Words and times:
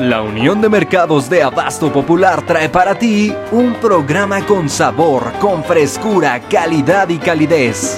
La 0.00 0.20
Unión 0.20 0.60
de 0.60 0.68
Mercados 0.68 1.30
de 1.30 1.42
Abasto 1.42 1.90
Popular 1.90 2.44
trae 2.44 2.68
para 2.68 2.98
ti 2.98 3.32
un 3.50 3.72
programa 3.80 4.44
con 4.44 4.68
sabor, 4.68 5.32
con 5.40 5.64
frescura, 5.64 6.38
calidad 6.50 7.08
y 7.08 7.16
calidez. 7.16 7.96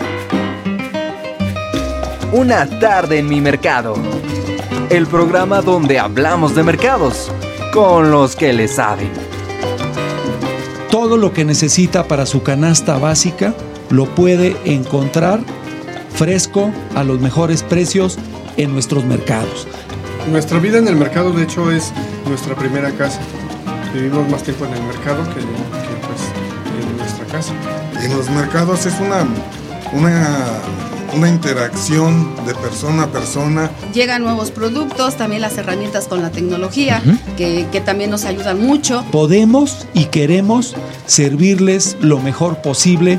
Una 2.31 2.67
tarde 2.79 3.19
en 3.19 3.29
mi 3.29 3.41
mercado. 3.41 3.97
El 4.91 5.09
programa 5.09 5.61
donde 5.61 5.99
hablamos 5.99 6.55
de 6.55 6.63
mercados 6.63 7.33
con 7.73 8.13
los 8.13 8.37
que 8.37 8.53
le 8.53 8.69
saben. 8.69 9.11
Todo 10.93 11.17
lo 11.17 11.33
que 11.33 11.45
necesita 11.45 12.05
para 12.05 12.27
su 12.27 12.45
canasta 12.45 12.97
básica 12.97 13.55
lo 13.91 14.07
puede 14.07 14.57
encontrar 14.65 15.41
fresco 16.11 16.71
a 16.95 17.03
los 17.03 17.19
mejores 17.19 17.65
precios 17.65 18.19
en 18.57 18.73
nuestros 18.73 19.05
mercados. 19.05 19.67
Nuestra 20.31 20.59
vida 20.59 20.79
en 20.79 20.87
el 20.89 20.97
mercado, 20.97 21.33
de 21.33 21.45
hecho, 21.45 21.71
es 21.71 21.93
nuestra 22.27 22.55
primera 22.55 22.91
casa. 22.93 23.19
Vivimos 23.95 24.29
más 24.29 24.43
tiempo 24.43 24.67
en 24.67 24.75
el 24.75 24.83
mercado 24.83 25.25
que, 25.25 25.41
pues, 25.41 26.21
en 26.83 26.97
nuestra 26.99 27.25
casa. 27.27 27.55
En 28.03 28.15
los 28.15 28.29
mercados 28.31 28.85
es 28.85 28.95
una, 29.01 29.27
una, 29.93 30.47
una 31.17 31.29
interacción 31.29 32.37
de 32.47 32.55
persona 32.55 33.05
a 33.05 33.07
persona. 33.07 33.71
Llegan 33.95 34.23
nuevos 34.23 34.51
productos, 34.51 35.17
también 35.17 35.41
las 35.41 35.57
herramientas 35.57 36.09
con 36.09 36.21
la 36.21 36.31
tecnología, 36.31 37.03
que, 37.39 37.67
que 37.73 37.81
también 37.81 38.11
nos 38.11 38.27
ayudan 38.27 38.61
mucho. 38.61 39.05
Podemos 39.11 39.87
y 39.95 40.07
queremos 40.07 40.75
servirles 41.07 41.97
lo 42.03 42.21
mejor 42.21 42.61
posible 42.61 43.19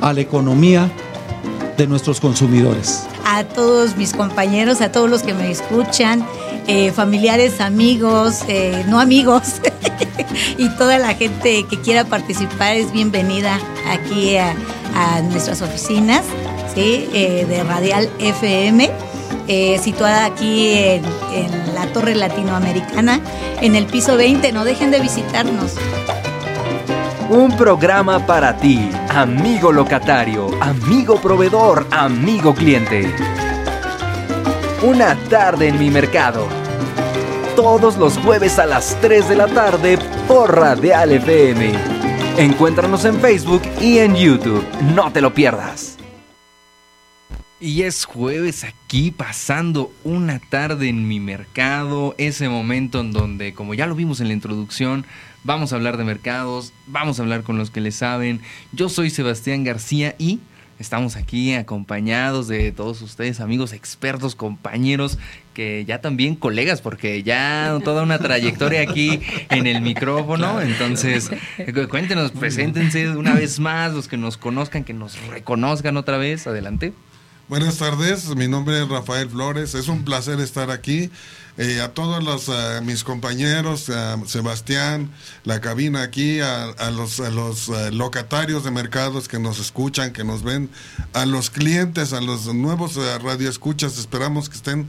a 0.00 0.12
la 0.12 0.20
economía 0.20 0.90
de 1.78 1.86
nuestros 1.86 2.20
consumidores 2.20 3.04
a 3.40 3.44
todos 3.44 3.96
mis 3.96 4.12
compañeros, 4.12 4.80
a 4.80 4.92
todos 4.92 5.08
los 5.08 5.22
que 5.22 5.32
me 5.32 5.50
escuchan, 5.50 6.24
eh, 6.66 6.92
familiares, 6.92 7.60
amigos, 7.60 8.42
eh, 8.48 8.84
no 8.86 9.00
amigos, 9.00 9.60
y 10.58 10.68
toda 10.76 10.98
la 10.98 11.14
gente 11.14 11.64
que 11.68 11.80
quiera 11.80 12.04
participar 12.04 12.76
es 12.76 12.92
bienvenida 12.92 13.58
aquí 13.88 14.36
a, 14.36 14.54
nuestras 15.30 15.62
oficinas. 15.62 16.24
Eh, 16.76 17.46
de 17.48 17.62
Radial 17.62 18.08
FM. 18.20 18.90
situada 19.82 20.24
aquí 20.24 20.72
en 20.72 21.74
la 21.74 21.86
Torre 21.92 22.14
Latinoamericana, 22.14 23.20
en 23.60 23.74
el 23.76 23.86
piso 23.86 24.16
20. 24.16 24.52
No 24.52 24.64
dejen 24.64 24.90
de 24.90 25.00
visitarnos. 25.00 25.74
Un 27.30 27.56
programa 27.56 28.26
para 28.26 28.56
ti, 28.56 28.90
amigo 29.08 29.70
locatario, 29.70 30.50
amigo 30.60 31.20
proveedor, 31.20 31.86
amigo 31.92 32.52
cliente. 32.52 33.08
Una 34.82 35.14
tarde 35.28 35.68
en 35.68 35.78
mi 35.78 35.90
mercado. 35.90 36.48
Todos 37.54 37.96
los 37.98 38.18
jueves 38.18 38.58
a 38.58 38.66
las 38.66 39.00
3 39.00 39.28
de 39.28 39.36
la 39.36 39.46
tarde 39.46 39.96
por 40.26 40.56
Radial 40.56 41.12
FM. 41.12 41.72
Encuéntranos 42.36 43.04
en 43.04 43.20
Facebook 43.20 43.62
y 43.80 43.98
en 43.98 44.16
YouTube. 44.16 44.66
No 44.92 45.12
te 45.12 45.20
lo 45.20 45.32
pierdas. 45.32 45.98
Y 47.60 47.82
es 47.82 48.06
jueves 48.06 48.64
aquí 48.64 49.12
pasando 49.12 49.92
una 50.02 50.40
tarde 50.40 50.88
en 50.88 51.06
mi 51.06 51.20
mercado, 51.20 52.16
ese 52.18 52.48
momento 52.48 53.00
en 53.00 53.12
donde, 53.12 53.54
como 53.54 53.74
ya 53.74 53.86
lo 53.86 53.94
vimos 53.94 54.20
en 54.20 54.28
la 54.28 54.32
introducción, 54.32 55.06
Vamos 55.42 55.72
a 55.72 55.76
hablar 55.76 55.96
de 55.96 56.04
mercados, 56.04 56.74
vamos 56.86 57.18
a 57.18 57.22
hablar 57.22 57.42
con 57.42 57.56
los 57.56 57.70
que 57.70 57.80
le 57.80 57.92
saben. 57.92 58.40
Yo 58.72 58.90
soy 58.90 59.08
Sebastián 59.08 59.64
García 59.64 60.14
y 60.18 60.38
estamos 60.78 61.16
aquí 61.16 61.54
acompañados 61.54 62.46
de 62.46 62.72
todos 62.72 63.00
ustedes, 63.00 63.40
amigos 63.40 63.72
expertos, 63.72 64.34
compañeros, 64.34 65.18
que 65.54 65.86
ya 65.86 66.02
también 66.02 66.36
colegas, 66.36 66.82
porque 66.82 67.22
ya 67.22 67.78
toda 67.82 68.02
una 68.02 68.18
trayectoria 68.18 68.82
aquí 68.82 69.20
en 69.48 69.66
el 69.66 69.80
micrófono. 69.80 70.60
Entonces, 70.60 71.30
cuéntenos, 71.88 72.32
preséntense 72.32 73.08
una 73.08 73.32
vez 73.32 73.60
más, 73.60 73.94
los 73.94 74.08
que 74.08 74.18
nos 74.18 74.36
conozcan, 74.36 74.84
que 74.84 74.92
nos 74.92 75.18
reconozcan 75.28 75.96
otra 75.96 76.18
vez. 76.18 76.46
Adelante. 76.46 76.92
Buenas 77.48 77.78
tardes, 77.78 78.28
mi 78.36 78.46
nombre 78.46 78.80
es 78.80 78.88
Rafael 78.88 79.28
Flores, 79.28 79.74
es 79.74 79.88
un 79.88 80.04
placer 80.04 80.38
estar 80.38 80.70
aquí. 80.70 81.10
Eh, 81.62 81.82
a 81.82 81.92
todos 81.92 82.24
los, 82.24 82.48
eh, 82.48 82.80
mis 82.82 83.04
compañeros, 83.04 83.90
a 83.90 84.16
Sebastián, 84.24 85.10
la 85.44 85.60
cabina 85.60 86.00
aquí, 86.00 86.40
a, 86.40 86.90
los, 86.90 87.18
los 87.18 87.68
eh, 87.68 87.92
locatarios 87.92 88.64
de 88.64 88.70
mercados 88.70 89.28
que 89.28 89.38
nos 89.38 89.58
escuchan, 89.58 90.14
que 90.14 90.24
nos 90.24 90.42
ven, 90.42 90.70
a 91.12 91.26
los 91.26 91.50
clientes, 91.50 92.14
a 92.14 92.22
los 92.22 92.46
nuevos 92.54 92.96
radioescuchas, 92.96 93.98
esperamos 93.98 94.48
que 94.48 94.56
estén 94.56 94.88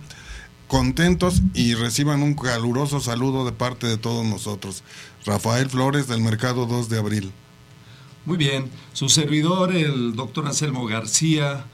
contentos 0.69 1.41
y 1.53 1.73
reciban 1.73 2.23
un 2.23 2.35
caluroso 2.35 3.01
saludo 3.01 3.43
de 3.43 3.51
parte 3.51 3.85
de 3.87 3.97
todos 3.97 4.25
nosotros. 4.25 4.81
Rafael 5.25 5.69
Flores 5.69 6.07
del 6.07 6.21
Mercado 6.21 6.67
2 6.67 6.87
de 6.87 6.99
Abril. 6.99 7.33
Muy 8.23 8.37
bien, 8.37 8.71
su 8.93 9.09
servidor, 9.09 9.75
el 9.75 10.15
doctor 10.15 10.47
Anselmo 10.47 10.85
García, 10.85 11.65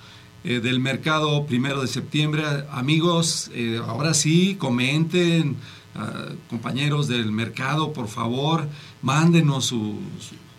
eh, 0.50 0.62
del 0.62 0.80
mercado 0.80 1.46
primero 1.46 1.82
de 1.82 1.88
septiembre. 1.88 2.42
Amigos, 2.72 3.52
eh, 3.54 3.82
ahora 3.86 4.14
sí, 4.14 4.56
comenten, 4.56 5.58
ah, 5.94 6.30
compañeros 6.50 7.10
del 7.10 7.34
mercado, 7.34 7.92
por 7.92 8.08
favor, 8.08 8.66
mándenos 9.02 9.66
sus 9.66 9.98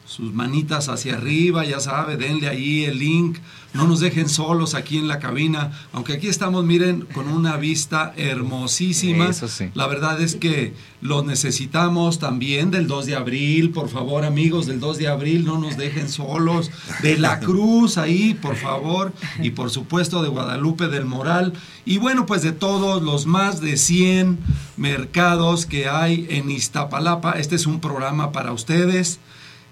sus 0.09 0.33
manitas 0.33 0.89
hacia 0.89 1.17
arriba, 1.17 1.67
ya 1.67 1.81
sabe, 1.81 2.17
denle 2.17 2.49
ahí 2.49 2.85
el 2.85 2.99
link, 2.99 3.37
no 3.75 3.87
nos 3.87 4.01
dejen 4.01 4.31
solos 4.31 4.75
aquí 4.75 4.97
en 4.97 5.07
la 5.07 5.19
cabina, 5.19 5.71
aunque 5.93 6.15
aquí 6.15 6.29
estamos, 6.29 6.65
miren, 6.65 7.03
con 7.13 7.29
una 7.29 7.59
vista 7.59 8.15
hermosísima. 8.17 9.31
La 9.75 9.87
verdad 9.87 10.19
es 10.23 10.35
que 10.35 10.73
los 11.03 11.27
necesitamos 11.27 12.19
también 12.19 12.71
del 12.71 12.87
2 12.87 13.05
de 13.05 13.17
abril, 13.17 13.71
por 13.71 13.91
favor, 13.91 14.25
amigos, 14.25 14.67
del 14.67 14.81
2 14.81 14.97
de 14.97 15.09
abril, 15.09 15.45
no 15.45 15.59
nos 15.59 15.77
dejen 15.77 16.09
solos, 16.09 16.71
de 17.03 17.19
la 17.19 17.39
Cruz 17.41 17.99
ahí, 17.99 18.33
por 18.33 18.57
favor, 18.57 19.13
y 19.43 19.51
por 19.51 19.69
supuesto 19.69 20.23
de 20.23 20.31
Guadalupe 20.31 20.89
del 20.89 21.05
Moral, 21.05 21.53
y 21.85 21.99
bueno, 21.99 22.25
pues 22.25 22.41
de 22.41 22.53
todos 22.53 23.03
los 23.03 23.27
más 23.27 23.61
de 23.61 23.77
100 23.77 24.39
mercados 24.79 25.67
que 25.67 25.87
hay 25.87 26.27
en 26.31 26.51
Iztapalapa, 26.51 27.33
este 27.33 27.57
es 27.57 27.67
un 27.67 27.81
programa 27.81 28.33
para 28.33 28.53
ustedes 28.53 29.21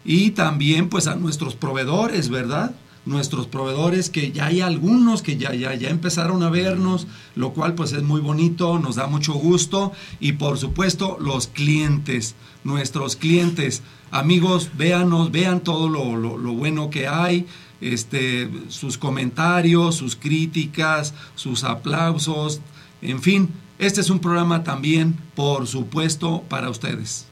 y 0.06 0.30
también 0.30 0.88
pues 0.88 1.08
a 1.08 1.16
nuestros 1.16 1.56
proveedores, 1.56 2.28
¿verdad? 2.28 2.76
Nuestros 3.04 3.48
proveedores 3.48 4.08
que 4.08 4.30
ya 4.30 4.46
hay 4.46 4.60
algunos 4.60 5.20
que 5.20 5.36
ya, 5.36 5.52
ya, 5.52 5.74
ya 5.74 5.90
empezaron 5.90 6.42
a 6.44 6.50
vernos, 6.50 7.08
lo 7.34 7.52
cual 7.52 7.74
pues 7.74 7.92
es 7.92 8.02
muy 8.02 8.20
bonito, 8.20 8.78
nos 8.78 8.96
da 8.96 9.08
mucho 9.08 9.34
gusto 9.34 9.92
y 10.20 10.32
por 10.32 10.58
supuesto 10.58 11.18
los 11.20 11.48
clientes, 11.48 12.36
nuestros 12.62 13.16
clientes, 13.16 13.82
amigos, 14.12 14.70
véanos, 14.76 15.32
vean 15.32 15.60
todo 15.60 15.88
lo, 15.88 16.16
lo 16.16 16.52
bueno 16.52 16.88
que 16.88 17.08
hay, 17.08 17.46
este, 17.80 18.48
sus 18.68 18.96
comentarios, 18.98 19.96
sus 19.96 20.14
críticas, 20.14 21.14
sus 21.34 21.64
aplausos, 21.64 22.60
en 23.02 23.20
fin, 23.20 23.50
este 23.78 24.00
es 24.00 24.10
un 24.10 24.20
programa 24.20 24.62
también, 24.64 25.16
por 25.34 25.66
supuesto, 25.66 26.44
para 26.48 26.70
ustedes. 26.70 27.26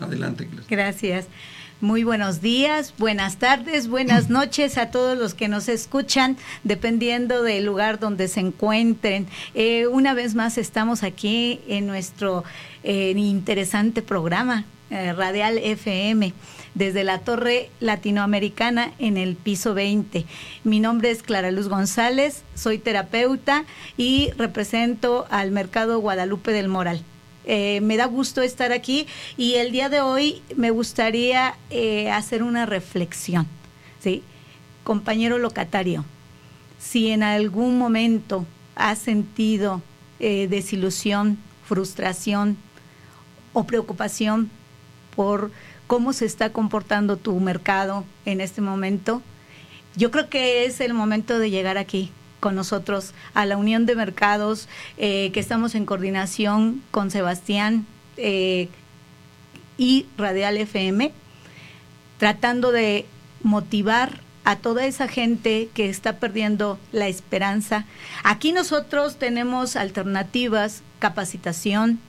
Adelante. 0.00 0.48
Gracias. 0.68 1.26
Muy 1.82 2.04
buenos 2.04 2.40
días, 2.40 2.94
buenas 2.96 3.38
tardes, 3.38 3.88
buenas 3.88 4.30
noches 4.30 4.78
a 4.78 4.92
todos 4.92 5.18
los 5.18 5.34
que 5.34 5.48
nos 5.48 5.68
escuchan, 5.68 6.36
dependiendo 6.62 7.42
del 7.42 7.64
lugar 7.64 7.98
donde 7.98 8.28
se 8.28 8.38
encuentren. 8.38 9.26
Eh, 9.54 9.88
una 9.88 10.14
vez 10.14 10.36
más 10.36 10.58
estamos 10.58 11.02
aquí 11.02 11.60
en 11.66 11.88
nuestro 11.88 12.44
eh, 12.84 13.14
interesante 13.16 14.00
programa 14.00 14.64
eh, 14.90 15.12
Radial 15.12 15.58
FM 15.58 16.32
desde 16.76 17.02
la 17.02 17.18
Torre 17.18 17.68
Latinoamericana 17.80 18.92
en 19.00 19.16
el 19.16 19.34
piso 19.34 19.74
20. 19.74 20.24
Mi 20.62 20.78
nombre 20.78 21.10
es 21.10 21.24
Clara 21.24 21.50
Luz 21.50 21.66
González, 21.66 22.44
soy 22.54 22.78
terapeuta 22.78 23.64
y 23.96 24.30
represento 24.38 25.26
al 25.30 25.50
Mercado 25.50 25.98
Guadalupe 25.98 26.52
del 26.52 26.68
Moral. 26.68 27.02
Eh, 27.44 27.80
me 27.80 27.96
da 27.96 28.06
gusto 28.06 28.40
estar 28.40 28.72
aquí 28.72 29.06
y 29.36 29.54
el 29.54 29.72
día 29.72 29.88
de 29.88 30.00
hoy 30.00 30.42
me 30.56 30.70
gustaría 30.70 31.56
eh, 31.70 32.10
hacer 32.10 32.42
una 32.42 32.66
reflexión. 32.66 33.46
Compañero 34.84 35.38
locatario, 35.38 36.04
si 36.80 37.10
en 37.10 37.22
algún 37.22 37.78
momento 37.78 38.44
has 38.74 38.98
sentido 38.98 39.80
eh, 40.18 40.48
desilusión, 40.48 41.38
frustración 41.64 42.56
o 43.52 43.62
preocupación 43.62 44.50
por 45.14 45.52
cómo 45.86 46.12
se 46.12 46.26
está 46.26 46.52
comportando 46.52 47.16
tu 47.16 47.38
mercado 47.38 48.04
en 48.24 48.40
este 48.40 48.60
momento. 48.60 49.22
Yo 49.94 50.10
creo 50.10 50.28
que 50.28 50.64
es 50.64 50.80
el 50.80 50.94
momento 50.94 51.38
de 51.38 51.50
llegar 51.50 51.78
aquí 51.78 52.10
con 52.42 52.56
nosotros 52.56 53.14
a 53.34 53.46
la 53.46 53.56
Unión 53.56 53.86
de 53.86 53.94
Mercados, 53.94 54.68
eh, 54.98 55.30
que 55.32 55.38
estamos 55.38 55.76
en 55.76 55.86
coordinación 55.86 56.82
con 56.90 57.12
Sebastián 57.12 57.86
eh, 58.16 58.68
y 59.78 60.06
Radial 60.18 60.56
FM, 60.56 61.12
tratando 62.18 62.72
de 62.72 63.06
motivar 63.44 64.22
a 64.42 64.56
toda 64.56 64.86
esa 64.86 65.06
gente 65.06 65.68
que 65.72 65.88
está 65.88 66.18
perdiendo 66.18 66.80
la 66.90 67.06
esperanza. 67.06 67.84
Aquí 68.24 68.50
nosotros 68.50 69.20
tenemos 69.20 69.76
alternativas, 69.76 70.82
capacitación, 70.98 72.00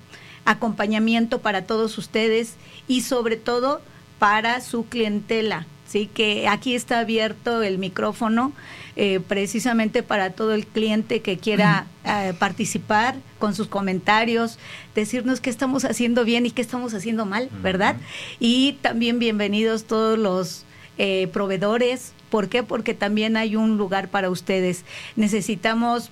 acompañamiento 0.45 1.41
para 1.41 1.67
todos 1.67 1.95
ustedes 1.99 2.55
y 2.87 3.01
sobre 3.01 3.37
todo 3.37 3.81
para 4.17 4.61
su 4.61 4.87
clientela. 4.87 5.67
Sí, 5.93 6.09
que 6.11 6.47
aquí 6.47 6.73
está 6.73 7.01
abierto 7.01 7.61
el 7.61 7.77
micrófono 7.77 8.51
eh, 8.95 9.19
precisamente 9.27 10.01
para 10.01 10.31
todo 10.31 10.55
el 10.55 10.65
cliente 10.65 11.21
que 11.21 11.37
quiera 11.37 11.85
eh, 12.03 12.33
participar 12.39 13.15
con 13.37 13.53
sus 13.53 13.67
comentarios, 13.67 14.57
decirnos 14.95 15.39
qué 15.39 15.51
estamos 15.51 15.85
haciendo 15.85 16.25
bien 16.25 16.47
y 16.47 16.49
qué 16.49 16.63
estamos 16.63 16.95
haciendo 16.95 17.27
mal, 17.27 17.47
¿verdad? 17.61 17.95
Y 18.39 18.79
también 18.81 19.19
bienvenidos 19.19 19.83
todos 19.83 20.17
los 20.17 20.65
eh, 20.97 21.27
proveedores. 21.31 22.13
¿Por 22.31 22.49
qué? 22.49 22.63
Porque 22.63 22.95
también 22.95 23.37
hay 23.37 23.55
un 23.55 23.77
lugar 23.77 24.09
para 24.09 24.31
ustedes. 24.31 24.85
Necesitamos 25.15 26.09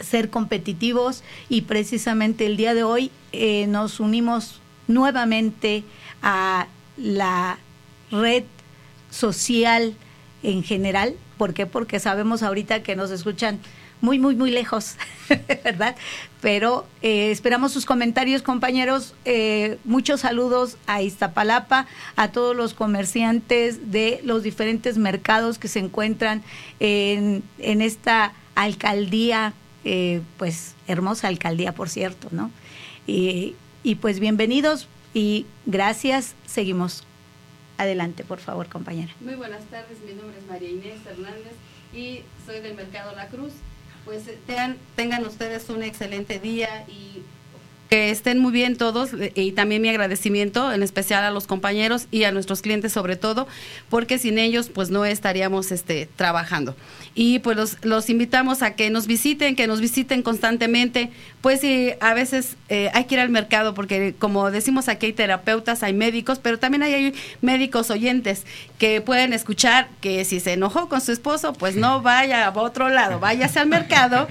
ser 0.00 0.30
competitivos 0.30 1.22
y 1.48 1.60
precisamente 1.60 2.44
el 2.44 2.56
día 2.56 2.74
de 2.74 2.82
hoy 2.82 3.12
eh, 3.30 3.68
nos 3.68 4.00
unimos 4.00 4.60
nuevamente 4.88 5.84
a 6.22 6.66
la 6.96 7.60
red 8.10 8.42
social 9.16 9.94
en 10.42 10.62
general. 10.62 11.14
¿Por 11.38 11.54
qué? 11.54 11.66
Porque 11.66 12.00
sabemos 12.00 12.42
ahorita 12.42 12.82
que 12.82 12.96
nos 12.96 13.10
escuchan 13.10 13.58
muy, 14.00 14.18
muy, 14.18 14.36
muy 14.36 14.50
lejos, 14.50 14.96
¿verdad? 15.64 15.96
Pero 16.40 16.86
eh, 17.02 17.30
esperamos 17.30 17.72
sus 17.72 17.86
comentarios, 17.86 18.42
compañeros. 18.42 19.14
Eh, 19.24 19.78
muchos 19.84 20.20
saludos 20.20 20.76
a 20.86 21.02
Iztapalapa, 21.02 21.86
a 22.14 22.28
todos 22.28 22.54
los 22.54 22.74
comerciantes 22.74 23.90
de 23.90 24.20
los 24.22 24.42
diferentes 24.42 24.98
mercados 24.98 25.58
que 25.58 25.68
se 25.68 25.78
encuentran 25.78 26.42
en, 26.78 27.42
esta 27.58 28.32
alcaldía, 28.54 29.54
eh, 29.84 30.20
pues 30.36 30.74
hermosa 30.86 31.28
alcaldía, 31.28 31.72
por 31.72 31.88
cierto, 31.88 32.28
¿no? 32.30 32.50
Y 33.06 33.54
pues 34.00 34.18
bienvenidos 34.20 34.88
y 35.14 35.46
gracias. 35.64 36.34
Seguimos. 36.44 37.06
Adelante, 37.78 38.24
por 38.24 38.38
favor, 38.38 38.68
compañera. 38.68 39.12
Muy 39.20 39.34
buenas 39.34 39.64
tardes, 39.64 39.98
mi 40.00 40.12
nombre 40.14 40.38
es 40.38 40.46
María 40.46 40.70
Inés 40.70 41.04
Hernández 41.06 41.52
y 41.92 42.22
soy 42.46 42.60
del 42.60 42.74
Mercado 42.74 43.14
La 43.14 43.28
Cruz. 43.28 43.52
Pues 44.04 44.26
eh, 44.28 44.38
tengan, 44.46 44.76
tengan 44.94 45.26
ustedes 45.26 45.68
un 45.68 45.82
excelente 45.82 46.38
día 46.38 46.84
y 46.88 47.22
que 47.88 48.10
estén 48.10 48.38
muy 48.38 48.52
bien 48.52 48.76
todos 48.76 49.12
eh, 49.12 49.32
y 49.34 49.52
también 49.52 49.82
mi 49.82 49.88
agradecimiento 49.88 50.72
en 50.72 50.82
especial 50.82 51.24
a 51.24 51.30
los 51.30 51.46
compañeros 51.46 52.06
y 52.10 52.24
a 52.24 52.32
nuestros 52.32 52.62
clientes 52.62 52.92
sobre 52.92 53.16
todo 53.16 53.46
porque 53.88 54.18
sin 54.18 54.38
ellos 54.38 54.70
pues 54.70 54.90
no 54.90 55.04
estaríamos 55.04 55.72
este 55.72 56.08
trabajando. 56.16 56.76
Y 57.14 57.38
pues 57.38 57.56
los, 57.56 57.78
los 57.82 58.10
invitamos 58.10 58.62
a 58.62 58.74
que 58.74 58.90
nos 58.90 59.06
visiten 59.06 59.56
que 59.56 59.66
nos 59.66 59.80
visiten 59.80 60.22
constantemente. 60.22 61.10
Pues 61.40 61.60
a 62.00 62.14
veces 62.14 62.56
eh, 62.68 62.90
hay 62.92 63.04
que 63.04 63.14
ir 63.14 63.20
al 63.20 63.28
mercado 63.28 63.72
porque 63.74 64.14
como 64.18 64.50
decimos 64.50 64.88
aquí 64.88 65.06
hay 65.06 65.12
terapeutas 65.12 65.82
hay 65.82 65.92
médicos 65.92 66.40
pero 66.40 66.58
también 66.58 66.82
hay, 66.82 66.94
hay 66.94 67.14
médicos 67.40 67.90
oyentes 67.90 68.44
que 68.78 69.00
pueden 69.00 69.32
escuchar 69.32 69.88
que 70.00 70.24
si 70.24 70.40
se 70.40 70.54
enojó 70.54 70.88
con 70.88 71.00
su 71.00 71.12
esposo 71.12 71.52
pues 71.52 71.76
no 71.76 72.02
vaya 72.02 72.46
a 72.46 72.58
otro 72.58 72.88
lado 72.88 73.20
váyase 73.20 73.60
al 73.60 73.68
mercado 73.68 74.26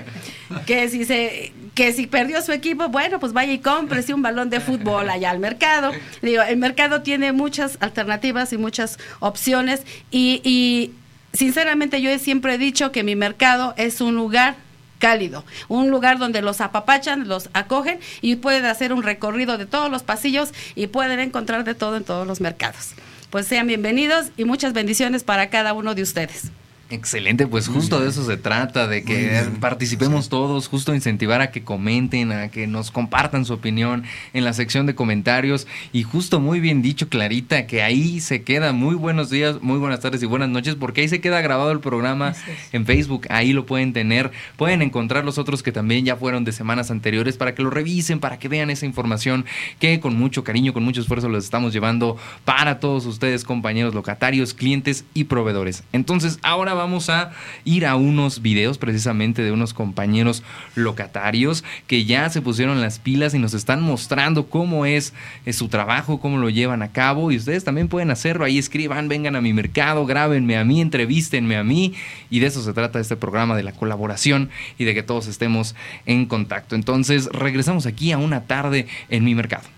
que 0.65 0.89
si 0.89 1.05
se 1.05 1.53
que 1.75 1.91
si 1.91 2.07
perdió 2.07 2.41
su 2.41 2.53
equipo, 2.53 2.87
bueno, 2.87 3.19
pues 3.19 3.33
vaya 3.33 3.51
y 3.51 3.59
cómprese 3.59 4.13
un 4.13 4.21
balón 4.21 4.49
de 4.49 4.61
fútbol 4.61 5.09
allá 5.09 5.29
al 5.29 5.39
mercado. 5.39 5.91
Digo, 6.21 6.41
el 6.41 6.57
mercado 6.57 7.01
tiene 7.01 7.33
muchas 7.33 7.77
alternativas 7.81 8.53
y 8.53 8.57
muchas 8.57 8.97
opciones 9.19 9.83
y, 10.09 10.41
y 10.45 10.93
sinceramente 11.33 12.01
yo 12.01 12.17
siempre 12.17 12.55
he 12.55 12.57
dicho 12.57 12.93
que 12.93 13.03
mi 13.03 13.15
mercado 13.15 13.73
es 13.77 13.99
un 13.99 14.15
lugar 14.15 14.55
cálido, 14.99 15.43
un 15.67 15.89
lugar 15.89 16.17
donde 16.17 16.41
los 16.41 16.61
apapachan, 16.61 17.27
los 17.27 17.49
acogen 17.51 17.99
y 18.21 18.37
pueden 18.37 18.65
hacer 18.65 18.93
un 18.93 19.03
recorrido 19.03 19.57
de 19.57 19.65
todos 19.65 19.91
los 19.91 20.01
pasillos 20.01 20.53
y 20.75 20.87
pueden 20.87 21.19
encontrar 21.19 21.65
de 21.65 21.75
todo 21.75 21.97
en 21.97 22.05
todos 22.05 22.25
los 22.25 22.39
mercados. 22.39 22.91
Pues 23.29 23.47
sean 23.47 23.67
bienvenidos 23.67 24.27
y 24.37 24.45
muchas 24.45 24.71
bendiciones 24.71 25.25
para 25.25 25.49
cada 25.49 25.73
uno 25.73 25.93
de 25.93 26.03
ustedes. 26.03 26.51
Excelente, 26.91 27.47
pues 27.47 27.67
justo 27.67 27.99
de 27.99 28.09
eso 28.09 28.23
se 28.23 28.37
trata, 28.37 28.87
de 28.87 29.03
que 29.03 29.41
participemos 29.59 30.29
todos, 30.29 30.67
justo 30.67 30.93
incentivar 30.93 31.41
a 31.41 31.49
que 31.49 31.63
comenten, 31.63 32.31
a 32.31 32.49
que 32.49 32.67
nos 32.67 32.91
compartan 32.91 33.43
su 33.43 33.53
opinión 33.53 34.03
en 34.33 34.43
la 34.43 34.53
sección 34.53 34.85
de 34.85 34.93
comentarios. 34.93 35.65
Y 35.93 36.03
justo 36.03 36.39
muy 36.39 36.59
bien 36.59 36.83
dicho 36.83 37.09
Clarita, 37.09 37.65
que 37.65 37.81
ahí 37.81 38.19
se 38.19 38.43
queda. 38.43 38.71
Muy 38.71 38.93
buenos 38.93 39.31
días, 39.31 39.63
muy 39.63 39.79
buenas 39.79 40.01
tardes 40.01 40.21
y 40.21 40.27
buenas 40.27 40.49
noches, 40.49 40.75
porque 40.75 41.01
ahí 41.01 41.07
se 41.07 41.21
queda 41.21 41.41
grabado 41.41 41.71
el 41.71 41.79
programa 41.79 42.35
en 42.71 42.85
Facebook, 42.85 43.25
ahí 43.31 43.51
lo 43.51 43.65
pueden 43.65 43.91
tener, 43.91 44.29
pueden 44.55 44.83
encontrar 44.83 45.25
los 45.25 45.39
otros 45.39 45.63
que 45.63 45.71
también 45.71 46.05
ya 46.05 46.17
fueron 46.17 46.43
de 46.43 46.51
semanas 46.51 46.91
anteriores 46.91 47.35
para 47.35 47.55
que 47.55 47.63
lo 47.63 47.71
revisen, 47.71 48.19
para 48.19 48.37
que 48.37 48.47
vean 48.47 48.69
esa 48.69 48.85
información 48.85 49.45
que 49.79 49.99
con 49.99 50.15
mucho 50.15 50.43
cariño, 50.43 50.71
con 50.71 50.83
mucho 50.83 51.01
esfuerzo 51.01 51.29
los 51.29 51.45
estamos 51.45 51.73
llevando 51.73 52.15
para 52.43 52.79
todos 52.79 53.07
ustedes 53.07 53.43
compañeros 53.43 53.95
locatarios, 53.95 54.53
clientes 54.53 55.03
y 55.15 55.23
proveedores. 55.23 55.83
Entonces, 55.91 56.37
ahora 56.43 56.74
vamos 56.75 57.09
a 57.09 57.31
ir 57.63 57.85
a 57.85 57.95
unos 57.95 58.41
videos 58.41 58.77
precisamente 58.77 59.41
de 59.41 59.51
unos 59.51 59.73
compañeros 59.73 60.43
locatarios 60.75 61.63
que 61.87 62.05
ya 62.05 62.29
se 62.29 62.41
pusieron 62.41 62.81
las 62.81 62.99
pilas 62.99 63.33
y 63.33 63.39
nos 63.39 63.53
están 63.53 63.81
mostrando 63.81 64.47
cómo 64.47 64.85
es, 64.85 65.13
es 65.45 65.55
su 65.55 65.67
trabajo, 65.67 66.19
cómo 66.19 66.37
lo 66.37 66.49
llevan 66.49 66.81
a 66.81 66.91
cabo 66.91 67.31
y 67.31 67.37
ustedes 67.37 67.63
también 67.63 67.87
pueden 67.87 68.11
hacerlo. 68.11 68.45
Ahí 68.45 68.57
escriban, 68.57 69.07
vengan 69.07 69.35
a 69.35 69.41
mi 69.41 69.53
mercado, 69.53 70.05
grábenme 70.05 70.57
a 70.57 70.63
mí, 70.63 70.81
entrevístenme 70.81 71.57
a 71.57 71.63
mí 71.63 71.93
y 72.29 72.39
de 72.39 72.47
eso 72.47 72.61
se 72.61 72.73
trata 72.73 72.99
este 72.99 73.15
programa 73.15 73.55
de 73.55 73.63
la 73.63 73.71
colaboración 73.71 74.49
y 74.77 74.85
de 74.85 74.93
que 74.93 75.03
todos 75.03 75.27
estemos 75.27 75.75
en 76.05 76.25
contacto. 76.25 76.75
Entonces 76.75 77.27
regresamos 77.31 77.85
aquí 77.85 78.11
a 78.11 78.17
una 78.17 78.41
tarde 78.41 78.87
en 79.09 79.23
mi 79.23 79.35
mercado. 79.35 79.74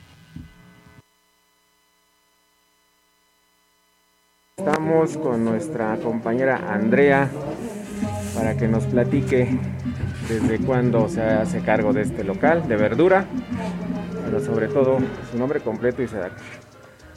Estamos 4.60 5.16
con 5.18 5.46
nuestra 5.46 5.96
compañera 5.98 6.74
Andrea 6.74 7.30
para 8.34 8.58
que 8.58 8.68
nos 8.68 8.86
platique 8.86 9.56
desde 10.28 10.58
cuándo 10.66 11.08
se 11.08 11.22
hace 11.22 11.62
cargo 11.62 11.94
de 11.94 12.02
este 12.02 12.24
local 12.24 12.68
de 12.68 12.76
verdura, 12.76 13.28
pero 14.26 14.40
sobre 14.40 14.68
todo 14.68 14.98
su 15.32 15.38
nombre 15.38 15.60
completo 15.60 16.02
y 16.02 16.08
su 16.08 16.18
edad. 16.18 16.32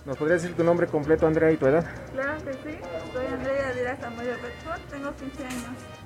¿Nos 0.05 0.19
podría 0.19 0.35
decir 0.35 0.55
tu 0.55 0.63
nombre 0.63 0.87
completo, 0.87 1.27
Andrea, 1.27 1.51
y 1.51 1.57
tu 1.57 1.67
edad? 1.67 1.87
Claro 2.13 2.45
que 2.45 2.53
sí, 2.53 2.79
soy 3.13 3.27
Andrea 3.33 3.73
Díaz 3.73 3.99
Zamudio 4.01 4.33
Bedford, 4.43 4.81
tengo 4.91 5.11
15 5.15 5.45
años. 5.45 6.00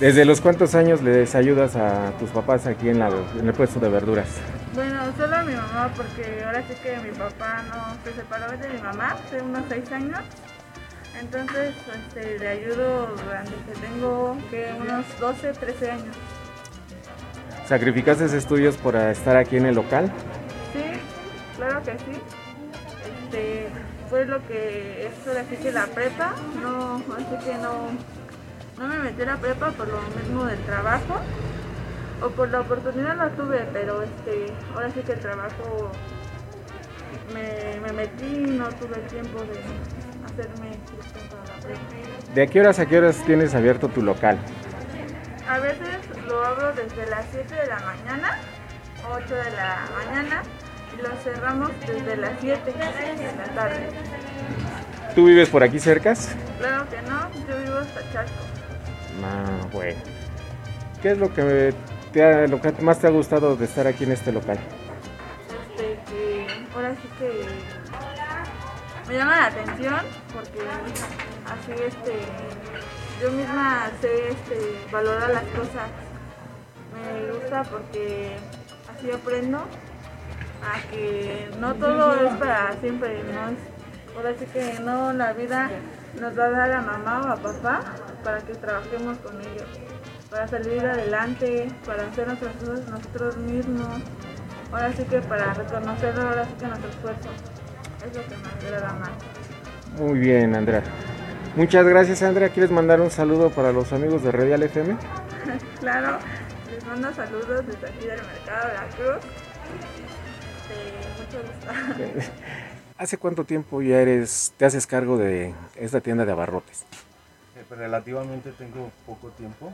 ¿Desde 0.00 0.24
los 0.24 0.40
cuántos 0.40 0.74
años 0.74 1.02
les 1.02 1.36
ayudas 1.36 1.76
a 1.76 2.10
tus 2.18 2.30
papás 2.30 2.66
aquí 2.66 2.88
en, 2.88 2.98
la, 2.98 3.08
en 3.38 3.46
el 3.46 3.54
puesto 3.54 3.78
de 3.78 3.88
verduras? 3.88 4.26
Bueno, 4.74 5.00
solo 5.16 5.36
a 5.36 5.42
mi 5.44 5.54
mamá, 5.54 5.88
porque 5.96 6.42
ahora 6.44 6.62
sí 6.66 6.74
que 6.82 6.96
mi 6.98 7.16
papá 7.16 7.62
no 7.68 7.94
se 8.02 8.12
separó 8.16 8.50
de 8.58 8.68
mi 8.70 8.82
mamá 8.82 9.16
hace 9.24 9.40
unos 9.40 9.62
6 9.68 9.92
años. 9.92 10.20
Entonces 11.20 11.74
este, 12.08 12.38
le 12.40 12.48
ayudo 12.48 13.06
durante 13.24 13.52
que 13.52 13.80
tengo 13.80 14.36
que 14.50 14.74
unos 14.80 15.06
12, 15.20 15.52
13 15.52 15.90
años. 15.92 16.16
¿Sacrificaste 17.66 18.24
estudios 18.24 18.76
por 18.76 18.96
estar 18.96 19.36
aquí 19.36 19.56
en 19.56 19.66
el 19.66 19.76
local? 19.76 20.10
Sí, 20.72 20.82
claro 21.56 21.80
que 21.84 21.92
sí. 21.92 22.20
Este, 23.24 23.68
fue 24.10 24.26
lo 24.26 24.44
que 24.48 25.06
es 25.06 25.28
ahora 25.28 25.44
sí 25.48 25.56
que 25.56 25.70
la 25.70 25.86
prepa, 25.86 26.34
no, 26.60 26.96
así 26.96 27.46
que 27.46 27.54
no, 27.54 27.88
no 28.78 28.88
me 28.88 28.98
metí 28.98 29.22
a 29.22 29.26
la 29.26 29.36
prepa 29.36 29.70
por 29.70 29.88
lo 29.88 30.00
mismo 30.16 30.44
del 30.44 30.58
trabajo 30.60 31.20
o 32.22 32.28
por 32.30 32.48
la 32.50 32.60
oportunidad 32.60 33.16
la 33.16 33.30
tuve, 33.30 33.66
pero 33.72 34.02
este, 34.02 34.52
ahora 34.74 34.90
sí 34.90 35.00
que 35.00 35.12
el 35.12 35.20
trabajo 35.20 35.90
me, 37.32 37.80
me 37.80 37.92
metí 37.92 38.26
y 38.26 38.50
no 38.58 38.68
tuve 38.70 38.96
el 38.96 39.06
tiempo 39.08 39.40
de 39.40 39.60
hacerme 40.24 40.76
para 41.30 41.54
la 41.54 41.60
prepa. 41.60 41.80
¿De 42.34 42.42
a 42.42 42.46
qué 42.46 42.60
horas 42.60 42.78
a 42.78 42.86
qué 42.86 42.98
horas 42.98 43.22
tienes 43.24 43.54
abierto 43.54 43.88
tu 43.88 44.02
local? 44.02 44.38
A 45.48 45.58
veces 45.58 45.98
lo 46.26 46.44
abro 46.44 46.72
desde 46.72 47.06
las 47.10 47.26
7 47.30 47.54
de 47.54 47.66
la 47.66 47.78
mañana, 47.80 48.38
8 49.12 49.34
de 49.34 49.50
la 49.52 49.84
mañana, 49.94 50.42
y 50.96 51.02
lo 51.02 51.10
cerramos 51.22 51.70
desde 51.86 52.16
las 52.16 52.32
7 52.40 52.72
de 52.72 53.36
la 53.36 53.54
tarde. 53.54 53.88
¿Tú 55.14 55.26
vives 55.26 55.48
por 55.48 55.62
aquí 55.62 55.78
cercas? 55.78 56.34
Claro 56.58 56.88
que 56.88 57.00
no, 57.02 57.30
yo 57.48 57.58
vivo 57.62 57.78
hasta 57.78 58.00
Chalco. 58.12 58.32
Ah, 59.22 59.66
bueno. 59.72 60.00
¿Qué 61.02 61.12
es 61.12 61.18
lo 61.18 61.32
que, 61.32 61.74
te 62.12 62.24
ha- 62.24 62.46
lo 62.46 62.60
que 62.60 62.72
más 62.82 62.98
te 62.98 63.06
ha 63.06 63.10
gustado 63.10 63.56
de 63.56 63.64
estar 63.66 63.86
aquí 63.86 64.04
en 64.04 64.12
este 64.12 64.32
local? 64.32 64.58
Este, 65.76 66.00
que 66.10 66.46
ahora 66.74 66.94
sí 66.94 67.08
que 67.18 67.46
me 69.08 69.16
llama 69.18 69.36
la 69.40 69.46
atención 69.46 70.00
porque 70.32 70.60
así 71.46 71.72
este 71.86 72.14
yo 73.22 73.30
misma 73.32 73.90
sé 74.00 74.28
este, 74.30 74.86
valorar 74.90 75.30
las 75.30 75.44
cosas. 75.44 75.88
Me 76.94 77.32
gusta 77.32 77.62
porque 77.64 78.36
así 78.96 79.10
aprendo 79.10 79.58
a 79.58 80.90
que 80.90 81.50
no 81.60 81.74
todo 81.74 82.14
es 82.26 82.32
para 82.34 82.72
siempre, 82.80 83.22
no 83.24 83.48
es, 83.50 84.16
ahora 84.16 84.32
sí 84.38 84.46
que 84.46 84.78
no 84.80 85.12
la 85.12 85.32
vida 85.34 85.70
nos 86.20 86.38
va 86.38 86.44
a 86.44 86.50
dar 86.50 86.72
a 86.72 86.80
mamá 86.80 87.20
o 87.22 87.28
a 87.28 87.36
papá 87.36 87.80
para 88.24 88.38
que 88.40 88.54
trabajemos 88.54 89.18
con 89.18 89.38
ellos, 89.40 89.68
para 90.30 90.48
salir 90.48 90.84
adelante, 90.84 91.68
para 91.86 92.06
hacer 92.06 92.26
nuestras 92.26 92.56
cosas 92.56 92.88
nosotros 92.88 93.36
mismos, 93.36 94.02
ahora 94.72 94.92
sí 94.92 95.04
que 95.04 95.20
para 95.20 95.52
reconocer 95.54 96.18
ahora 96.18 96.44
sí 96.44 96.54
que 96.58 96.66
nuestro 96.66 96.90
esfuerzo, 96.90 97.28
es 98.04 98.16
lo 98.16 98.22
que 98.22 98.36
me 98.36 98.68
agrada 98.68 98.92
más. 98.94 99.10
Muy 99.98 100.18
bien, 100.18 100.56
Andrea. 100.56 100.82
Muchas 101.54 101.86
gracias, 101.86 102.22
Andrea. 102.22 102.48
¿Quieres 102.48 102.72
mandar 102.72 103.00
un 103.00 103.10
saludo 103.10 103.50
para 103.50 103.70
los 103.72 103.92
amigos 103.92 104.24
de 104.24 104.32
Radial 104.32 104.62
FM? 104.64 104.96
claro, 105.80 106.18
les 106.68 106.84
mando 106.84 107.12
saludos 107.14 107.64
desde 107.66 107.86
aquí 107.86 108.06
del 108.06 108.20
Mercado 108.22 108.68
de 108.68 108.74
la 108.74 108.88
Cruz. 108.88 109.24
Este, 110.64 110.88
mucho 111.22 111.38
gusto. 111.46 112.30
¿Hace 112.98 113.18
cuánto 113.18 113.44
tiempo 113.44 113.82
ya 113.82 114.00
eres, 114.00 114.52
te 114.56 114.64
haces 114.64 114.86
cargo 114.86 115.18
de 115.18 115.54
esta 115.76 116.00
tienda 116.00 116.24
de 116.24 116.32
abarrotes? 116.32 116.84
Relativamente 117.76 118.52
tengo 118.52 118.90
poco 119.06 119.28
tiempo, 119.30 119.72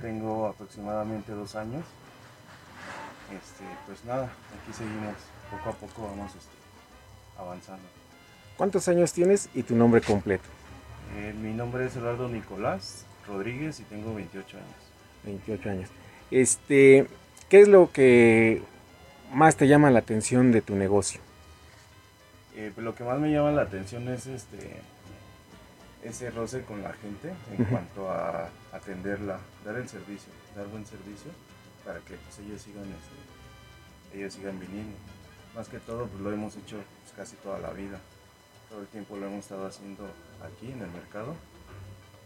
tengo 0.00 0.46
aproximadamente 0.46 1.32
dos 1.32 1.54
años. 1.54 1.84
Este, 3.32 3.64
pues 3.86 4.04
nada, 4.04 4.24
aquí 4.24 4.72
seguimos, 4.72 5.14
poco 5.50 5.70
a 5.70 5.72
poco 5.72 6.08
vamos 6.08 6.34
este, 6.34 6.52
avanzando. 7.38 7.84
¿Cuántos 8.56 8.88
años 8.88 9.12
tienes 9.12 9.48
y 9.54 9.62
tu 9.62 9.76
nombre 9.76 10.00
completo? 10.00 10.48
Eh, 11.16 11.34
mi 11.40 11.52
nombre 11.52 11.86
es 11.86 11.96
Eduardo 11.96 12.28
Nicolás 12.28 13.04
Rodríguez 13.26 13.80
y 13.80 13.84
tengo 13.84 14.14
28 14.14 14.56
años. 14.56 14.68
28 15.24 15.70
años. 15.70 15.90
Este, 16.30 17.06
¿qué 17.48 17.60
es 17.60 17.68
lo 17.68 17.92
que 17.92 18.62
más 19.32 19.56
te 19.56 19.68
llama 19.68 19.90
la 19.90 20.00
atención 20.00 20.52
de 20.52 20.60
tu 20.60 20.74
negocio? 20.74 21.20
Eh, 22.56 22.72
lo 22.76 22.94
que 22.94 23.04
más 23.04 23.18
me 23.18 23.30
llama 23.30 23.52
la 23.52 23.62
atención 23.62 24.08
es 24.08 24.26
este 24.26 24.80
ese 26.02 26.30
roce 26.30 26.62
con 26.62 26.82
la 26.82 26.92
gente 26.94 27.32
en 27.56 27.64
cuanto 27.64 28.10
a 28.10 28.50
atenderla, 28.72 29.38
dar 29.64 29.76
el 29.76 29.88
servicio, 29.88 30.32
dar 30.54 30.66
buen 30.68 30.86
servicio 30.86 31.30
para 31.84 32.00
que 32.00 32.14
pues, 32.14 32.38
ellos 32.46 32.62
sigan 32.62 32.84
este, 32.84 34.18
ellos 34.18 34.34
sigan 34.34 34.58
viniendo. 34.60 34.96
Más 35.54 35.68
que 35.68 35.78
todo 35.78 36.06
pues 36.06 36.20
lo 36.20 36.32
hemos 36.32 36.56
hecho 36.56 36.76
pues, 37.02 37.14
casi 37.16 37.36
toda 37.36 37.58
la 37.58 37.70
vida. 37.70 37.98
Todo 38.68 38.82
el 38.82 38.86
tiempo 38.88 39.16
lo 39.16 39.26
hemos 39.26 39.40
estado 39.40 39.66
haciendo 39.66 40.04
aquí 40.44 40.70
en 40.70 40.82
el 40.82 40.90
mercado. 40.90 41.34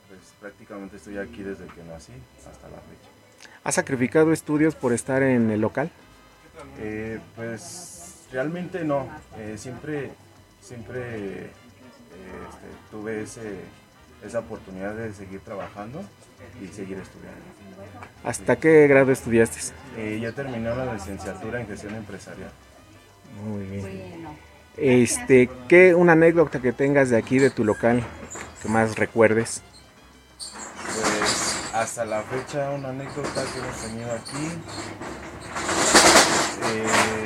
Pues 0.08 0.34
prácticamente 0.40 0.96
estoy 0.96 1.18
aquí 1.18 1.42
desde 1.42 1.66
que 1.66 1.82
nací 1.84 2.12
hasta 2.38 2.68
la 2.68 2.76
fecha. 2.78 3.48
¿Has 3.64 3.76
sacrificado 3.76 4.32
estudios 4.32 4.74
por 4.74 4.92
estar 4.92 5.22
en 5.22 5.50
el 5.50 5.60
local? 5.60 5.90
Eh, 6.78 7.20
pues 7.36 8.26
realmente 8.32 8.84
no. 8.84 9.08
Eh, 9.38 9.56
siempre 9.56 10.10
siempre 10.62 11.50
tuve 12.92 13.22
ese, 13.22 13.62
esa 14.24 14.38
oportunidad 14.40 14.94
de 14.94 15.12
seguir 15.12 15.40
trabajando 15.40 16.04
y 16.62 16.68
seguir 16.68 16.98
estudiando. 16.98 17.40
¿Hasta 18.22 18.56
qué 18.56 18.86
grado 18.86 19.10
estudiaste? 19.10 19.58
Eh, 19.96 20.20
ya 20.22 20.30
terminé 20.32 20.68
la 20.76 20.92
licenciatura 20.92 21.60
en 21.60 21.66
gestión 21.66 21.94
empresarial. 21.94 22.52
Muy 23.44 23.64
bien. 23.64 24.28
Este, 24.76 25.50
¿qué 25.68 25.94
una 25.94 26.12
anécdota 26.12 26.60
que 26.60 26.72
tengas 26.72 27.10
de 27.10 27.16
aquí 27.16 27.38
de 27.38 27.50
tu 27.50 27.64
local 27.64 28.02
que 28.62 28.68
más 28.68 28.96
recuerdes? 28.96 29.62
Pues 30.38 31.70
hasta 31.72 32.04
la 32.04 32.22
fecha 32.22 32.70
una 32.70 32.90
anécdota 32.90 33.44
que 33.52 33.58
hemos 33.58 33.76
tenido 33.80 34.12
aquí. 34.12 34.48
Eh, 36.64 37.21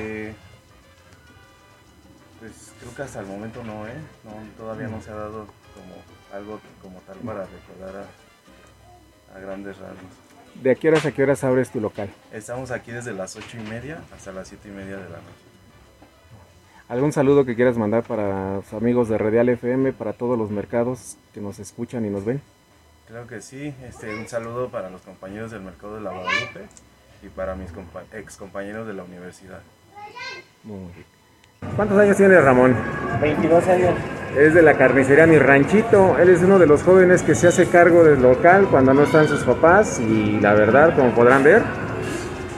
creo 2.87 2.97
que 2.97 3.02
hasta 3.02 3.21
el 3.21 3.26
momento 3.26 3.64
no, 3.64 3.87
¿eh? 3.87 3.95
todavía 4.57 4.87
no 4.87 5.00
se 5.00 5.11
ha 5.11 5.14
dado 5.14 5.47
como 5.75 5.95
algo 6.33 6.61
como 6.81 7.00
tal 7.00 7.16
para 7.19 7.45
recordar 7.45 8.05
a, 8.05 9.37
a 9.37 9.40
grandes 9.40 9.76
rasgos. 9.78 10.05
¿De 10.62 10.76
qué 10.76 10.88
horas 10.88 11.05
a 11.05 11.12
qué 11.12 11.23
horas 11.23 11.45
abres 11.45 11.71
tu 11.71 11.81
local? 11.81 12.09
Estamos 12.33 12.71
aquí 12.71 12.93
desde 12.93 13.12
las 13.12 13.37
ocho 13.37 13.59
y 13.59 13.69
media 13.69 14.02
hasta 14.14 14.33
las 14.33 14.49
siete 14.49 14.69
y 14.69 14.73
media 14.73 14.97
de 14.97 15.05
la 15.05 15.19
noche. 15.19 15.47
¿Algún 16.88 17.12
saludo 17.12 17.45
que 17.45 17.57
quieras 17.57 17.76
mandar 17.76 18.05
para 18.05 18.57
los 18.57 18.73
amigos 18.73 19.09
de 19.09 19.19
Radial 19.19 19.49
FM, 19.49 19.93
para 19.93 20.12
todos 20.12 20.38
los 20.38 20.50
mercados 20.50 21.16
que 21.35 21.40
nos 21.40 21.59
escuchan 21.59 22.07
y 22.07 22.11
nos 22.11 22.25
ven? 22.25 22.40
Creo 23.09 23.26
que 23.26 23.43
sí. 23.43 23.75
Este, 23.83 24.14
un 24.14 24.28
saludo 24.28 24.69
para 24.69 24.88
los 24.88 25.02
compañeros 25.02 25.50
del 25.50 25.62
mercado 25.62 25.97
de 25.97 26.02
la 26.02 26.11
Guadalupe 26.12 26.69
y 27.25 27.28
para 27.28 27.57
mis 27.57 27.71
ex 28.12 28.37
compañeros 28.37 28.87
de 28.87 28.95
la 28.95 29.02
universidad. 29.02 29.61
¿Cuántos 31.77 31.99
años 31.99 32.17
tiene 32.17 32.41
Ramón? 32.41 32.75
22 33.21 33.69
años. 33.69 33.91
Es 34.37 34.55
de 34.55 34.63
la 34.63 34.75
carnicería 34.75 35.27
Mi 35.27 35.39
Ranchito. 35.39 36.17
Él 36.19 36.31
es 36.31 36.43
uno 36.43 36.59
de 36.59 36.67
los 36.67 36.83
jóvenes 36.83 37.23
que 37.23 37.35
se 37.35 37.49
hace 37.49 37.67
cargo 37.67 38.05
del 38.05 38.21
local 38.21 38.67
cuando 38.71 38.93
no 38.93 39.03
están 39.03 39.29
sus 39.29 39.43
papás 39.45 40.01
y 40.01 40.41
la 40.41 40.55
verdad, 40.55 40.95
como 40.95 41.11
podrán 41.11 41.43
ver, 41.43 41.63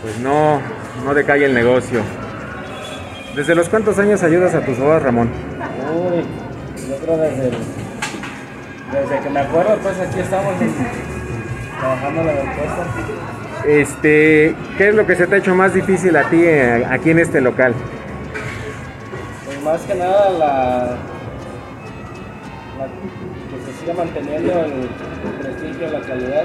pues 0.02 0.18
no, 0.18 0.60
no 1.04 1.14
decae 1.14 1.44
el 1.44 1.54
negocio. 1.54 2.00
¿Desde 3.34 3.54
los 3.54 3.68
cuántos 3.68 3.98
años 3.98 4.22
ayudas 4.22 4.54
a 4.54 4.60
tus 4.60 4.78
papás, 4.78 5.02
Ramón? 5.02 5.28
Uy, 5.94 6.24
yo 6.88 6.96
creo 6.96 7.16
desde, 7.18 7.50
desde 8.92 9.20
que 9.22 9.30
me 9.30 9.40
acuerdo, 9.40 9.76
pues 9.82 10.00
aquí 10.00 10.20
estamos 10.20 10.54
trabajando 11.78 12.24
la 12.24 12.32
respuesta. 12.32 12.86
Este, 13.66 14.54
¿qué 14.76 14.88
es 14.88 14.94
lo 14.94 15.06
que 15.06 15.14
se 15.14 15.26
te 15.26 15.34
ha 15.36 15.38
hecho 15.38 15.54
más 15.54 15.74
difícil 15.74 16.16
a 16.16 16.28
ti 16.28 16.42
eh, 16.42 16.84
aquí 16.88 17.10
en 17.10 17.18
este 17.18 17.40
local? 17.40 17.74
Más 19.68 19.82
que 19.82 19.94
nada 19.96 20.30
la, 20.30 20.96
la 22.78 22.86
que 22.88 23.66
se 23.66 23.80
siga 23.80 23.92
manteniendo 23.92 24.50
el, 24.64 24.72
el 24.72 25.34
prestigio, 25.42 25.90
la 25.90 26.00
calidad. 26.00 26.44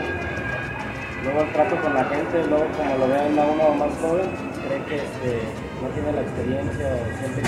Luego 1.24 1.40
el 1.40 1.54
trato 1.54 1.82
con 1.82 1.94
la 1.94 2.04
gente, 2.04 2.44
luego 2.50 2.66
como 2.76 2.98
lo 2.98 3.08
vean 3.08 3.40
a 3.40 3.46
uno 3.46 3.76
más 3.76 3.98
joven, 4.02 4.26
cree 4.68 4.84
que 4.90 4.96
este, 4.98 5.40
no 5.82 5.88
tiene 5.94 6.12
la 6.12 6.22
experiencia 6.22 6.86
o 6.86 7.18
siente 7.18 7.42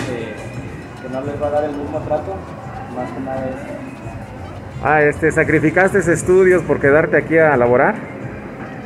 que, 1.02 1.10
no 1.10 1.22
les 1.26 1.42
va 1.42 1.48
a 1.48 1.52
dar 1.52 1.64
el 1.66 1.76
mismo 1.76 2.00
trato, 2.08 2.36
más 2.96 3.12
que 3.12 3.20
nada 3.20 3.46
eso. 3.46 4.82
Ah, 4.82 5.02
este, 5.02 5.30
¿sacrificaste 5.30 6.00
estudios 6.00 6.64
por 6.64 6.80
quedarte 6.80 7.18
aquí 7.18 7.38
a 7.38 7.58
laborar? 7.58 7.96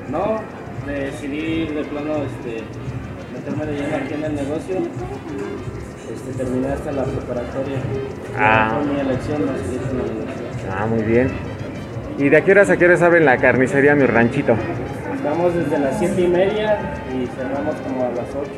No, 0.09 0.39
decidí 0.87 1.67
de 1.67 1.83
plano 1.83 2.15
este, 2.23 2.63
meterme 3.31 3.65
de 3.67 3.73
lleno 3.79 3.95
aquí 3.95 4.13
en 4.15 4.23
el 4.23 4.35
negocio. 4.35 4.75
Este, 6.29 6.43
terminé 6.43 6.67
hasta 6.73 6.91
la 6.91 7.03
preparatoria. 7.03 7.77
Ah. 8.37 8.77
Fue 8.77 8.93
mi 8.93 8.99
elección, 8.99 9.45
no 9.45 9.51
Ah, 10.71 10.85
muy 10.85 11.03
bien. 11.03 11.31
¿Y 12.17 12.29
de 12.29 12.37
a 12.37 12.41
qué 12.43 12.51
horas 12.51 12.69
a 12.69 12.77
qué 12.77 12.85
horas 12.85 13.01
abre 13.01 13.21
la 13.21 13.37
carnicería 13.37 13.95
mi 13.95 14.05
ranchito? 14.05 14.55
Estamos 15.15 15.53
desde 15.53 15.79
las 15.79 15.97
7 15.97 16.21
y 16.21 16.27
media 16.27 16.77
y 17.11 17.25
cerramos 17.27 17.75
como 17.81 18.05
a 18.05 18.09
las 18.09 18.29
8. 18.29 18.49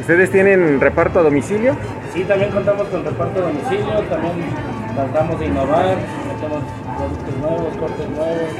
¿Ustedes 0.00 0.30
tienen 0.30 0.80
reparto 0.80 1.20
a 1.20 1.22
domicilio? 1.22 1.76
Sí, 2.12 2.24
también 2.24 2.50
contamos 2.50 2.88
con 2.88 3.04
reparto 3.04 3.40
a 3.40 3.46
domicilio, 3.46 4.00
también 4.08 4.34
tratamos 4.94 5.38
de 5.38 5.46
innovar, 5.46 5.84
metemos 6.26 6.64
productos 6.96 7.36
nuevos, 7.38 7.76
cortes 7.76 8.08
nuevos, 8.08 8.50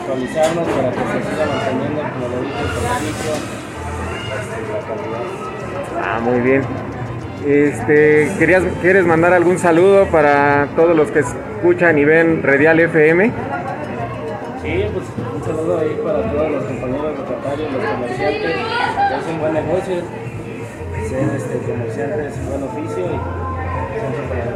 actualizarnos 0.00 0.68
para 0.68 0.90
que 0.90 0.98
se 0.98 1.30
siga 1.30 1.46
manteniendo, 1.46 2.02
como 2.02 2.28
lo 2.28 2.40
dije, 2.42 2.60
el 2.60 2.70
servicio. 2.70 3.63
Ah, 6.02 6.20
muy 6.20 6.40
bien. 6.40 6.62
Este, 7.46 8.30
¿querías, 8.38 8.62
¿Quieres 8.80 9.04
mandar 9.04 9.34
algún 9.34 9.58
saludo 9.58 10.06
para 10.06 10.68
todos 10.76 10.96
los 10.96 11.10
que 11.10 11.20
escuchan 11.20 11.98
y 11.98 12.04
ven 12.04 12.42
Redial 12.42 12.80
FM? 12.80 13.32
Sí, 14.62 14.84
pues 14.94 15.04
un 15.34 15.44
saludo 15.44 15.78
ahí 15.78 16.00
para 16.02 16.22
todos 16.32 16.50
los 16.50 16.64
compañeros 16.64 17.18
locatarios, 17.18 17.70
los 17.70 17.84
comerciantes, 17.84 18.50
que 18.50 19.14
hacen 19.14 19.40
buen 19.40 19.52
negocio, 19.52 19.96
sean 21.06 21.30
este, 21.36 21.58
comerciantes, 21.70 22.48
buen 22.48 22.62
oficio 22.62 23.04
y 23.04 23.98
siempre 24.00 24.22
para 24.30 24.53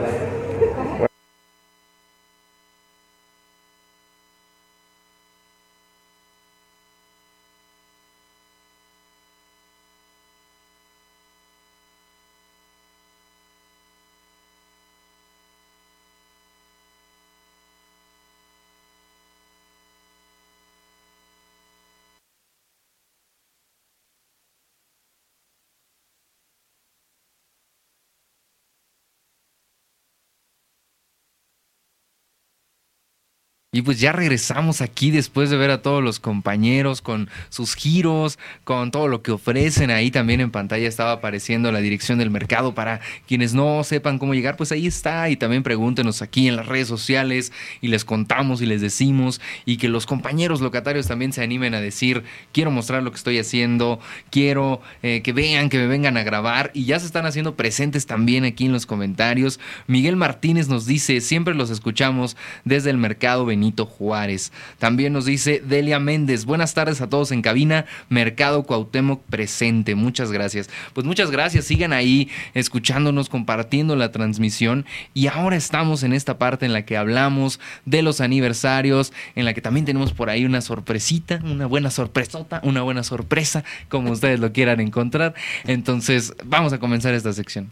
Y 33.78 33.82
pues 33.82 34.00
ya 34.00 34.10
regresamos 34.10 34.80
aquí 34.80 35.12
después 35.12 35.50
de 35.50 35.56
ver 35.56 35.70
a 35.70 35.82
todos 35.82 36.02
los 36.02 36.18
compañeros 36.18 37.00
con 37.00 37.30
sus 37.48 37.76
giros, 37.76 38.36
con 38.64 38.90
todo 38.90 39.06
lo 39.06 39.22
que 39.22 39.30
ofrecen. 39.30 39.92
Ahí 39.92 40.10
también 40.10 40.40
en 40.40 40.50
pantalla 40.50 40.88
estaba 40.88 41.12
apareciendo 41.12 41.70
la 41.70 41.78
dirección 41.78 42.18
del 42.18 42.28
mercado 42.28 42.74
para 42.74 43.00
quienes 43.28 43.54
no 43.54 43.84
sepan 43.84 44.18
cómo 44.18 44.34
llegar, 44.34 44.56
pues 44.56 44.72
ahí 44.72 44.88
está. 44.88 45.30
Y 45.30 45.36
también 45.36 45.62
pregúntenos 45.62 46.22
aquí 46.22 46.48
en 46.48 46.56
las 46.56 46.66
redes 46.66 46.88
sociales 46.88 47.52
y 47.80 47.86
les 47.86 48.04
contamos 48.04 48.60
y 48.62 48.66
les 48.66 48.80
decimos 48.80 49.40
y 49.64 49.76
que 49.76 49.86
los 49.86 50.06
compañeros 50.06 50.60
locatarios 50.60 51.06
también 51.06 51.32
se 51.32 51.44
animen 51.44 51.74
a 51.74 51.80
decir, 51.80 52.24
quiero 52.50 52.72
mostrar 52.72 53.04
lo 53.04 53.12
que 53.12 53.18
estoy 53.18 53.38
haciendo, 53.38 54.00
quiero 54.32 54.80
eh, 55.04 55.22
que 55.22 55.32
vean, 55.32 55.68
que 55.68 55.78
me 55.78 55.86
vengan 55.86 56.16
a 56.16 56.24
grabar 56.24 56.72
y 56.74 56.84
ya 56.84 56.98
se 56.98 57.06
están 57.06 57.26
haciendo 57.26 57.54
presentes 57.54 58.06
también 58.06 58.44
aquí 58.44 58.66
en 58.66 58.72
los 58.72 58.86
comentarios. 58.86 59.60
Miguel 59.86 60.16
Martínez 60.16 60.66
nos 60.66 60.84
dice, 60.84 61.20
siempre 61.20 61.54
los 61.54 61.70
escuchamos 61.70 62.36
desde 62.64 62.90
el 62.90 62.96
mercado 62.96 63.46
Juárez. 63.76 64.52
También 64.78 65.12
nos 65.12 65.24
dice 65.24 65.62
Delia 65.64 65.98
Méndez, 65.98 66.44
buenas 66.44 66.74
tardes 66.74 67.00
a 67.00 67.08
todos 67.08 67.32
en 67.32 67.42
cabina, 67.42 67.86
Mercado 68.08 68.62
Cuauhtémoc 68.64 69.22
presente, 69.24 69.94
muchas 69.94 70.32
gracias. 70.32 70.68
Pues 70.92 71.06
muchas 71.06 71.30
gracias, 71.30 71.66
sigan 71.66 71.92
ahí 71.92 72.28
escuchándonos, 72.54 73.28
compartiendo 73.28 73.96
la 73.96 74.12
transmisión 74.12 74.86
y 75.14 75.26
ahora 75.26 75.56
estamos 75.56 76.02
en 76.02 76.12
esta 76.12 76.38
parte 76.38 76.66
en 76.66 76.72
la 76.72 76.84
que 76.84 76.96
hablamos 76.96 77.60
de 77.84 78.02
los 78.02 78.20
aniversarios, 78.20 79.12
en 79.34 79.44
la 79.44 79.54
que 79.54 79.60
también 79.60 79.86
tenemos 79.86 80.12
por 80.12 80.30
ahí 80.30 80.44
una 80.44 80.60
sorpresita, 80.60 81.40
una 81.44 81.66
buena 81.66 81.90
sorpresota, 81.90 82.60
una 82.64 82.82
buena 82.82 83.02
sorpresa, 83.02 83.64
como 83.88 84.10
ustedes 84.12 84.40
lo 84.40 84.52
quieran 84.52 84.80
encontrar. 84.80 85.34
Entonces, 85.64 86.34
vamos 86.44 86.72
a 86.72 86.78
comenzar 86.78 87.14
esta 87.14 87.32
sección. 87.32 87.70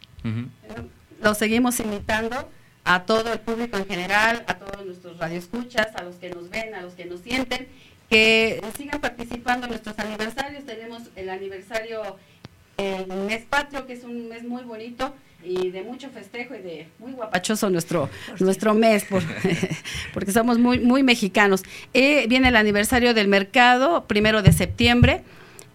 Los 1.22 1.38
seguimos 1.38 1.80
invitando 1.80 2.48
a 2.86 3.02
todo 3.04 3.32
el 3.32 3.40
público 3.40 3.76
en 3.76 3.86
general, 3.86 4.44
a 4.46 4.54
todos 4.54 4.86
nuestros 4.86 5.18
radioescuchas, 5.18 5.88
a 5.96 6.02
los 6.02 6.14
que 6.16 6.30
nos 6.30 6.48
ven, 6.48 6.74
a 6.74 6.80
los 6.80 6.94
que 6.94 7.04
nos 7.04 7.20
sienten, 7.20 7.66
que 8.08 8.62
sigan 8.78 9.00
participando 9.00 9.66
en 9.66 9.70
nuestros 9.72 9.98
aniversarios. 9.98 10.64
Tenemos 10.64 11.02
el 11.16 11.28
aniversario 11.28 12.16
el 12.78 13.06
mes 13.26 13.42
patrio, 13.48 13.86
que 13.86 13.94
es 13.94 14.04
un 14.04 14.28
mes 14.28 14.44
muy 14.44 14.62
bonito 14.62 15.14
y 15.42 15.70
de 15.70 15.82
mucho 15.82 16.10
festejo 16.10 16.54
y 16.54 16.58
de 16.62 16.88
muy 16.98 17.12
guapachoso 17.12 17.70
nuestro, 17.70 18.08
nuestro 18.40 18.74
mes, 18.74 19.04
por- 19.04 19.22
porque 20.14 20.30
somos 20.32 20.58
muy, 20.58 20.78
muy 20.78 21.02
mexicanos. 21.02 21.62
Eh, 21.94 22.26
viene 22.28 22.48
el 22.48 22.56
aniversario 22.56 23.14
del 23.14 23.28
mercado, 23.28 24.06
primero 24.06 24.42
de 24.42 24.52
septiembre. 24.52 25.22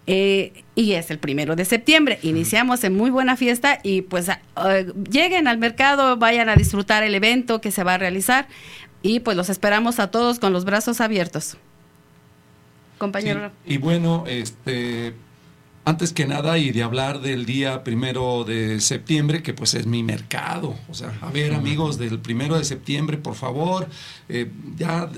Eh, 0.06 0.64
y 0.74 0.92
es 0.92 1.10
el 1.10 1.18
primero 1.18 1.54
de 1.56 1.64
septiembre. 1.64 2.18
Iniciamos 2.22 2.82
en 2.84 2.96
muy 2.96 3.10
buena 3.10 3.36
fiesta 3.36 3.78
y 3.82 4.02
pues 4.02 4.28
a- 4.28 4.40
eh, 4.68 4.92
lleguen 5.10 5.46
al 5.48 5.58
mercado, 5.58 6.16
vayan 6.16 6.48
a 6.48 6.56
disfrutar 6.56 7.02
el 7.02 7.14
evento 7.14 7.60
que 7.60 7.70
se 7.70 7.84
va 7.84 7.94
a 7.94 7.98
realizar 7.98 8.48
y 9.02 9.20
pues 9.20 9.36
los 9.36 9.48
esperamos 9.48 9.98
a 10.00 10.10
todos 10.10 10.38
con 10.38 10.52
los 10.52 10.64
brazos 10.64 11.00
abiertos. 11.00 11.56
Compañero. 12.98 13.50
Sí, 13.66 13.74
Y 13.74 13.78
bueno, 13.78 14.24
este, 14.28 15.14
antes 15.84 16.12
que 16.12 16.26
nada, 16.26 16.58
y 16.58 16.70
de 16.70 16.84
hablar 16.84 17.20
del 17.20 17.44
día 17.46 17.82
primero 17.82 18.44
de 18.44 18.80
septiembre, 18.80 19.42
que 19.42 19.54
pues 19.54 19.74
es 19.74 19.86
mi 19.86 20.04
mercado. 20.04 20.76
O 20.88 20.94
sea, 20.94 21.12
a 21.20 21.30
ver, 21.30 21.52
amigos, 21.54 21.98
del 21.98 22.20
primero 22.20 22.56
de 22.56 22.64
septiembre, 22.64 23.16
por 23.18 23.34
favor, 23.34 23.88
eh, 24.28 24.50
ya 24.76 25.08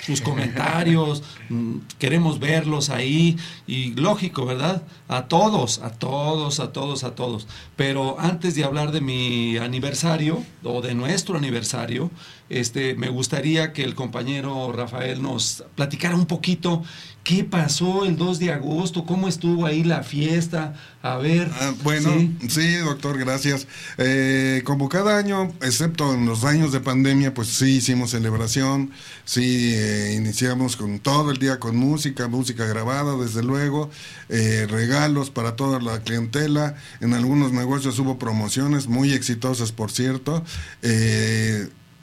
sus 0.00 0.20
comentarios, 0.20 1.22
mm, 1.48 1.76
queremos 1.98 2.38
verlos 2.38 2.90
ahí, 2.90 3.36
y 3.66 3.94
lógico, 3.94 4.46
¿verdad? 4.46 4.82
A 5.08 5.26
todos, 5.26 5.78
a 5.80 5.90
todos, 5.90 6.60
a 6.60 6.72
todos, 6.72 7.04
a 7.04 7.14
todos. 7.14 7.46
Pero 7.76 8.18
antes 8.18 8.54
de 8.54 8.64
hablar 8.64 8.92
de 8.92 9.00
mi 9.00 9.56
aniversario, 9.58 10.42
o 10.64 10.80
de 10.82 10.94
nuestro 10.94 11.36
aniversario, 11.36 12.10
este, 12.48 12.94
me 12.94 13.08
gustaría 13.08 13.72
que 13.72 13.84
el 13.84 13.94
compañero 13.94 14.72
Rafael 14.72 15.22
nos 15.22 15.64
platicara 15.76 16.16
un 16.16 16.26
poquito 16.26 16.82
qué 17.22 17.44
pasó 17.44 18.04
el 18.04 18.16
2 18.16 18.38
de 18.38 18.52
agosto, 18.52 19.04
cómo 19.04 19.28
estuvo 19.28 19.66
ahí 19.66 19.84
la 19.84 20.02
fiesta. 20.02 20.74
A 21.02 21.16
ver. 21.16 21.50
Ah, 21.60 21.72
bueno, 21.82 22.12
sí. 22.12 22.36
sí. 22.48 22.74
doctor, 22.76 23.18
gracias. 23.18 23.66
Eh, 23.98 24.62
como 24.64 24.88
cada 24.88 25.16
año, 25.16 25.52
excepto 25.62 26.12
en 26.12 26.26
los 26.26 26.44
años 26.44 26.72
de 26.72 26.80
pandemia, 26.80 27.32
pues 27.32 27.48
sí 27.48 27.76
hicimos 27.76 28.10
celebración, 28.10 28.90
sí 29.24 29.72
eh, 29.74 30.14
iniciamos 30.16 30.76
con 30.76 30.98
todo 30.98 31.30
el 31.30 31.38
día 31.38 31.58
con 31.58 31.76
música, 31.76 32.28
música 32.28 32.66
grabada, 32.66 33.16
desde 33.16 33.42
luego, 33.42 33.90
eh, 34.28 34.66
regalos 34.68 35.30
para 35.30 35.56
toda 35.56 35.80
la 35.80 36.00
clientela. 36.00 36.74
En 37.00 37.14
algunos 37.14 37.52
negocios 37.52 37.98
hubo 37.98 38.18
promociones 38.18 38.86
muy 38.86 39.12
exitosas, 39.12 39.72
por 39.72 39.90
cierto. 39.90 40.44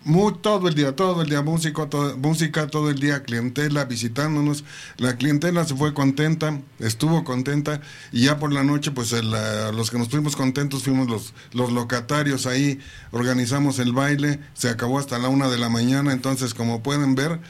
Muy, 0.08 0.36
todo 0.42 0.70
el 0.70 0.74
día, 0.74 0.96
todo 0.96 1.22
el 1.22 1.30
día 1.30 1.42
músico, 1.42 1.90
todo- 1.90 2.16
música, 2.18 2.68
todo 2.68 2.90
el 2.90 2.98
día 2.98 3.24
clientela 3.24 3.84
visitándonos. 3.84 4.64
La 4.96 5.18
clientela 5.18 5.66
se 5.66 5.76
fue 5.76 5.94
contenta, 5.94 6.62
estuvo 6.80 7.26
contenta 7.26 7.82
y 8.14 8.24
ya 8.24 8.40
por 8.40 8.54
la 8.54 8.64
noche, 8.64 8.92
pues 8.92 9.12
el, 9.12 9.34
ah, 9.34 9.74
los 9.76 9.92
que 9.92 9.98
nos 9.98 10.08
fuimos 10.08 10.38
contentos 10.38 10.84
fuimos 10.84 11.10
los, 11.10 11.34
los 11.52 11.74
locatarios 11.74 12.46
ahí, 12.46 12.80
organizamos 13.12 13.80
el 13.80 13.92
baile, 13.92 14.40
se 14.54 14.70
acabó 14.70 14.98
hasta 14.98 15.20
la 15.20 15.28
una 15.28 15.50
de 15.50 15.58
la 15.58 15.68
mañana, 15.68 16.14
entonces 16.14 16.54
como 16.54 16.82
pueden 16.82 17.14
ver, 17.16 17.42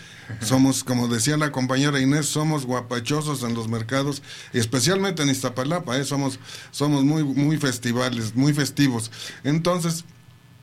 somos, 0.41 0.83
como 0.83 1.07
decía 1.07 1.37
la 1.37 1.51
compañera 1.51 1.99
Inés, 2.01 2.25
somos 2.25 2.65
guapachosos 2.65 3.43
en 3.43 3.53
los 3.53 3.67
mercados, 3.67 4.23
especialmente 4.53 5.21
en 5.21 5.29
Iztapalapa, 5.29 5.95
¿eh? 5.99 6.05
somos, 6.05 6.39
somos 6.71 7.03
muy, 7.03 7.23
muy 7.23 7.57
festivales, 7.57 8.33
muy 8.35 8.51
festivos. 8.51 9.11
Entonces, 9.43 10.05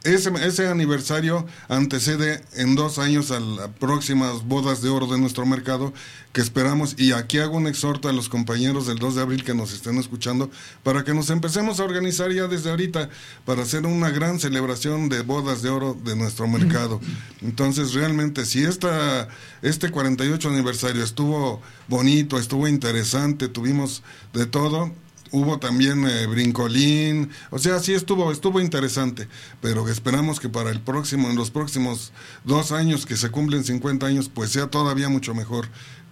ese, 0.05 0.31
ese 0.47 0.69
aniversario 0.69 1.47
antecede 1.69 2.43
en 2.55 2.75
dos 2.75 2.99
años 2.99 3.31
a 3.31 3.41
las 3.41 3.69
próximas 3.81 4.45
bodas 4.45 4.83
de 4.83 4.91
oro 4.91 5.07
de 5.07 5.19
nuestro 5.19 5.47
mercado 5.47 5.93
que 6.35 6.41
esperamos 6.41 6.97
y 6.99 7.13
aquí 7.13 7.39
hago 7.39 7.57
un 7.57 7.69
exhorto 7.69 8.09
a 8.09 8.13
los 8.13 8.29
compañeros 8.29 8.87
del 8.87 8.99
2 8.99 9.15
de 9.15 9.23
abril 9.23 9.45
que 9.45 9.55
nos 9.55 9.73
estén 9.73 9.99
escuchando 9.99 10.51
para 10.83 11.05
que 11.05 11.15
nos 11.15 11.31
empecemos 11.31 11.79
a 11.79 11.85
organizar 11.85 12.33
ya 12.33 12.49
desde 12.49 12.71
ahorita 12.71 13.09
para 13.45 13.63
hacer 13.63 13.87
una 13.87 14.11
gran 14.11 14.41
celebración 14.41 15.09
de 15.09 15.23
bodas 15.23 15.63
de 15.63 15.71
oro 15.71 15.97
de 16.05 16.17
nuestro 16.17 16.49
mercado. 16.49 17.01
Entonces 17.41 17.95
realmente 17.95 18.47
si 18.47 18.65
esta, 18.65 19.29
este 19.63 19.91
48 19.91 20.49
aniversario 20.49 21.05
estuvo 21.05 21.63
bonito, 21.87 22.37
estuvo 22.39 22.67
interesante, 22.67 23.49
tuvimos 23.49 24.03
de 24.33 24.47
todo, 24.47 24.93
Hubo 25.37 25.59
también 25.59 26.07
eh, 26.07 26.27
brincolín, 26.27 27.29
o 27.51 27.59
sea, 27.59 27.81
sí 27.81 27.93
estuvo, 27.93 28.31
estuvo 28.31 28.61
interesante, 28.61 29.27
pero 29.61 29.89
esperamos 29.89 30.39
que 30.39 30.49
para 30.49 30.71
el 30.71 30.81
próximo, 30.81 31.29
en 31.29 31.35
los 31.35 31.51
próximos 31.51 32.13
dos 32.45 32.71
años 32.71 33.05
que 33.05 33.17
se 33.17 33.31
cumplen 33.31 33.65
50 33.65 34.07
años, 34.07 34.31
pues 34.33 34.51
sea 34.51 34.69
todavía 34.69 35.09
mucho 35.09 35.35
mejor. 35.35 35.67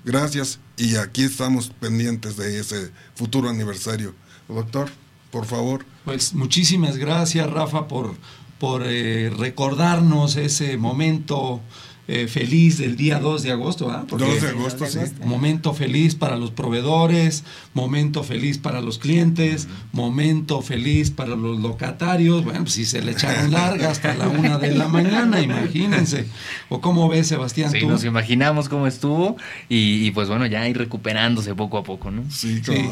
Gracias 0.04 0.58
y 0.76 0.96
aquí 0.96 1.22
estamos 1.22 1.70
pendientes 1.70 2.36
de 2.36 2.58
ese 2.58 2.90
futuro 3.14 3.48
aniversario. 3.48 4.12
Doctor, 4.48 4.90
por 5.30 5.46
favor. 5.46 5.86
Pues 6.04 6.34
muchísimas 6.34 6.96
gracias, 6.96 7.48
Rafa, 7.48 7.86
por, 7.86 8.16
por 8.58 8.82
eh, 8.84 9.30
recordarnos 9.30 10.34
ese 10.34 10.76
momento 10.78 11.60
eh, 12.08 12.26
feliz 12.26 12.78
del 12.78 12.96
día 12.96 13.20
2 13.20 13.44
de 13.44 13.52
agosto. 13.52 13.90
¿ah? 13.90 14.04
Porque 14.08 14.24
2 14.24 14.42
de 14.42 14.48
agosto, 14.48 14.86
sí. 14.86 14.98
Momento 15.24 15.72
feliz 15.72 16.16
para 16.16 16.36
los 16.36 16.50
proveedores, 16.50 17.44
momento 17.74 18.24
feliz 18.24 18.58
para 18.58 18.80
los 18.80 18.98
clientes, 18.98 19.68
momento 19.92 20.62
feliz 20.62 21.10
para 21.12 21.36
los 21.36 21.60
locatarios. 21.60 22.44
Bueno, 22.44 22.62
pues 22.62 22.72
si 22.72 22.86
se 22.86 23.02
le 23.02 23.12
echaron 23.12 23.52
larga 23.52 23.90
hasta 23.90 24.14
la 24.14 24.28
una 24.28 24.58
de 24.58 24.74
la 24.74 24.88
mañana, 24.88 25.40
imagínense. 25.40 26.26
¿O 26.68 26.80
cómo 26.80 27.08
ves, 27.08 27.28
Sebastián? 27.28 27.70
Sí, 27.70 27.80
tú? 27.80 27.88
nos 27.88 28.04
imaginamos 28.04 28.68
cómo 28.68 28.86
estuvo 28.88 29.36
y, 29.68 30.04
y, 30.04 30.10
pues 30.10 30.28
bueno, 30.28 30.46
ya 30.46 30.66
ir 30.68 30.76
recuperándose 30.76 31.54
poco 31.54 31.78
a 31.78 31.84
poco, 31.84 32.10
¿no? 32.10 32.24
Sí, 32.30 32.60
Sí, 32.62 32.88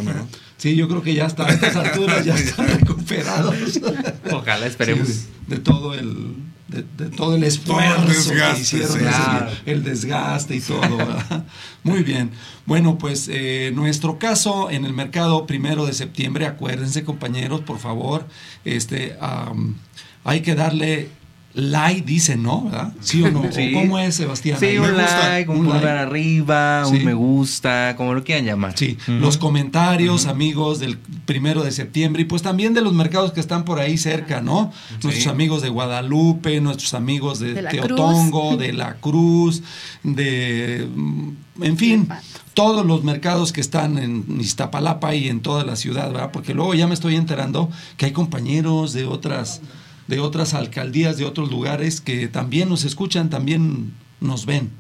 sí, 0.57 0.77
yo 0.77 0.89
creo 0.89 1.03
que 1.03 1.15
ya 1.15 1.27
hasta 1.27 1.47
a 1.47 1.51
estas 1.51 1.75
alturas 1.77 2.25
ya 2.25 2.35
están 2.35 2.69
recuperados. 2.81 3.81
Ojalá, 4.33 4.67
esperemos. 4.67 5.09
Sí, 5.09 5.27
de, 5.49 5.57
de 5.57 5.63
todo 5.63 5.95
el 5.95 6.35
de, 6.71 6.85
de, 6.97 7.11
todo 7.17 7.37
el 7.37 7.45
esfuerzo 7.45 7.97
todo 7.97 8.07
el 8.07 8.13
desgaste, 8.13 8.55
que 8.55 8.63
hicieron, 8.63 8.99
sí, 8.99 9.61
el 9.67 9.83
desgaste 9.83 10.57
y 10.57 10.61
todo. 10.61 10.97
¿verdad? 10.97 11.45
Muy 11.83 12.03
bien. 12.03 12.31
Bueno, 12.67 12.99
pues 12.99 13.29
eh, 13.31 13.73
nuestro 13.75 14.19
caso 14.19 14.71
en 14.71 14.85
el 14.85 14.93
mercado 14.93 15.47
primero 15.47 15.87
de 15.87 15.93
septiembre, 15.93 16.47
acuérdense 16.47 17.05
compañeros, 17.05 17.63
por 17.63 17.79
favor, 17.79 18.27
este, 18.65 19.17
um, 19.21 19.75
hay 20.25 20.41
que 20.43 20.55
darle 20.55 21.09
like, 21.55 22.03
dice, 22.03 22.37
¿no? 22.37 22.65
¿verdad? 22.65 22.93
¿Sí 23.01 23.23
o 23.23 23.31
no? 23.31 23.43
Sí. 23.53 23.75
¿O 23.75 23.81
¿Cómo 23.81 23.99
es, 23.99 24.15
Sebastián? 24.15 24.59
Sí, 24.61 24.77
un 24.79 24.83
me 24.83 24.93
gusta. 24.93 25.29
like, 25.31 25.51
un, 25.51 25.57
Un 25.59 25.65
pulgar 25.65 25.83
like. 25.83 25.99
arriba, 25.99 26.85
Sí. 26.87 26.97
un 26.97 27.05
me 27.05 27.15
gusta, 27.15 27.95
como 27.97 28.15
lo 28.15 28.23
quieran 28.23 28.45
llamar. 28.45 28.77
Sí, 28.77 28.97
los 29.07 29.37
comentarios, 29.37 30.27
amigos 30.27 30.79
del 30.79 30.99
primero 30.99 31.63
de 31.65 31.73
septiembre 31.73 32.23
y 32.23 32.25
pues 32.25 32.43
también 32.43 32.75
de 32.75 32.81
los 32.83 32.93
mercados 32.93 33.33
que 33.33 33.41
están 33.41 33.65
por 33.65 33.81
ahí 33.81 33.99
cerca, 33.99 34.41
¿no? 34.41 34.73
Nuestros 35.03 35.27
amigos 35.27 35.63
de 35.63 35.69
Guadalupe, 35.69 36.61
nuestros 36.61 36.95
amigos 36.95 37.41
de, 37.41 37.55
Teotongo, 37.55 38.51
Cruz. 38.51 38.59
de 38.61 38.73
La 38.73 38.95
Cruz, 38.95 39.63
de, 40.03 40.89
mm, 40.95 41.31
en 41.63 41.77
fin, 41.77 42.09
todos 42.55 42.87
los 42.87 43.03
mercados 43.05 43.53
que 43.53 43.61
están 43.61 43.99
en 43.99 44.25
Iztapalapa 44.41 45.15
y 45.15 45.29
en 45.29 45.41
toda 45.41 45.65
la 45.65 45.77
ciudad, 45.77 46.11
¿verdad? 46.13 46.31
Porque 46.33 46.55
luego 46.55 46.75
ya 46.75 46.87
me 46.87 46.95
estoy 46.95 47.17
enterando 47.17 47.71
que 47.97 48.07
hay 48.07 48.13
compañeros 48.13 48.93
de 48.93 49.05
otras 49.05 49.61
de 50.11 50.21
otras 50.21 50.53
alcaldías, 50.53 51.17
de 51.17 51.25
otros 51.25 51.51
lugares 51.51 52.01
que 52.03 52.29
también 52.29 52.69
nos 52.69 52.85
escuchan, 52.85 53.31
también 53.31 53.95
nos 54.21 54.45
ven. 54.45 54.71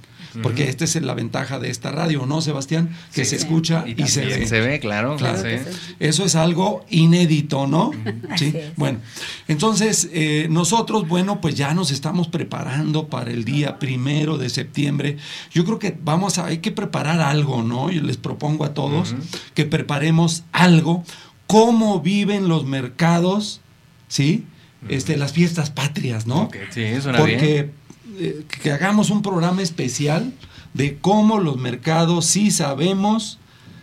porque 0.42 0.68
esta 0.68 0.84
es 0.84 0.94
la 1.02 1.14
ventaja 1.14 1.58
de 1.58 1.70
esta 1.70 1.90
radio, 1.90 2.24
¿no, 2.24 2.40
Sebastián? 2.40 2.90
Que 3.12 3.24
se 3.24 3.34
escucha 3.34 3.84
y, 3.86 4.06
se 4.06 4.24
ve. 4.24 4.46
Se 4.46 4.60
ve, 4.60 4.78
claro. 4.78 5.16
Claro. 5.16 5.40
sí. 5.40 5.70
Eso 5.98 6.24
es 6.24 6.36
algo 6.36 6.84
inédito, 6.88 7.66
¿no? 7.66 7.90
Sí. 8.36 8.54
Bueno, 8.76 9.00
entonces 9.48 10.08
eh, 10.12 10.46
nosotros, 10.50 11.08
bueno, 11.08 11.40
pues 11.40 11.56
ya 11.56 11.74
nos 11.74 11.90
estamos 11.90 12.28
preparando 12.28 13.08
para 13.08 13.30
el 13.30 13.44
día 13.44 13.78
primero 13.78 14.38
de 14.38 14.48
septiembre. 14.50 15.16
Yo 15.52 15.64
creo 15.64 15.78
que 15.78 15.96
vamos 16.02 16.38
a, 16.38 16.46
hay 16.46 16.58
que 16.58 16.70
preparar 16.70 17.20
algo, 17.20 17.62
¿no? 17.62 17.90
Yo 17.90 18.02
les 18.02 18.16
propongo 18.16 18.64
a 18.64 18.72
todos 18.74 19.14
que 19.54 19.64
preparemos 19.64 20.44
algo. 20.52 21.04
¿Cómo 21.46 22.00
viven 22.00 22.46
los 22.46 22.66
mercados, 22.66 23.60
sí? 24.06 24.44
Este, 24.88 25.16
las 25.16 25.32
fiestas 25.32 25.70
patrias, 25.70 26.26
¿no? 26.26 26.42
Ok, 26.44 26.56
sí, 26.70 27.00
suena 27.02 27.18
Porque 27.18 27.70
eh, 28.18 28.44
que 28.62 28.72
hagamos 28.72 29.10
un 29.10 29.22
programa 29.22 29.62
especial 29.62 30.32
de 30.72 30.98
cómo 30.98 31.38
los 31.38 31.58
mercados 31.58 32.26
sí 32.26 32.50
sabemos 32.50 33.38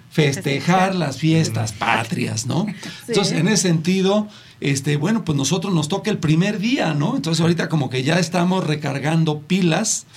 festejar 0.10 0.96
las 0.96 1.18
fiestas 1.18 1.74
patrias, 1.74 2.46
¿no? 2.46 2.66
Entonces, 3.08 3.38
en 3.38 3.48
ese 3.48 3.68
sentido, 3.68 4.28
este, 4.60 4.98
bueno, 4.98 5.24
pues 5.24 5.38
nosotros 5.38 5.74
nos 5.74 5.88
toca 5.88 6.10
el 6.10 6.18
primer 6.18 6.60
día, 6.60 6.94
¿no? 6.94 7.16
Entonces 7.16 7.42
ahorita 7.42 7.70
como 7.70 7.90
que 7.90 8.04
ya 8.04 8.18
estamos 8.18 8.66
recargando 8.66 9.42
pilas, 9.42 10.08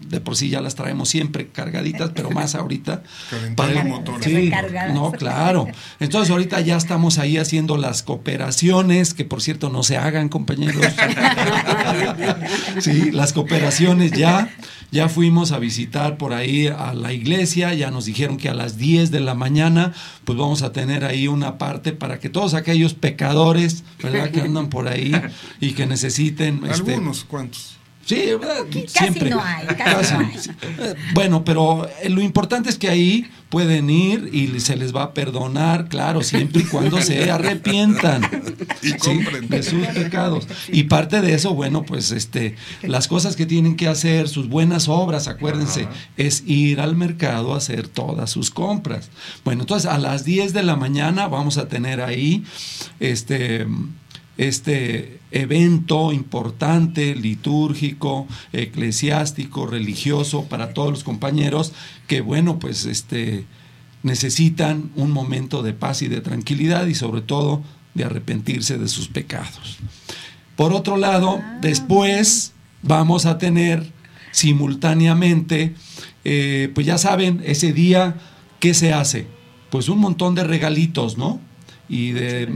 de 0.00 0.20
por 0.20 0.36
sí 0.36 0.48
ya 0.48 0.60
las 0.60 0.74
traemos 0.74 1.08
siempre 1.08 1.48
cargaditas, 1.48 2.10
pero 2.14 2.30
más 2.30 2.54
ahorita. 2.54 3.02
Para- 3.56 3.84
motores. 3.84 4.24
Sí, 4.24 4.50
no, 4.92 5.12
claro. 5.12 5.66
Entonces 6.00 6.30
ahorita 6.30 6.60
ya 6.60 6.76
estamos 6.76 7.18
ahí 7.18 7.36
haciendo 7.38 7.76
las 7.76 8.02
cooperaciones, 8.02 9.14
que 9.14 9.24
por 9.24 9.40
cierto 9.42 9.70
no 9.70 9.82
se 9.82 9.96
hagan, 9.96 10.28
compañeros. 10.28 10.84
Sí, 12.80 13.10
las 13.10 13.32
cooperaciones 13.32 14.12
ya, 14.12 14.50
ya 14.90 15.08
fuimos 15.08 15.52
a 15.52 15.58
visitar 15.58 16.16
por 16.16 16.32
ahí 16.32 16.66
a 16.68 16.94
la 16.94 17.12
iglesia, 17.12 17.74
ya 17.74 17.90
nos 17.90 18.04
dijeron 18.06 18.36
que 18.36 18.48
a 18.48 18.54
las 18.54 18.76
10 18.78 19.10
de 19.10 19.20
la 19.20 19.34
mañana 19.34 19.92
pues 20.24 20.38
vamos 20.38 20.62
a 20.62 20.72
tener 20.72 21.04
ahí 21.04 21.28
una 21.28 21.58
parte 21.58 21.92
para 21.92 22.18
que 22.20 22.28
todos 22.28 22.54
aquellos 22.54 22.94
pecadores, 22.94 23.84
¿verdad? 24.02 24.30
Que 24.30 24.40
andan 24.42 24.68
por 24.70 24.88
ahí 24.88 25.12
y 25.60 25.72
que 25.72 25.86
necesiten... 25.86 26.60
este, 26.70 26.94
Algunos 26.94 27.24
cuantos. 27.24 27.76
Sí. 28.10 28.24
Casi 28.40 28.88
siempre. 28.88 29.30
no 29.30 29.40
hay, 29.40 29.66
casi 29.66 30.14
no 30.14 30.20
hay. 30.20 30.36
Eh, 30.78 30.94
Bueno, 31.14 31.44
pero 31.44 31.88
eh, 32.02 32.08
lo 32.08 32.20
importante 32.20 32.68
es 32.68 32.76
que 32.76 32.88
ahí 32.88 33.30
pueden 33.50 33.88
ir 33.88 34.30
y 34.32 34.58
se 34.60 34.76
les 34.76 34.94
va 34.94 35.02
a 35.04 35.14
perdonar, 35.14 35.88
claro, 35.88 36.22
siempre 36.22 36.62
y 36.62 36.64
cuando 36.64 37.00
se 37.00 37.30
arrepientan 37.30 38.22
Y 38.82 38.88
sí, 38.88 38.94
compren. 38.98 39.48
de 39.48 39.62
sus 39.62 39.86
pecados. 39.88 40.46
Y 40.68 40.84
parte 40.84 41.20
de 41.20 41.34
eso, 41.34 41.54
bueno, 41.54 41.84
pues 41.84 42.10
este, 42.10 42.56
las 42.82 43.06
cosas 43.06 43.36
que 43.36 43.46
tienen 43.46 43.76
que 43.76 43.86
hacer, 43.86 44.28
sus 44.28 44.48
buenas 44.48 44.88
obras, 44.88 45.28
acuérdense, 45.28 45.86
es 46.16 46.42
ir 46.46 46.80
al 46.80 46.96
mercado 46.96 47.54
a 47.54 47.58
hacer 47.58 47.88
todas 47.88 48.30
sus 48.30 48.50
compras. 48.50 49.10
Bueno, 49.44 49.62
entonces 49.62 49.90
a 49.90 49.98
las 49.98 50.24
10 50.24 50.52
de 50.52 50.62
la 50.62 50.76
mañana 50.76 51.28
vamos 51.28 51.58
a 51.58 51.68
tener 51.68 52.00
ahí 52.00 52.44
este 52.98 53.66
este 54.40 55.20
evento 55.32 56.12
importante, 56.12 57.14
litúrgico, 57.14 58.26
eclesiástico, 58.54 59.66
religioso 59.66 60.44
para 60.44 60.72
todos 60.72 60.90
los 60.90 61.04
compañeros 61.04 61.72
que 62.06 62.22
bueno, 62.22 62.58
pues 62.58 62.86
este 62.86 63.44
necesitan 64.02 64.90
un 64.96 65.10
momento 65.10 65.62
de 65.62 65.74
paz 65.74 66.00
y 66.00 66.08
de 66.08 66.22
tranquilidad 66.22 66.86
y 66.86 66.94
sobre 66.94 67.20
todo 67.20 67.62
de 67.92 68.04
arrepentirse 68.04 68.78
de 68.78 68.88
sus 68.88 69.08
pecados. 69.08 69.76
Por 70.56 70.72
otro 70.72 70.96
lado, 70.96 71.42
después 71.60 72.54
vamos 72.82 73.26
a 73.26 73.36
tener 73.36 73.92
simultáneamente, 74.30 75.74
eh, 76.24 76.70
pues 76.74 76.86
ya 76.86 76.96
saben, 76.96 77.42
ese 77.44 77.74
día, 77.74 78.16
¿qué 78.58 78.72
se 78.72 78.94
hace? 78.94 79.26
Pues 79.68 79.90
un 79.90 79.98
montón 79.98 80.34
de 80.34 80.44
regalitos, 80.44 81.18
¿no? 81.18 81.40
Y 81.90 82.12
de... 82.12 82.48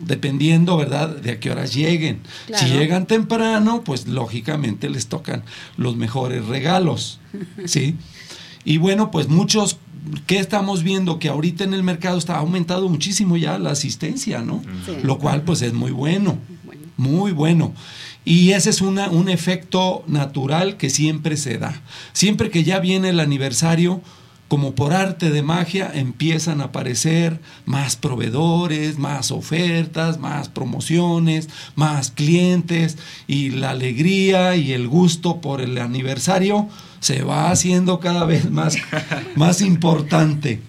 mm, 0.00 0.06
Dependiendo, 0.06 0.76
¿verdad?, 0.76 1.08
de 1.16 1.32
a 1.32 1.40
qué 1.40 1.50
horas 1.50 1.74
lleguen. 1.74 2.20
Si 2.54 2.66
llegan 2.66 3.06
temprano, 3.06 3.82
pues 3.84 4.06
lógicamente 4.06 4.88
les 4.90 5.06
tocan 5.06 5.42
los 5.76 5.96
mejores 5.96 6.44
regalos, 6.46 7.18
¿sí? 7.66 7.96
Y 8.64 8.78
bueno, 8.78 9.10
pues 9.10 9.28
muchos, 9.28 9.78
¿qué 10.26 10.38
estamos 10.38 10.82
viendo? 10.82 11.18
Que 11.18 11.28
ahorita 11.28 11.64
en 11.64 11.72
el 11.74 11.82
mercado 11.82 12.18
está 12.18 12.36
aumentado 12.38 12.88
muchísimo 12.88 13.36
ya 13.36 13.58
la 13.58 13.70
asistencia, 13.70 14.40
¿no? 14.40 14.62
Sí. 14.84 14.96
Lo 15.02 15.18
cual 15.18 15.42
pues 15.42 15.62
es 15.62 15.72
muy 15.72 15.92
bueno, 15.92 16.38
Bueno. 16.64 16.82
muy 16.96 17.32
bueno. 17.32 17.72
Y 18.24 18.50
ese 18.52 18.70
es 18.70 18.80
una, 18.80 19.08
un 19.08 19.28
efecto 19.28 20.02
natural 20.08 20.76
que 20.78 20.90
siempre 20.90 21.36
se 21.36 21.58
da. 21.58 21.80
Siempre 22.12 22.50
que 22.50 22.64
ya 22.64 22.80
viene 22.80 23.10
el 23.10 23.20
aniversario, 23.20 24.02
como 24.48 24.74
por 24.74 24.92
arte 24.92 25.30
de 25.30 25.42
magia, 25.42 25.90
empiezan 25.92 26.60
a 26.60 26.64
aparecer 26.64 27.40
más 27.64 27.96
proveedores, 27.96 28.98
más 28.98 29.30
ofertas, 29.30 30.18
más 30.20 30.48
promociones, 30.48 31.48
más 31.74 32.10
clientes 32.12 32.96
y 33.26 33.50
la 33.50 33.70
alegría 33.70 34.54
y 34.56 34.72
el 34.72 34.86
gusto 34.86 35.40
por 35.40 35.60
el 35.60 35.78
aniversario 35.78 36.68
se 37.00 37.22
va 37.22 37.50
haciendo 37.50 37.98
cada 38.00 38.24
vez 38.24 38.50
más, 38.50 38.76
más 39.36 39.60
importante. 39.60 40.60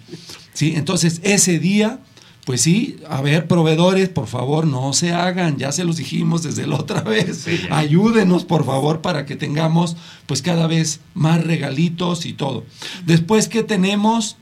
¿sí? 0.52 0.74
Entonces, 0.76 1.20
ese 1.22 1.58
día, 1.58 2.00
pues 2.48 2.62
sí, 2.62 2.96
a 3.10 3.20
ver, 3.20 3.46
proveedores, 3.46 4.08
por 4.08 4.26
favor, 4.26 4.66
no 4.66 4.94
se 4.94 5.12
hagan, 5.12 5.58
ya 5.58 5.70
se 5.70 5.84
los 5.84 5.98
dijimos 5.98 6.42
desde 6.42 6.66
la 6.66 6.76
otra 6.76 7.02
vez. 7.02 7.46
Ayúdenos, 7.68 8.46
por 8.46 8.64
favor, 8.64 9.02
para 9.02 9.26
que 9.26 9.36
tengamos, 9.36 9.98
pues 10.24 10.40
cada 10.40 10.66
vez 10.66 11.00
más 11.12 11.44
regalitos 11.44 12.24
y 12.24 12.32
todo. 12.32 12.64
Después, 13.04 13.48
¿qué 13.48 13.64
tenemos? 13.64 14.38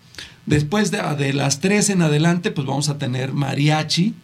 Después 0.46 0.92
de, 0.92 1.02
de 1.18 1.32
las 1.32 1.58
tres 1.58 1.90
en 1.90 2.00
adelante, 2.00 2.52
pues 2.52 2.64
vamos 2.64 2.88
a 2.90 2.96
tener 2.96 3.32
mariachi. 3.32 4.14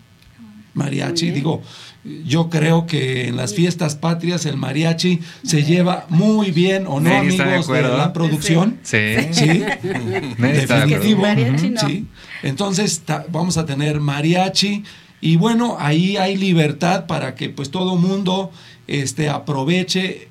Mariachi, 0.75 1.25
Muy 1.25 1.33
bien. 1.33 1.35
digo, 1.35 1.63
yo 2.05 2.51
creo 2.51 2.87
que 2.87 3.29
en 3.29 3.37
las 3.37 3.55
fiestas 3.55 3.95
patrias 3.95 4.45
el 4.47 4.57
mariachi 4.57 5.21
se 5.45 5.63
lleva 5.63 6.07
muy 6.09 6.51
bien, 6.51 6.87
¿o 6.87 6.99
no, 7.01 7.11
de 7.11 7.17
amigos 7.17 7.69
de, 7.69 7.83
la 7.83 8.13
producción? 8.13 8.79
Sí. 8.83 8.99
Sí, 9.31 9.47
de 10.39 10.53
definitivo. 10.53 11.23
Mariachi 11.23 11.71
no. 11.71 11.81
Sí. 11.81 12.07
Entonces 12.43 13.01
ta- 13.01 13.25
vamos 13.31 13.57
a 13.57 13.67
tener 13.67 14.01
mariachi 14.01 14.83
y 15.21 15.37
bueno, 15.37 15.77
ahí 15.79 16.17
hay 16.17 16.37
libertad 16.37 17.07
para 17.07 17.37
que 17.37 17.49
pues 17.51 17.71
todo 17.71 17.97
mundo 17.97 18.51
este, 18.89 19.29
aproveche 19.29 20.29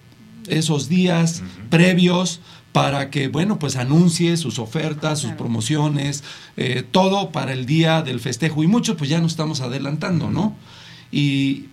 esos 0.50 0.90
días 0.90 1.44
previos 1.70 2.42
para 2.74 3.10
que, 3.10 3.28
bueno, 3.28 3.60
pues 3.60 3.76
anuncie 3.76 4.38
sus 4.38 4.60
ofertas, 4.60 5.20
sus 5.20 5.32
promociones, 5.32 6.24
eh, 6.58 6.84
todo 6.90 7.32
para 7.32 7.54
el 7.54 7.66
día 7.66 8.02
del 8.02 8.20
festejo. 8.20 8.64
Y 8.64 8.68
muchos 8.68 8.96
pues 8.98 9.10
ya 9.10 9.20
nos 9.20 9.32
estamos 9.32 9.62
adelantando, 9.62 10.30
¿no? 10.30 10.56
Y 11.12 11.66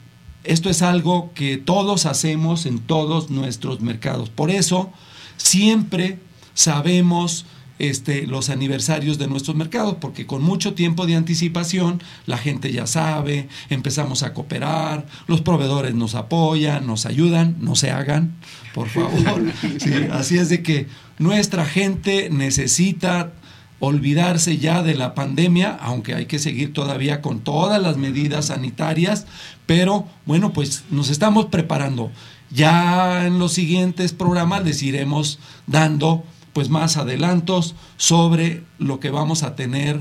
esto 0.44 0.70
es 0.70 0.83
algo 0.83 1.33
que 1.35 1.57
todos 1.59 2.07
hacemos 2.07 2.66
en 2.66 2.79
todos 2.79 3.31
nuestros 3.31 3.81
mercados. 3.81 4.31
Por 4.31 4.51
eso 4.51 4.92
siempre 5.37 6.18
sabemos 6.55 7.44
este, 7.79 8.27
los 8.27 8.51
aniversarios 8.51 9.18
de 9.18 9.29
nuestros 9.29 9.57
mercados, 9.57 9.96
porque 10.01 10.27
con 10.27 10.42
mucho 10.42 10.74
tiempo 10.74 11.07
de 11.07 11.14
anticipación 11.14 12.03
la 12.27 12.37
gente 12.37 12.72
ya 12.72 12.87
sabe, 12.87 13.48
empezamos 13.70 14.22
a 14.22 14.35
cooperar, 14.35 15.07
los 15.27 15.42
proveedores 15.42 15.94
nos 15.94 16.14
apoyan, 16.14 16.87
nos 16.87 17.07
ayudan, 17.07 17.57
no 17.61 17.77
se 17.77 17.90
hagan, 17.90 18.35
por 18.74 18.88
favor. 18.88 19.44
Sí, 19.79 19.92
así 20.11 20.38
es 20.38 20.48
de 20.48 20.62
que 20.62 20.88
nuestra 21.18 21.64
gente 21.64 22.31
necesita 22.31 23.33
olvidarse 23.81 24.59
ya 24.59 24.83
de 24.83 24.95
la 24.95 25.14
pandemia, 25.14 25.77
aunque 25.81 26.14
hay 26.14 26.27
que 26.27 26.38
seguir 26.38 26.73
todavía 26.73 27.23
con 27.23 27.41
todas 27.41 27.81
las 27.81 27.97
medidas 27.97 28.47
sanitarias, 28.47 29.27
pero 29.67 30.07
bueno, 30.27 30.53
pues 30.53 30.85
nos 30.91 31.11
estamos 31.11 31.47
preparando. 31.47 32.11
Ya 32.51 33.27
en 33.27 33.38
los 33.38 33.53
siguientes 33.53 34.12
programas 34.12 34.64
les 34.64 34.83
iremos 34.83 35.38
dando 35.67 36.25
pues 36.53 36.71
más 36.71 36.97
adelantos 36.97 37.75
sobre 37.97 38.64
lo 38.79 39.01
que 39.01 39.11
vamos 39.11 39.43
a 39.43 39.55
tener 39.55 40.01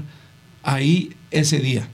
ahí 0.63 1.16
ese 1.32 1.60
día. 1.60 1.88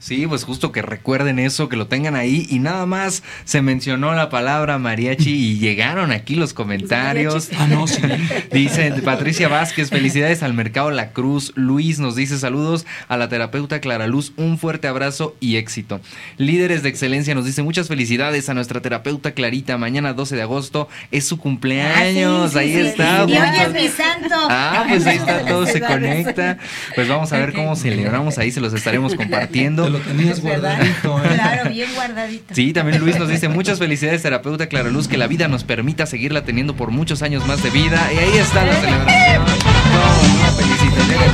Sí, 0.00 0.26
pues 0.26 0.44
justo 0.44 0.72
que 0.72 0.80
recuerden 0.80 1.38
eso, 1.38 1.68
que 1.68 1.76
lo 1.76 1.86
tengan 1.86 2.16
ahí 2.16 2.46
y 2.48 2.58
nada 2.58 2.86
más 2.86 3.22
se 3.44 3.60
mencionó 3.60 4.14
la 4.14 4.30
palabra 4.30 4.78
mariachi 4.78 5.30
y 5.30 5.58
llegaron 5.58 6.10
aquí 6.10 6.36
los 6.36 6.54
comentarios. 6.54 7.50
Ah, 7.58 7.66
no, 7.66 7.86
sí. 7.86 8.00
Dice 8.50 8.94
Patricia 9.04 9.48
Vázquez, 9.48 9.90
felicidades 9.90 10.42
al 10.42 10.54
Mercado 10.54 10.90
La 10.90 11.10
Cruz. 11.12 11.52
Luis 11.54 11.98
nos 11.98 12.16
dice 12.16 12.38
saludos 12.38 12.86
a 13.08 13.18
la 13.18 13.28
terapeuta 13.28 13.82
Clara 13.82 14.06
Luz, 14.06 14.32
un 14.38 14.56
fuerte 14.56 14.88
abrazo 14.88 15.36
y 15.38 15.56
éxito. 15.56 16.00
Líderes 16.38 16.82
de 16.82 16.88
excelencia 16.88 17.34
nos 17.34 17.44
dice 17.44 17.62
muchas 17.62 17.86
felicidades 17.86 18.48
a 18.48 18.54
nuestra 18.54 18.80
terapeuta 18.80 19.32
Clarita. 19.32 19.76
Mañana 19.76 20.14
12 20.14 20.34
de 20.34 20.42
agosto 20.42 20.88
es 21.10 21.26
su 21.26 21.36
cumpleaños. 21.36 22.56
Ah, 22.56 22.60
sí, 22.62 22.70
sí, 22.72 22.78
ahí 22.78 22.84
sí. 22.84 22.88
está. 22.88 23.26
Y 23.28 23.32
hoy 23.32 23.60
es 23.66 23.72
mi 23.74 23.88
santo. 23.88 24.34
Ah, 24.48 24.86
pues 24.88 25.06
ahí 25.06 25.18
está, 25.18 25.44
todo 25.44 25.66
se 25.66 25.80
conecta. 25.86 26.56
Pues 26.94 27.06
vamos 27.06 27.30
a 27.34 27.38
ver 27.38 27.52
cómo 27.52 27.76
celebramos 27.76 28.38
ahí, 28.38 28.50
se 28.50 28.62
los 28.62 28.72
estaremos 28.72 29.14
compartiendo. 29.14 29.89
Lo 29.90 29.98
tenías 30.00 30.40
guardadito. 30.40 31.18
¿eh? 31.24 31.28
Claro, 31.34 31.70
bien 31.70 31.88
guardadito. 31.94 32.54
Sí, 32.54 32.72
también 32.72 33.00
Luis 33.00 33.18
nos 33.18 33.28
dice 33.28 33.48
muchas 33.50 33.78
felicidades, 33.78 34.22
terapeuta 34.22 34.68
Claraluz, 34.68 35.08
que 35.08 35.18
la 35.18 35.26
vida 35.26 35.48
nos 35.48 35.64
permita 35.64 36.06
seguirla 36.06 36.44
teniendo 36.44 36.74
por 36.74 36.90
muchos 36.90 37.22
años 37.22 37.46
más 37.46 37.62
de 37.62 37.70
vida. 37.70 38.10
Y 38.12 38.18
ahí 38.18 38.38
está 38.38 38.64
la 38.64 38.74
celebración. 38.74 39.42
No, 39.44 40.42
no, 40.42 40.52
felicitaciones. 40.56 41.30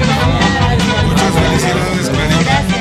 Muchas 1.07 1.33
felicidades, 1.33 2.09
Clarita. 2.11 2.76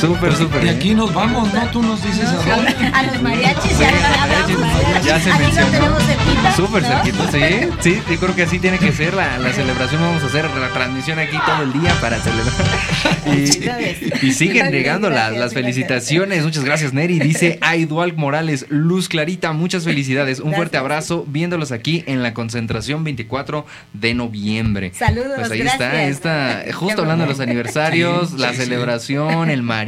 Súper, 0.00 0.34
súper. 0.34 0.62
De 0.62 0.68
¿eh? 0.68 0.76
aquí 0.76 0.94
nos 0.94 1.12
vamos, 1.12 1.52
¿no? 1.52 1.60
Tú 1.70 1.82
nos 1.82 2.02
dices 2.02 2.28
a 2.28 2.34
dónde. 2.56 2.74
A 2.92 3.02
los 3.04 3.22
mariachis 3.22 3.78
ya, 3.78 3.88
hablamos. 4.22 5.04
Ya 5.04 5.20
se 5.20 5.32
mencionó. 5.34 5.70
tenemos 5.70 6.02
cerquita. 6.04 6.56
Súper 6.56 6.82
¿no? 6.82 6.88
cerquita, 6.88 7.32
sí. 7.32 7.68
Sí, 7.80 8.02
yo 8.10 8.16
creo 8.20 8.34
que 8.34 8.42
así 8.42 8.58
tiene 8.58 8.78
que 8.78 8.92
ser 8.92 9.14
la, 9.14 9.38
la 9.38 9.52
celebración. 9.52 10.00
Vamos 10.00 10.22
a 10.22 10.26
hacer 10.26 10.44
la 10.50 10.68
transmisión 10.68 11.18
aquí 11.18 11.36
todo 11.44 11.62
el 11.62 11.72
día 11.72 11.92
para 12.00 12.18
celebrar. 12.18 12.54
Y, 13.28 14.26
y 14.26 14.32
siguen 14.32 14.70
llegando 14.72 15.10
las, 15.10 15.36
las 15.36 15.52
felicitaciones. 15.52 16.44
Muchas 16.44 16.64
gracias, 16.64 16.94
Neri. 16.94 17.18
Dice 17.18 17.58
Aidual 17.60 18.14
Morales, 18.16 18.64
Luz 18.70 19.08
Clarita, 19.08 19.52
muchas 19.52 19.84
felicidades. 19.84 20.40
Un 20.40 20.54
fuerte 20.54 20.78
abrazo 20.78 21.26
viéndolos 21.28 21.70
aquí 21.70 22.04
en 22.06 22.22
la 22.22 22.32
concentración 22.32 23.04
24 23.04 23.66
de 23.92 24.14
noviembre. 24.14 24.92
Saludos, 24.94 25.32
Pues 25.36 25.50
ahí 25.50 25.58
gracias. 25.58 26.08
está, 26.08 26.64
está 26.64 26.72
justo 26.74 26.96
Qué 26.96 27.02
hablando 27.02 27.24
de 27.24 27.30
los 27.30 27.40
aniversarios, 27.40 28.30
Sí, 28.30 28.36
la 28.38 28.50
sí, 28.50 28.56
sí. 28.56 28.62
celebración, 28.62 29.50
el 29.50 29.62
mariachi, 29.62 29.87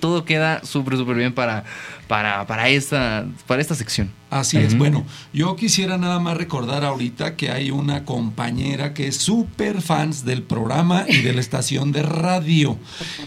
todo 0.00 0.24
queda 0.24 0.64
súper, 0.64 0.96
súper 0.96 1.16
bien 1.16 1.32
para, 1.32 1.64
para, 2.08 2.46
para, 2.46 2.68
esta, 2.68 3.26
para 3.46 3.60
esta 3.60 3.74
sección. 3.74 4.10
Así 4.30 4.56
es. 4.58 4.76
Bueno, 4.76 5.06
yo 5.32 5.54
quisiera 5.54 5.96
nada 5.96 6.18
más 6.18 6.36
recordar 6.36 6.84
ahorita 6.84 7.36
que 7.36 7.50
hay 7.50 7.70
una 7.70 8.04
compañera 8.04 8.92
que 8.92 9.06
es 9.06 9.16
súper 9.16 9.80
fans 9.80 10.24
del 10.24 10.42
programa 10.42 11.04
y 11.08 11.22
de 11.22 11.32
la 11.32 11.40
estación 11.40 11.92
de 11.92 12.02
radio. 12.02 12.78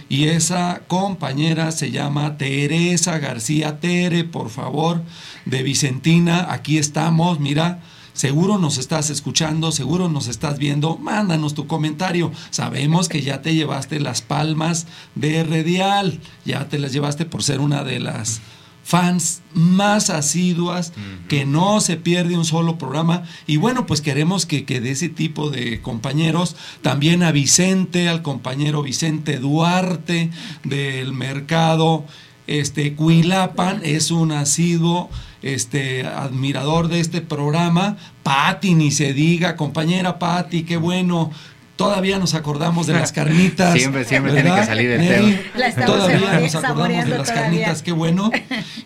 Y 0.10 0.26
esa 0.26 0.82
compañera 0.88 1.72
se 1.72 1.92
llama 1.92 2.38
Teresa 2.38 3.20
García 3.20 3.80
Tere, 3.80 4.26
por 4.26 4.50
favor, 4.50 5.02
de 5.46 5.64
Vicentina. 5.64 6.52
Aquí 6.52 6.78
estamos, 6.78 7.40
mira. 7.40 7.80
Seguro 8.18 8.58
nos 8.58 8.80
estás 8.80 9.12
escuchando, 9.12 9.72
seguro 9.72 10.10
nos 10.10 10.28
estás 10.28 10.58
viendo. 10.58 10.98
Mándanos 10.98 11.54
tu 11.54 11.68
comentario. 11.68 12.32
Sabemos 12.50 13.10
que 13.10 13.22
ya 13.22 13.44
te 13.44 13.54
llevaste 13.54 14.00
las 14.00 14.24
palmas 14.24 14.88
de 15.14 15.44
Redial. 15.44 16.20
Ya 16.44 16.68
te 16.68 16.80
las 16.80 16.94
llevaste 16.94 17.26
por 17.26 17.44
ser 17.44 17.60
una 17.60 17.84
de 17.84 18.00
las 18.00 18.42
fans 18.84 19.44
más 19.54 20.10
asiduas, 20.10 20.94
que 21.28 21.46
no 21.46 21.80
se 21.80 21.96
pierde 21.98 22.36
un 22.36 22.46
solo 22.46 22.80
programa. 22.80 23.22
Y 23.46 23.58
bueno, 23.58 23.86
pues 23.86 24.02
queremos 24.02 24.48
que, 24.48 24.66
que 24.66 24.82
de 24.82 24.92
ese 24.92 25.10
tipo 25.10 25.52
de 25.52 25.84
compañeros, 25.84 26.56
también 26.82 27.22
a 27.22 27.32
Vicente, 27.32 28.10
al 28.10 28.24
compañero 28.24 28.82
Vicente 28.82 29.38
Duarte 29.38 30.32
del 30.64 31.14
mercado 31.14 32.04
este 32.48 32.96
Cuilapan, 32.96 33.82
es 33.84 34.10
un 34.10 34.32
asiduo 34.32 35.10
este 35.42 36.06
admirador 36.06 36.88
de 36.88 37.00
este 37.00 37.22
programa. 37.22 37.98
Patti, 38.24 38.74
ni 38.76 38.92
se 38.92 39.14
diga, 39.14 39.56
compañera 39.56 40.20
Patti, 40.20 40.64
qué 40.64 40.78
bueno. 40.78 41.32
Todavía 41.76 42.18
nos 42.18 42.34
acordamos 42.34 42.88
de 42.88 42.94
las 42.94 43.12
carnitas. 43.14 43.74
Siempre, 43.74 44.04
siempre 44.04 44.34
tiene 44.34 44.50
¿verdad, 44.50 44.62
que 44.62 44.68
salir 44.68 44.92
el 44.92 45.08
tema. 45.08 45.40
La 45.56 45.86
Todavía 45.86 46.40
nos 46.40 46.56
acordamos 46.56 46.88
de 46.88 47.18
las 47.18 47.28
todavía. 47.28 47.34
carnitas, 47.34 47.84
qué 47.84 47.92
bueno. 47.92 48.32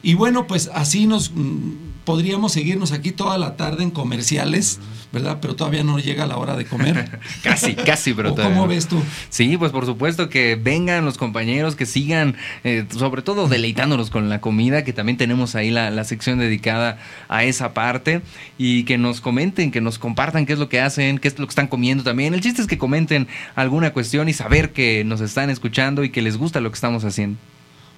Y 0.04 0.14
bueno, 0.16 0.46
pues 0.46 0.70
así 0.74 1.08
nos 1.08 1.32
mm, 1.32 1.91
podríamos 2.12 2.52
seguirnos 2.52 2.92
aquí 2.92 3.14
toda 3.14 3.38
la 3.38 3.56
tarde 3.56 3.84
en 3.84 3.90
comerciales, 3.90 4.80
¿verdad? 5.14 5.38
Pero 5.40 5.56
todavía 5.56 5.86
no 5.86 5.98
llega 5.98 6.26
la 6.26 6.36
hora 6.36 6.58
de 6.58 6.66
comer. 6.66 7.22
Casi, 7.42 7.74
casi, 7.74 8.14
pero 8.14 8.32
¿O 8.32 8.36
todavía 8.36 8.54
¿Cómo 8.54 8.68
ves 8.68 8.90
tú? 8.90 9.02
Sí, 9.30 9.56
pues 9.56 9.72
por 9.72 9.86
supuesto 9.86 10.28
que 10.28 10.60
vengan 10.62 11.06
los 11.06 11.18
compañeros, 11.18 11.78
que 11.78 11.86
sigan, 11.86 12.36
eh, 12.66 12.86
sobre 12.94 13.22
todo 13.22 13.48
deleitándonos 13.48 14.10
con 14.10 14.28
la 14.28 14.42
comida, 14.42 14.84
que 14.84 14.92
también 14.92 15.18
tenemos 15.18 15.56
ahí 15.56 15.72
la, 15.72 15.90
la 15.90 16.04
sección 16.04 16.38
dedicada 16.38 17.00
a 17.30 17.46
esa 17.46 17.74
parte, 17.74 18.22
y 18.58 18.84
que 18.84 18.98
nos 18.98 19.22
comenten, 19.22 19.72
que 19.72 19.80
nos 19.80 19.98
compartan 19.98 20.46
qué 20.46 20.52
es 20.52 20.60
lo 20.60 20.68
que 20.68 20.82
hacen, 20.82 21.18
qué 21.18 21.30
es 21.30 21.40
lo 21.40 21.48
que 21.48 21.52
están 21.52 21.68
comiendo 21.68 22.04
también. 22.04 22.34
El 22.34 22.42
chiste 22.42 22.62
es 22.62 22.68
que 22.68 22.78
comenten 22.78 23.30
alguna 23.56 23.94
cuestión 23.94 24.28
y 24.28 24.34
saber 24.34 24.74
que 24.74 25.06
nos 25.06 25.22
están 25.22 25.50
escuchando 25.50 26.04
y 26.04 26.10
que 26.10 26.22
les 26.22 26.36
gusta 26.36 26.60
lo 26.60 26.72
que 26.72 26.76
estamos 26.76 27.06
haciendo. 27.06 27.38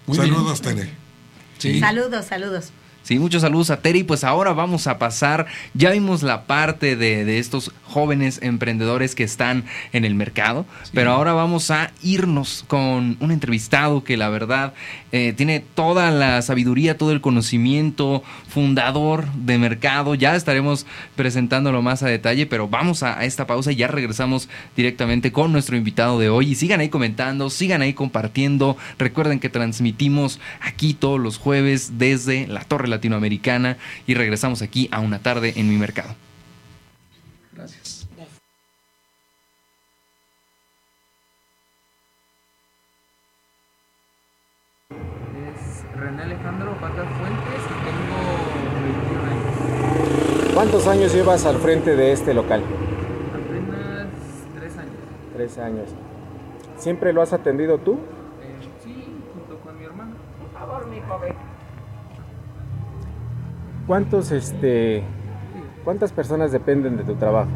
Muy 0.05 0.19
bien. 0.19 0.35
Saludos, 0.35 0.61
Tere. 0.61 0.89
Sí. 1.57 1.79
Saludos, 1.79 2.25
saludos. 2.27 2.71
Sí, 3.03 3.19
muchos 3.19 3.41
saludos 3.41 3.69
a 3.69 3.81
Terry. 3.81 4.03
Pues 4.03 4.23
ahora 4.23 4.53
vamos 4.53 4.87
a 4.87 4.97
pasar, 4.97 5.45
ya 5.73 5.91
vimos 5.91 6.23
la 6.23 6.43
parte 6.43 6.95
de, 6.95 7.25
de 7.25 7.37
estos 7.37 7.73
jóvenes 7.83 8.39
emprendedores 8.41 9.13
que 9.13 9.25
están 9.25 9.65
en 9.91 10.05
el 10.05 10.15
mercado, 10.15 10.65
pero 10.93 11.11
ahora 11.11 11.33
vamos 11.33 11.69
a 11.69 11.91
irnos 12.01 12.63
con 12.65 13.17
un 13.19 13.31
entrevistado 13.31 14.05
que 14.05 14.15
la 14.15 14.29
verdad 14.29 14.73
eh, 15.11 15.33
tiene 15.35 15.59
toda 15.59 16.11
la 16.11 16.41
sabiduría, 16.41 16.97
todo 16.97 17.11
el 17.11 17.19
conocimiento, 17.19 18.23
fundador 18.47 19.25
de 19.33 19.57
mercado. 19.57 20.15
Ya 20.15 20.35
estaremos 20.35 20.85
presentándolo 21.17 21.81
más 21.81 22.03
a 22.03 22.07
detalle, 22.07 22.45
pero 22.45 22.69
vamos 22.69 23.03
a, 23.03 23.19
a 23.19 23.25
esta 23.25 23.45
pausa 23.45 23.73
y 23.73 23.75
ya 23.75 23.87
regresamos 23.87 24.47
directamente 24.77 25.33
con 25.33 25.51
nuestro 25.51 25.75
invitado 25.75 26.19
de 26.19 26.29
hoy. 26.29 26.51
Y 26.51 26.55
sigan 26.55 26.79
ahí 26.79 26.87
comentando, 26.89 27.49
sigan 27.49 27.81
ahí 27.81 27.93
compartiendo. 27.93 28.77
Recuerden 28.97 29.41
que 29.41 29.49
transmitimos 29.49 30.39
aquí 30.61 30.93
todos 30.93 31.19
los 31.19 31.37
jueves 31.37 31.97
desde 31.97 32.47
la 32.47 32.61
Torre 32.61 32.92
Latinoamericana 32.93 33.77
y 34.07 34.13
regresamos 34.13 34.61
aquí 34.61 34.87
a 34.91 34.99
una 34.99 35.19
tarde 35.19 35.53
en 35.55 35.69
mi 35.69 35.77
mercado. 35.77 36.15
Gracias. 37.53 38.07
Es 44.89 45.83
René 45.99 46.23
Alejandro 46.23 46.75
Vargas 46.81 47.07
Fuentes 47.17 47.61
y 47.65 47.73
tengo 47.85 48.17
21 48.83 49.23
años. 49.31 50.53
¿Cuántos 50.53 50.87
años 50.87 51.13
llevas 51.13 51.45
al 51.45 51.57
frente 51.57 51.95
de 51.95 52.11
este 52.11 52.33
local? 52.33 52.63
Apenas 53.33 54.07
3 54.55 54.77
años. 54.77 54.93
Tres 55.33 55.57
años. 55.57 55.89
¿Siempre 56.77 57.13
lo 57.13 57.21
has 57.21 57.33
atendido 57.33 57.77
tú? 57.77 57.93
Eh, 57.93 57.97
sí, 58.83 59.05
junto 59.33 59.59
con 59.63 59.77
mi 59.79 59.85
hermano. 59.85 60.15
Por 60.39 60.51
favor, 60.59 60.87
mi 60.87 60.99
joven. 61.01 61.52
¿Cuántos, 63.87 64.31
este, 64.31 65.03
cuántas 65.83 66.13
personas 66.13 66.51
dependen 66.51 66.95
de 66.95 67.03
tu 67.03 67.15
trabajo? 67.15 67.49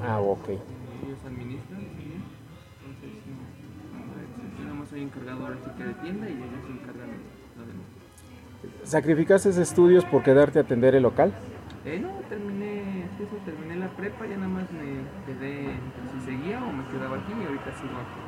Ah, 0.00 0.20
ok. 0.20 0.48
ellos 0.48 1.18
administran, 1.26 1.80
¿sí? 1.80 2.14
Entonces, 2.86 3.22
yo 4.56 4.64
nada 4.64 4.74
más 4.74 4.88
soy 4.88 5.02
encargado 5.02 5.46
ahora 5.46 5.56
sí 5.64 5.70
que 5.76 5.84
de 5.84 5.94
tienda 5.94 6.28
y 6.28 6.32
ellos 6.32 6.64
se 6.64 6.72
encargan 6.72 7.08
de 7.10 7.16
lo 7.56 7.66
demás. 7.66 7.86
¿Sacrificaste 8.84 9.50
estudios 9.50 10.04
por 10.04 10.22
quedarte 10.22 10.60
a 10.60 10.62
atender 10.62 10.94
el 10.94 11.02
local? 11.02 11.32
Eh, 11.84 11.98
no, 12.00 12.10
terminé 13.58 13.80
la 13.80 13.88
prepa, 13.88 14.26
ya 14.26 14.36
nada 14.36 14.48
más 14.48 14.64
me 14.72 15.02
quedé 15.26 15.76
si 16.12 16.20
seguía 16.24 16.62
o 16.62 16.72
me 16.72 16.84
quedaba 16.86 17.16
aquí 17.16 17.32
y 17.32 17.44
ahorita 17.44 17.72
sigo 17.72 17.94
aquí. 17.94 18.20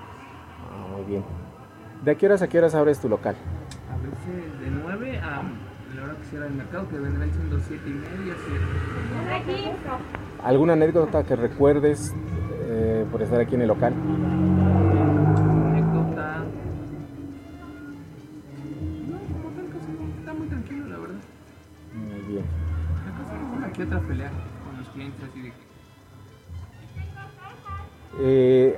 Ah, 0.71 0.87
muy 0.97 1.05
bien. 1.05 1.25
¿De 2.05 2.17
qué 2.17 2.27
horas 2.27 2.43
a 2.43 2.49
qué 2.49 2.59
horas 2.59 2.75
abres 2.75 3.01
tu 3.01 3.09
local? 3.09 3.37
A 3.91 3.97
veces 3.97 4.61
de 4.61 4.71
9 4.71 5.19
a 5.19 5.43
la 5.97 6.05
hora 6.05 6.17
que 6.17 6.25
cierra 6.25 6.47
el 6.47 6.55
mercado, 6.55 6.89
que 6.89 6.99
vendrán 6.99 7.33
siendo 7.33 7.59
7 7.59 7.83
y 7.87 7.93
media, 7.93 8.35
7. 9.45 9.77
¿Alguna 10.43 10.73
anécdota 10.73 11.25
que 11.25 11.37
recuerdes 11.37 12.15
eh, 12.63 13.05
por 13.11 13.23
estar 13.23 13.41
aquí 13.41 13.55
en 13.55 13.63
el 13.63 13.69
local? 13.69 13.95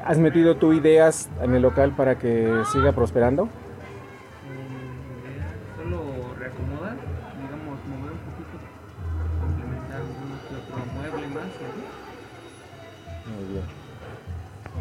¿Has 0.04 0.18
metido 0.18 0.56
tú 0.56 0.72
ideas 0.72 1.28
en 1.40 1.54
el 1.54 1.62
local 1.62 1.92
para 1.96 2.18
que 2.18 2.62
siga 2.72 2.92
prosperando? 2.92 3.48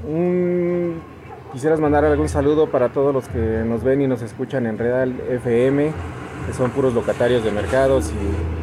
un 0.04 1.02
¿Quisieras 1.52 1.82
mandar 1.82 2.06
algún 2.06 2.30
saludo 2.30 2.72
para 2.72 2.90
todos 2.94 3.14
los 3.14 3.28
que 3.28 3.64
nos 3.66 3.84
ven 3.84 4.02
y 4.02 4.08
nos 4.08 4.22
escuchan 4.22 4.66
en 4.68 4.78
Redal 4.78 5.20
FM, 5.30 5.92
que 6.48 6.54
son 6.54 6.72
puros 6.72 6.94
locatarios 6.94 7.44
de 7.44 7.52
mercados 7.52 8.10
y 8.10 8.61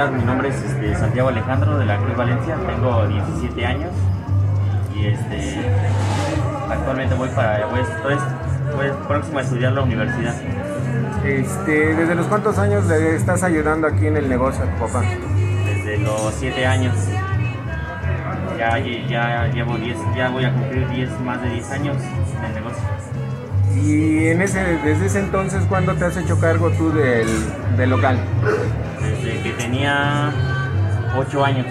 días, 0.00 0.12
mi 0.12 0.24
nombre 0.24 0.48
es 0.48 0.56
este, 0.62 0.94
Santiago 0.94 1.28
Alejandro 1.28 1.78
de 1.78 1.84
la 1.84 1.98
Cruz 1.98 2.16
Valencia, 2.16 2.56
tengo 2.66 3.06
17 3.06 3.66
años 3.66 3.90
y 4.96 5.06
este, 5.06 5.60
actualmente 6.70 7.14
voy 7.14 7.28
para 7.30 7.66
voy, 7.66 7.80
estoy 7.80 8.16
Pues 8.74 8.92
próximo 9.06 9.38
a 9.38 9.42
estudiar 9.42 9.72
la 9.72 9.82
universidad. 9.82 10.34
Este, 11.24 11.94
¿Desde 11.94 12.14
los 12.14 12.26
cuántos 12.28 12.58
años 12.58 12.86
le 12.86 13.16
estás 13.16 13.42
ayudando 13.42 13.86
aquí 13.86 14.06
en 14.06 14.16
el 14.16 14.28
negocio 14.28 14.64
a 14.64 14.66
tu 14.68 14.86
papá? 14.86 15.02
Desde 15.66 15.98
los 15.98 16.32
7 16.34 16.66
años. 16.66 16.94
Ya, 18.58 18.78
ya 18.78 19.46
llevo 19.52 19.76
10, 19.76 19.96
ya 20.16 20.30
voy 20.30 20.44
a 20.44 20.52
cumplir 20.52 20.88
10, 20.88 21.20
más 21.20 21.42
de 21.42 21.50
10 21.50 21.70
años 21.72 21.96
en 22.38 22.44
el 22.44 22.54
negocio. 22.54 22.82
Y 23.82 24.28
en 24.28 24.42
ese, 24.42 24.60
desde 24.84 25.06
ese 25.06 25.18
entonces, 25.20 25.64
¿cuándo 25.68 25.94
te 25.94 26.04
has 26.04 26.16
hecho 26.16 26.38
cargo 26.38 26.70
tú 26.70 26.90
del, 26.92 27.28
del 27.76 27.90
local? 27.90 28.18
Desde 29.02 29.42
que 29.42 29.52
tenía 29.52 30.32
8 31.16 31.44
años. 31.44 31.66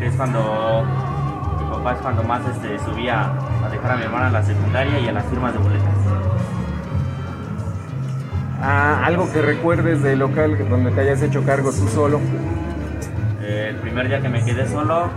Es 0.00 0.14
cuando 0.16 0.84
mi 1.58 1.70
papá 1.70 1.92
es 1.92 1.98
cuando 1.98 2.22
más 2.22 2.40
este, 2.46 2.78
subía 2.78 3.32
a 3.64 3.68
dejar 3.68 3.92
a 3.92 3.96
mi 3.96 4.04
hermana 4.04 4.28
a 4.28 4.30
la 4.30 4.42
secundaria 4.42 4.98
y 4.98 5.08
a 5.08 5.12
las 5.12 5.24
firmas 5.26 5.52
de 5.52 5.58
boletas. 5.58 5.94
Ah, 8.62 9.02
algo 9.04 9.30
que 9.32 9.40
recuerdes 9.40 10.02
del 10.02 10.18
local 10.18 10.68
donde 10.68 10.90
te 10.90 11.00
hayas 11.00 11.22
hecho 11.22 11.44
cargo 11.44 11.70
tú 11.72 11.88
solo. 11.88 12.20
El 13.42 13.76
primer 13.76 14.08
día 14.08 14.20
que 14.20 14.28
me 14.28 14.44
quedé 14.44 14.68
solo, 14.68 15.08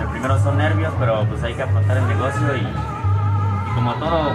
el 0.00 0.08
primero 0.08 0.38
son 0.38 0.56
nervios, 0.58 0.92
pero 0.98 1.26
pues 1.28 1.42
hay 1.42 1.54
que 1.54 1.62
afrontar 1.62 1.96
el 1.96 2.06
negocio 2.08 2.56
y, 2.56 2.60
y 2.60 3.74
como 3.74 3.94
todo, 3.94 4.32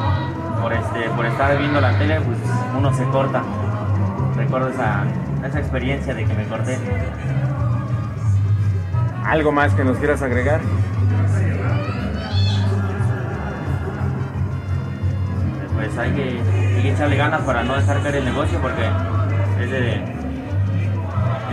por, 0.62 0.74
este, 0.74 1.10
por 1.16 1.26
estar 1.26 1.58
viendo 1.58 1.80
la 1.80 1.98
tele, 1.98 2.20
pues 2.22 2.38
uno 2.78 2.94
se 2.94 3.04
corta. 3.06 3.44
Recuerdo 4.36 4.70
esa, 4.70 5.04
esa 5.46 5.60
experiencia 5.60 6.14
de 6.14 6.26
que 6.26 6.34
me 6.34 6.46
corté. 6.46 6.78
¿Algo 9.26 9.52
más 9.52 9.74
que 9.74 9.84
nos 9.84 9.98
quieras 9.98 10.22
agregar? 10.22 10.62
Pues 15.76 15.98
hay 15.98 16.12
que, 16.12 16.42
hay 16.76 16.82
que 16.82 16.92
echarle 16.92 17.16
ganas 17.16 17.42
para 17.42 17.64
no 17.64 17.76
dejar 17.76 18.02
caer 18.02 18.16
el 18.18 18.26
negocio 18.26 18.60
porque 18.62 18.84
es 19.62 19.72
de, 19.72 19.96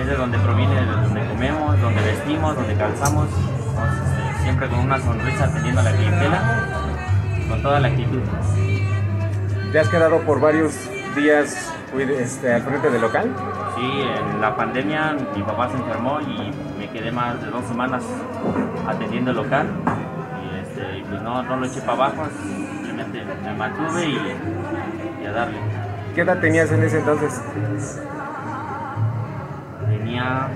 es 0.01 0.07
de 0.07 0.15
donde 0.17 0.39
proviene, 0.39 0.75
de 0.75 0.87
donde 0.87 1.27
comemos, 1.27 1.81
donde 1.81 2.03
vestimos, 2.03 2.57
donde 2.57 2.75
calzamos. 2.75 3.29
Entonces, 3.29 4.01
este, 4.07 4.43
siempre 4.43 4.69
con 4.69 4.81
una 4.81 5.01
sonrisa 5.01 5.45
atendiendo 5.45 5.81
a 5.81 5.85
la 5.85 5.93
clientela, 5.93 6.69
con 7.49 7.63
toda 7.63 7.81
la 7.81 7.89
actitud. 7.89 8.21
¿Te 9.73 9.81
has 9.81 9.89
quedado 9.89 10.21
por 10.21 10.41
varios 10.41 10.75
días 11.17 11.72
cuide- 11.93 12.23
este, 12.23 12.53
al 12.55 12.63
frente 12.63 12.91
del 12.91 13.01
local? 13.01 13.31
Sí, 13.77 14.03
en 14.03 14.41
la 14.41 14.55
pandemia 14.57 15.17
mi 15.37 15.43
papá 15.43 15.69
se 15.71 15.77
enfermó 15.77 16.21
y 16.21 16.51
me 16.79 16.89
quedé 16.91 17.11
más 17.13 17.41
de 17.41 17.51
dos 17.51 17.65
semanas 17.67 18.03
atendiendo 18.87 19.31
el 19.31 19.37
local. 19.37 19.67
Y, 20.43 20.59
este, 20.61 21.05
pues 21.09 21.23
no, 21.23 21.43
no 21.43 21.57
lo 21.57 21.67
eché 21.67 21.81
para 21.81 21.93
abajo, 21.93 22.23
simplemente 22.43 23.23
me 23.45 23.55
mantuve 23.55 24.07
y, 24.07 25.23
y 25.23 25.27
a 25.27 25.33
darle. 25.33 25.59
¿Qué 26.15 26.21
edad 26.23 26.39
tenías 26.41 26.71
en 26.73 26.83
ese 26.83 26.99
entonces? 26.99 27.41
Tenía 29.89 30.49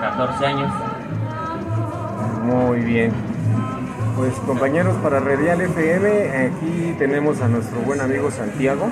14 0.00 0.46
años. 0.46 0.72
Muy 2.44 2.80
bien. 2.80 3.12
Pues 4.16 4.34
compañeros, 4.46 4.96
para 5.02 5.20
Redial 5.20 5.60
FM, 5.60 6.46
aquí 6.48 6.94
tenemos 6.98 7.40
a 7.40 7.48
nuestro 7.48 7.78
buen 7.80 8.00
amigo 8.00 8.30
Santiago, 8.30 8.90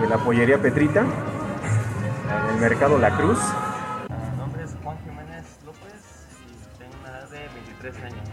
de 0.00 0.08
la 0.08 0.18
pollería 0.18 0.60
Petrita, 0.60 1.00
en 1.00 2.54
el 2.54 2.60
mercado 2.60 2.98
La 2.98 3.16
Cruz. 3.16 3.38
Mi 4.08 4.36
nombre 4.36 4.64
es 4.64 4.76
Juan 4.82 4.98
Jiménez 5.04 5.44
López 5.64 6.26
y 6.42 6.78
tengo 6.78 6.92
una 7.00 7.08
edad 7.10 7.30
de 7.30 7.38
23 7.38 7.96
años. 8.02 8.28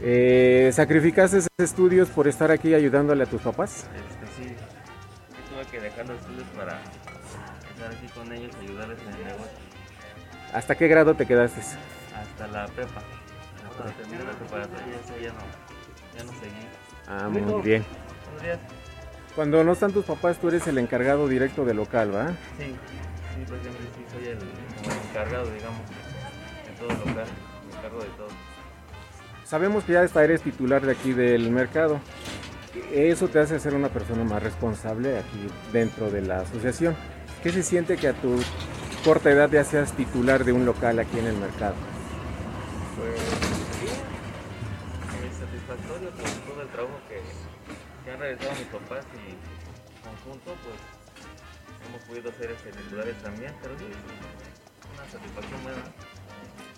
Eh, 0.00 0.70
¿Sacrificaste 0.72 1.40
estudios 1.58 2.08
por 2.08 2.28
estar 2.28 2.50
aquí 2.50 2.74
ayudándole 2.74 3.24
a 3.24 3.26
tus 3.26 3.42
papás? 3.42 3.86
Este, 3.94 4.42
sí, 4.42 4.48
sí 4.48 5.36
tuve 5.52 5.64
que 5.70 5.80
dejar 5.80 6.06
los 6.06 6.18
estudios 6.18 6.46
para 6.56 6.80
estar 7.70 7.92
aquí 7.92 8.06
con 8.14 8.32
ellos 8.32 8.50
y 8.60 8.64
ayudarles 8.66 8.98
en 9.02 9.08
el 9.08 9.24
negocio. 9.24 9.58
¿Hasta 10.52 10.74
qué 10.76 10.88
grado 10.88 11.14
te 11.14 11.26
quedaste? 11.26 11.60
Hasta 11.60 12.46
la 12.46 12.66
prepa. 12.68 13.02
Cuando 13.76 13.92
terminé 13.94 14.24
la 14.24 14.32
preparatoria, 14.32 14.94
eso 15.04 15.14
ya 15.20 15.32
no, 15.32 15.40
ya 16.16 16.24
no 16.24 16.32
seguí. 16.40 16.66
Ah, 17.08 17.28
muy 17.28 17.62
bien. 17.62 17.84
Buenos 18.24 18.42
días. 18.42 18.58
Cuando 19.34 19.64
no 19.64 19.72
están 19.72 19.92
tus 19.92 20.04
papás, 20.04 20.38
tú 20.38 20.48
eres 20.48 20.66
el 20.68 20.78
encargado 20.78 21.26
directo 21.26 21.64
del 21.64 21.78
local, 21.78 22.14
¿va? 22.14 22.28
Sí, 22.28 22.66
sí, 22.66 23.44
por 23.48 23.58
ejemplo, 23.58 23.80
sí, 23.96 24.04
soy 24.12 24.28
el, 24.28 24.38
como 24.38 24.90
el 24.92 25.08
encargado, 25.08 25.50
digamos, 25.50 25.80
de 26.64 26.72
todo 26.78 26.90
el 26.90 26.98
local. 26.98 27.26
Me 27.68 27.78
encargo 27.78 28.00
de 28.00 28.08
todo. 28.16 28.28
Sabemos 29.44 29.84
que 29.84 29.92
ya 29.94 30.02
hasta 30.02 30.22
eres 30.22 30.42
titular 30.42 30.86
de 30.86 30.92
aquí 30.92 31.12
del 31.12 31.50
mercado. 31.50 32.00
Eso 32.92 33.28
te 33.28 33.40
hace 33.40 33.58
ser 33.58 33.74
una 33.74 33.88
persona 33.88 34.24
más 34.24 34.42
responsable 34.42 35.18
aquí 35.18 35.48
dentro 35.72 36.10
de 36.10 36.22
la 36.22 36.40
asociación. 36.40 36.96
¿Qué 37.42 37.50
se 37.50 37.62
siente 37.62 37.96
que 37.96 38.08
a 38.08 38.12
tu 38.14 38.40
corta 39.04 39.30
edad 39.30 39.50
ya 39.50 39.64
seas 39.64 39.92
titular 39.92 40.44
de 40.44 40.52
un 40.52 40.64
local 40.64 40.98
aquí 40.98 41.18
en 41.18 41.26
el 41.26 41.36
mercado? 41.36 41.74
Pues 42.96 43.20
muy 45.20 45.28
satisfactorio 45.28 46.10
por 46.10 46.30
todo 46.52 46.62
el 46.62 46.68
trabajo 46.68 46.98
que, 47.08 47.20
que 48.04 48.10
han 48.10 48.18
realizado 48.20 48.52
mis 48.52 48.66
papás 48.68 49.04
y 49.14 49.30
en 49.30 50.02
conjunto 50.04 50.54
pues 50.62 50.78
hemos 51.88 52.02
podido 52.04 52.32
ser 52.32 52.50
este, 52.50 52.70
titulares 52.70 53.16
también, 53.22 53.52
pero 53.62 53.78
sí, 53.78 53.84
una 54.94 55.10
satisfacción 55.10 55.62
buena. 55.62 55.82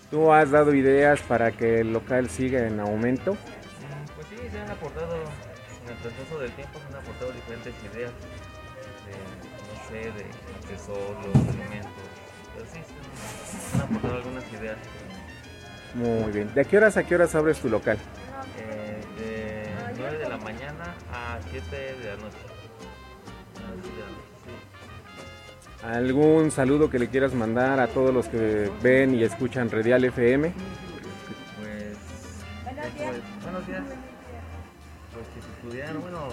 ¿Tú 0.09 0.31
has 0.31 0.51
dado 0.51 0.73
ideas 0.73 1.21
para 1.21 1.51
que 1.51 1.81
el 1.81 1.91
local 1.93 2.29
siga 2.29 2.65
en 2.65 2.79
aumento? 2.79 3.33
Mm, 3.33 4.05
Pues 4.15 4.27
sí, 4.27 4.35
se 4.51 4.59
han 4.59 4.71
aportado, 4.71 5.15
en 5.15 5.89
el 5.89 5.95
proceso 5.97 6.39
del 6.39 6.51
tiempo 6.51 6.79
se 6.79 6.87
han 6.87 7.01
aportado 7.01 7.31
diferentes 7.33 7.73
ideas, 7.91 8.11
de, 9.05 9.15
no 9.67 9.89
sé, 9.89 10.11
de 10.11 10.25
accesorios, 10.61 11.35
alimentos, 11.49 12.07
pero 12.55 12.65
sí, 12.71 12.79
se 13.71 13.75
han 13.77 13.81
aportado 13.83 14.15
algunas 14.15 14.53
ideas. 14.53 14.77
Muy 15.95 16.31
bien. 16.31 16.53
¿De 16.53 16.63
qué 16.65 16.77
horas 16.77 16.95
a 16.97 17.03
qué 17.03 17.15
horas 17.15 17.33
abres 17.35 17.59
tu 17.59 17.69
local? 17.69 17.97
Eh, 18.59 19.01
de 19.19 19.46
9 20.09 20.23
de 20.23 20.29
la 20.29 20.37
mañana 20.37 20.95
a 21.11 21.37
7 21.51 21.75
de 21.75 22.05
la 22.05 22.15
noche. 22.15 22.37
A 23.57 23.61
las 23.61 23.83
7 23.83 23.95
de 23.95 24.01
la 24.01 24.09
noche, 24.09 24.31
sí. 24.45 25.85
¿Algún 25.85 26.49
saludo 26.49 26.89
que 26.89 26.97
le 26.97 27.09
quieras 27.09 27.33
mandar 27.33 27.81
a 27.81 27.87
todos 27.87 28.13
los 28.13 28.29
que 28.29 28.71
ven 28.81 29.15
y 29.15 29.23
escuchan 29.23 29.69
Redial 29.69 30.05
FM? 30.05 30.53
Pues, 31.57 31.97
pues, 32.95 33.21
buenos 33.43 33.67
días. 33.67 33.83
Pues 35.13 35.27
que 35.27 35.41
si 35.41 35.47
pudieran, 35.67 35.99
bueno, 35.99 36.29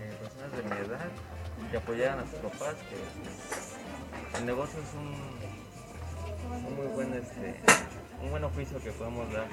eh, 0.00 0.16
personas 0.20 0.50
de 0.50 0.62
mi 0.64 0.70
edad, 0.88 1.08
que 1.70 1.76
apoyaran 1.76 2.18
a 2.18 2.22
sus 2.22 2.40
papás, 2.40 2.74
que 2.88 4.38
el 4.38 4.46
negocio 4.46 4.80
es 4.80 4.92
un, 4.94 6.66
un 6.66 6.74
muy 6.74 6.86
buen, 6.88 7.14
este, 7.14 7.60
un 8.22 8.30
buen 8.30 8.42
oficio 8.42 8.80
que 8.80 8.90
podemos 8.90 9.32
dar. 9.32 9.46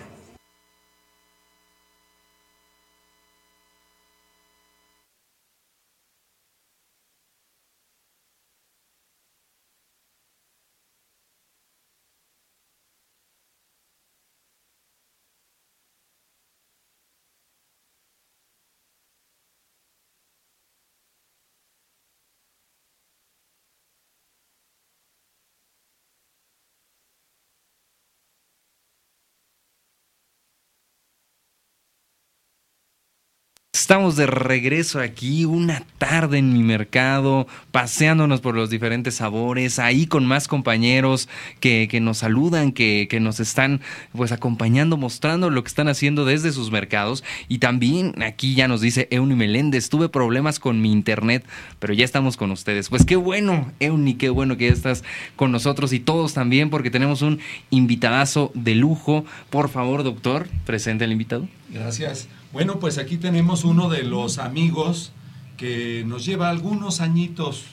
Estamos 33.89 34.15
de 34.15 34.27
regreso 34.27 34.99
aquí, 34.99 35.45
una 35.45 35.83
tarde 35.97 36.37
en 36.37 36.53
mi 36.53 36.61
mercado, 36.61 37.47
paseándonos 37.71 38.39
por 38.39 38.53
los 38.53 38.69
diferentes 38.69 39.15
sabores, 39.15 39.79
ahí 39.79 40.05
con 40.05 40.27
más 40.27 40.47
compañeros 40.47 41.27
que, 41.59 41.87
que 41.89 41.99
nos 41.99 42.19
saludan, 42.19 42.71
que, 42.71 43.07
que 43.09 43.19
nos 43.19 43.39
están 43.39 43.81
pues 44.15 44.31
acompañando, 44.31 44.95
mostrando 44.95 45.49
lo 45.49 45.63
que 45.63 45.69
están 45.69 45.87
haciendo 45.87 46.23
desde 46.23 46.51
sus 46.51 46.69
mercados. 46.69 47.23
Y 47.47 47.57
también 47.57 48.13
aquí 48.21 48.53
ya 48.53 48.67
nos 48.67 48.79
dice 48.79 49.07
Euni 49.09 49.33
Meléndez, 49.33 49.89
tuve 49.89 50.07
problemas 50.07 50.59
con 50.59 50.83
mi 50.83 50.91
internet, 50.91 51.43
pero 51.79 51.95
ya 51.95 52.05
estamos 52.05 52.37
con 52.37 52.51
ustedes. 52.51 52.89
Pues 52.89 53.05
qué 53.05 53.15
bueno, 53.15 53.71
Euni, 53.79 54.13
qué 54.13 54.29
bueno 54.29 54.55
que 54.55 54.67
ya 54.67 54.73
estás 54.73 55.03
con 55.35 55.51
nosotros 55.51 55.93
y 55.93 55.99
todos 55.99 56.35
también, 56.35 56.69
porque 56.69 56.91
tenemos 56.91 57.23
un 57.23 57.39
invitadazo 57.71 58.51
de 58.53 58.75
lujo. 58.75 59.25
Por 59.49 59.67
favor, 59.67 60.03
doctor, 60.03 60.47
presente 60.67 61.05
al 61.05 61.11
invitado. 61.11 61.47
Gracias. 61.71 62.27
Bueno, 62.51 62.79
pues 62.79 62.97
aquí 62.97 63.17
tenemos 63.17 63.63
uno 63.63 63.89
de 63.89 64.03
los 64.03 64.37
amigos 64.39 65.11
que 65.57 66.03
nos 66.07 66.25
lleva 66.25 66.49
algunos 66.49 66.99
añitos, 67.01 67.63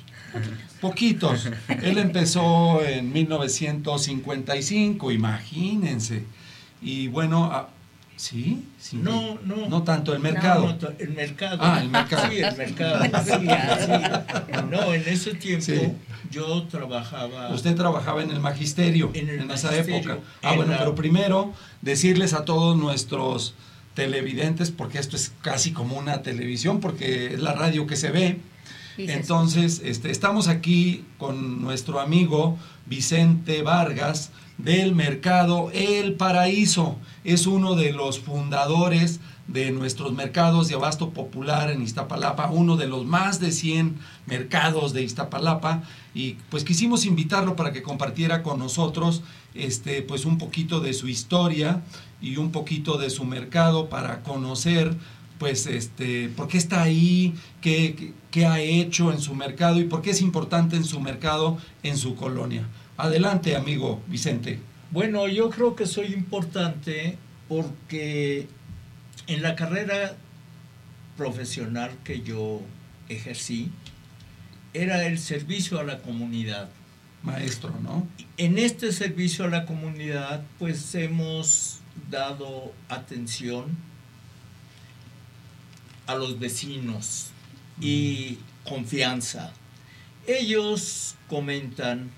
poquitos. 0.81 1.49
Él 1.83 1.99
empezó 1.99 2.85
en 2.85 3.13
1955, 3.13 5.11
imagínense. 5.13 6.25
Y 6.83 7.09
bueno, 7.09 7.45
a- 7.47 7.71
Sí, 8.19 8.65
sí. 8.79 8.97
No, 8.97 9.37
no. 9.45 9.69
No 9.69 9.83
tanto 9.83 10.15
el 10.15 10.21
mercado. 10.21 10.63
No, 10.69 10.89
no, 10.89 10.89
el 10.99 11.11
mercado. 11.11 11.59
Ah, 11.61 11.81
el 11.83 11.91
mercado. 11.91 12.31
Sí, 12.31 12.39
el 12.39 12.57
mercado. 12.57 13.05
sí, 13.25 13.31
sí. 13.31 14.63
No, 14.71 14.95
en 14.95 15.03
ese 15.07 15.35
tiempo 15.35 15.67
Sí. 15.67 15.93
yo 16.31 16.63
trabajaba. 16.63 17.51
Usted 17.51 17.75
trabajaba 17.77 18.23
en 18.23 18.31
el 18.31 18.41
magisterio 18.41 19.11
en, 19.13 19.29
el 19.29 19.51
esa 19.51 19.69
magisterio, 19.71 19.97
época. 20.15 20.19
Ah, 20.43 20.53
en 20.53 20.57
bueno, 20.57 20.73
la- 20.73 20.79
pero 20.79 20.95
primero 20.95 21.53
decirles 21.83 22.33
a 22.33 22.47
todos 22.47 22.75
nuestros 22.75 23.53
televidentes, 23.97 24.71
porque 24.71 24.99
esto 24.99 25.17
es 25.17 25.33
casi 25.43 25.73
como 25.73 25.97
una 25.97 26.23
televisión, 26.23 26.79
porque 26.79 27.35
es 27.35 27.41
la 27.41 27.55
radio 27.55 27.89
que 27.89 27.97
se 27.97 28.13
ve. 28.13 28.39
Entonces, 28.99 29.83
este, 29.85 30.11
estamos 30.11 30.49
aquí 30.49 31.05
con 31.19 31.61
nuestro 31.63 31.99
amigo 31.99 32.57
Vicente 32.87 33.63
Vargas 33.63 34.31
del 34.59 34.95
mercado 34.95 35.71
El 35.73 36.15
Paraíso. 36.15 36.97
Es 37.25 37.47
uno 37.47 37.75
de 37.75 37.93
los 37.93 38.21
fundadores 38.21 39.21
de 39.49 39.71
nuestros 39.71 40.13
mercados 40.13 40.69
de 40.69 40.75
abasto 40.75 41.11
popular 41.11 41.71
en 41.71 41.83
Iztapalapa, 41.83 42.51
uno 42.51 42.77
de 42.77 42.89
los 42.89 43.05
más 43.05 43.39
de 43.39 43.53
100 43.53 43.97
mercados 44.27 44.93
de 44.93 45.03
Iztapalapa 45.03 45.83
y 46.15 46.33
pues 46.51 46.65
quisimos 46.65 47.05
invitarlo 47.05 47.55
para 47.55 47.73
que 47.73 47.83
compartiera 47.83 48.43
con 48.43 48.59
nosotros 48.59 49.23
este 49.55 50.03
pues 50.03 50.25
un 50.25 50.39
poquito 50.39 50.81
de 50.81 50.93
su 50.95 51.07
historia 51.09 51.83
y 52.21 52.37
un 52.37 52.51
poquito 52.53 52.99
de 52.99 53.11
su 53.11 53.25
mercado 53.25 53.89
para 53.89 54.23
conocer 54.23 54.95
pues 55.39 55.67
este 55.67 56.31
por 56.31 56.49
qué 56.49 56.57
está 56.57 56.83
ahí, 56.83 57.35
qué, 57.61 57.95
qué- 57.95 58.13
qué 58.31 58.47
ha 58.47 58.61
hecho 58.61 59.13
en 59.13 59.21
su 59.21 59.35
mercado 59.35 59.79
y 59.81 59.85
por 59.85 60.01
qué 60.03 60.11
es 60.11 60.21
importante 60.23 60.77
en 60.77 60.85
su 60.85 60.99
mercado, 61.01 61.59
en 61.83 61.97
su 61.99 62.15
colonia. 62.17 62.67
Adelante, 62.97 63.55
amigo 63.57 64.01
Vicente. 64.09 64.59
Bueno, 64.91 65.29
yo 65.29 65.51
creo 65.51 65.75
que 65.77 65.85
soy 65.87 66.13
importante 66.15 67.19
porque 67.49 68.47
en 69.27 69.43
la 69.43 69.55
carrera 69.57 70.17
profesional 71.17 71.91
que 72.05 72.23
yo 72.23 72.61
ejercí 73.09 73.71
era 74.75 75.07
el 75.07 75.19
servicio 75.19 75.79
a 75.79 75.85
la 75.85 75.99
comunidad. 75.99 76.69
Maestro, 77.23 77.75
¿no? 77.83 78.07
En 78.37 78.59
este 78.59 78.93
servicio 78.93 79.45
a 79.47 79.49
la 79.49 79.65
comunidad, 79.67 80.43
pues 80.59 80.95
hemos 80.95 81.79
dado 82.11 82.73
atención 82.89 83.77
a 86.07 86.15
los 86.15 86.39
vecinos 86.39 87.31
y 87.81 88.39
confianza. 88.65 89.53
Ellos 90.27 91.17
comentan 91.29 92.11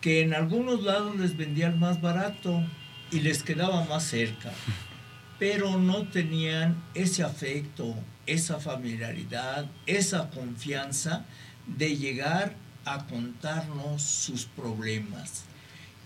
que 0.00 0.22
en 0.22 0.34
algunos 0.34 0.82
lados 0.82 1.16
les 1.16 1.36
vendían 1.36 1.78
más 1.78 2.00
barato 2.00 2.62
y 3.10 3.20
les 3.20 3.42
quedaba 3.42 3.84
más 3.84 4.04
cerca, 4.04 4.52
pero 5.38 5.78
no 5.78 6.08
tenían 6.08 6.82
ese 6.94 7.22
afecto, 7.22 7.94
esa 8.26 8.60
familiaridad, 8.60 9.66
esa 9.86 10.30
confianza 10.30 11.24
de 11.66 11.96
llegar 11.96 12.54
a 12.84 13.06
contarnos 13.06 14.02
sus 14.02 14.44
problemas. 14.44 15.44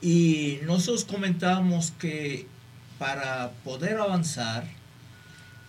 Y 0.00 0.58
nosotros 0.64 1.04
comentábamos 1.04 1.92
que 1.92 2.46
para 2.98 3.50
poder 3.64 3.98
avanzar 3.98 4.68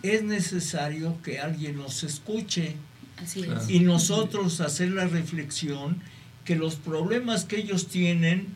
es 0.02 0.22
necesario 0.22 1.20
que 1.22 1.40
alguien 1.40 1.76
nos 1.76 2.02
escuche 2.04 2.76
Así 3.22 3.42
Claro. 3.42 3.60
es. 3.60 3.68
y 3.70 3.80
nosotros 3.80 4.60
hacer 4.60 4.90
la 4.92 5.06
reflexión 5.06 6.00
que 6.44 6.56
los 6.56 6.76
problemas 6.76 7.44
que 7.44 7.58
ellos 7.58 7.88
tienen 7.88 8.48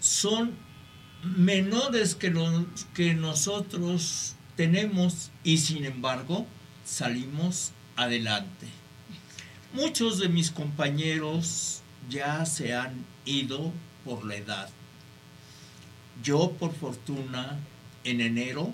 son 0.00 0.52
menores 1.36 2.14
que 2.14 2.30
los 2.30 2.64
que 2.94 3.14
nosotros 3.14 4.34
tenemos 4.56 5.30
y 5.42 5.58
sin 5.58 5.84
embargo 5.84 6.46
salimos 6.84 7.72
adelante. 7.96 8.66
Muchos 9.72 10.18
de 10.18 10.28
mis 10.28 10.50
compañeros 10.50 11.80
ya 12.08 12.46
se 12.46 12.74
han 12.74 13.04
ido 13.26 13.72
por 14.04 14.24
la 14.24 14.36
edad. 14.36 14.68
Yo 16.22 16.52
por 16.52 16.74
fortuna 16.74 17.58
en 18.04 18.20
enero 18.20 18.72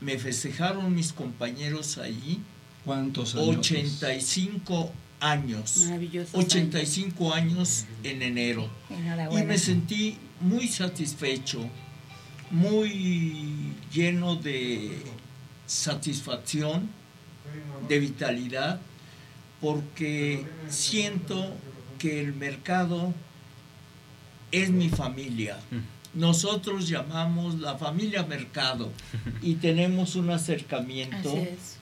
me 0.00 0.18
festejaron 0.18 0.94
mis 0.94 1.12
compañeros 1.12 1.98
allí 1.98 2.40
¿Cuántos 2.88 3.34
años? 3.34 3.58
85 3.58 4.92
años. 5.20 5.82
Maravillosos 5.84 6.34
85 6.34 7.34
años 7.34 7.84
en 8.02 8.22
enero. 8.22 8.68
Y 9.30 9.42
me 9.42 9.58
sentí 9.58 10.16
muy 10.40 10.68
satisfecho, 10.68 11.68
muy 12.50 13.74
lleno 13.92 14.36
de 14.36 15.02
satisfacción, 15.66 16.88
de 17.88 17.98
vitalidad, 17.98 18.80
porque 19.60 20.46
siento 20.70 21.54
que 21.98 22.20
el 22.20 22.32
mercado 22.32 23.12
es 24.50 24.70
mi 24.70 24.88
familia. 24.88 25.58
Nosotros 26.14 26.88
llamamos 26.88 27.60
la 27.60 27.76
familia 27.76 28.24
mercado 28.24 28.90
y 29.42 29.54
tenemos 29.54 30.16
un 30.16 30.30
acercamiento, 30.30 31.34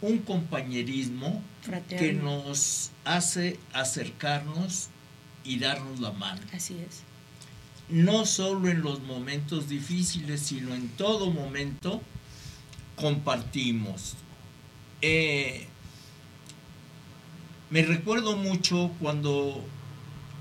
un 0.03 0.18
compañerismo 0.18 1.43
que 1.89 2.12
nos 2.12 2.91
hace 3.05 3.59
acercarnos 3.72 4.89
y 5.45 5.59
darnos 5.59 6.01
la 6.01 6.12
mano. 6.12 6.41
Así 6.53 6.74
es. 6.74 7.03
No 7.89 8.27
solo 8.27 8.68
en 8.68 8.83
los 8.83 9.01
momentos 9.03 9.68
difíciles, 9.68 10.41
sino 10.41 10.74
en 10.74 10.89
todo 10.89 11.31
momento 11.31 12.03
compartimos. 12.97 14.16
Eh, 15.03 15.68
me 17.70 17.83
recuerdo 17.83 18.37
mucho 18.37 18.91
cuando 19.01 19.64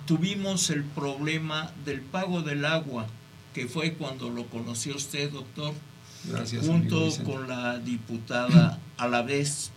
tuvimos 0.06 0.70
el 0.70 0.84
problema 0.84 1.72
del 1.86 2.02
pago 2.02 2.42
del 2.42 2.66
agua, 2.66 3.08
que 3.56 3.68
fue 3.70 3.94
cuando 3.94 4.30
lo 4.30 4.48
conoció 4.48 4.98
usted, 4.98 5.32
doctor, 5.32 5.74
Gracias, 6.26 6.68
junto 6.68 7.10
con 7.24 7.48
la 7.48 7.80
diputada 7.80 8.82
a 8.98 9.08
la 9.08 9.22
vez, 9.22 9.72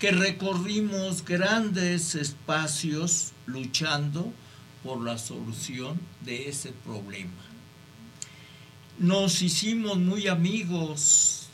que 0.00 0.10
recorrimos 0.10 1.24
grandes 1.24 2.16
espacios 2.16 3.30
luchando 3.46 4.32
por 4.82 5.04
la 5.04 5.18
solución 5.18 6.00
de 6.22 6.48
ese 6.48 6.72
problema. 6.72 7.30
Nos 8.98 9.40
hicimos 9.40 9.98
muy 9.98 10.26
amigos, 10.26 11.46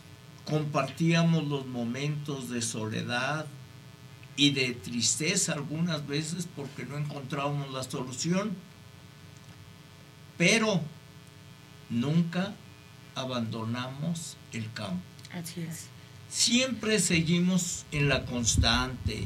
compartíamos 0.47 1.45
los 1.49 1.67
momentos 1.67 2.49
de 2.49 2.63
soledad 2.63 3.45
y 4.37 4.53
de 4.53 4.73
tristeza 4.73 5.53
algunas 5.53 6.07
veces 6.07 6.49
porque 6.57 6.87
no 6.87 6.97
encontrábamos 6.97 7.71
la 7.75 7.83
solución, 7.83 8.57
pero 10.39 10.81
nunca 11.93 12.55
abandonamos 13.15 14.37
el 14.53 14.73
campo. 14.73 15.03
Así 15.33 15.61
es. 15.63 15.87
Siempre 16.29 16.99
seguimos 16.99 17.85
en 17.93 18.09
la 18.09 18.25
constante, 18.25 19.23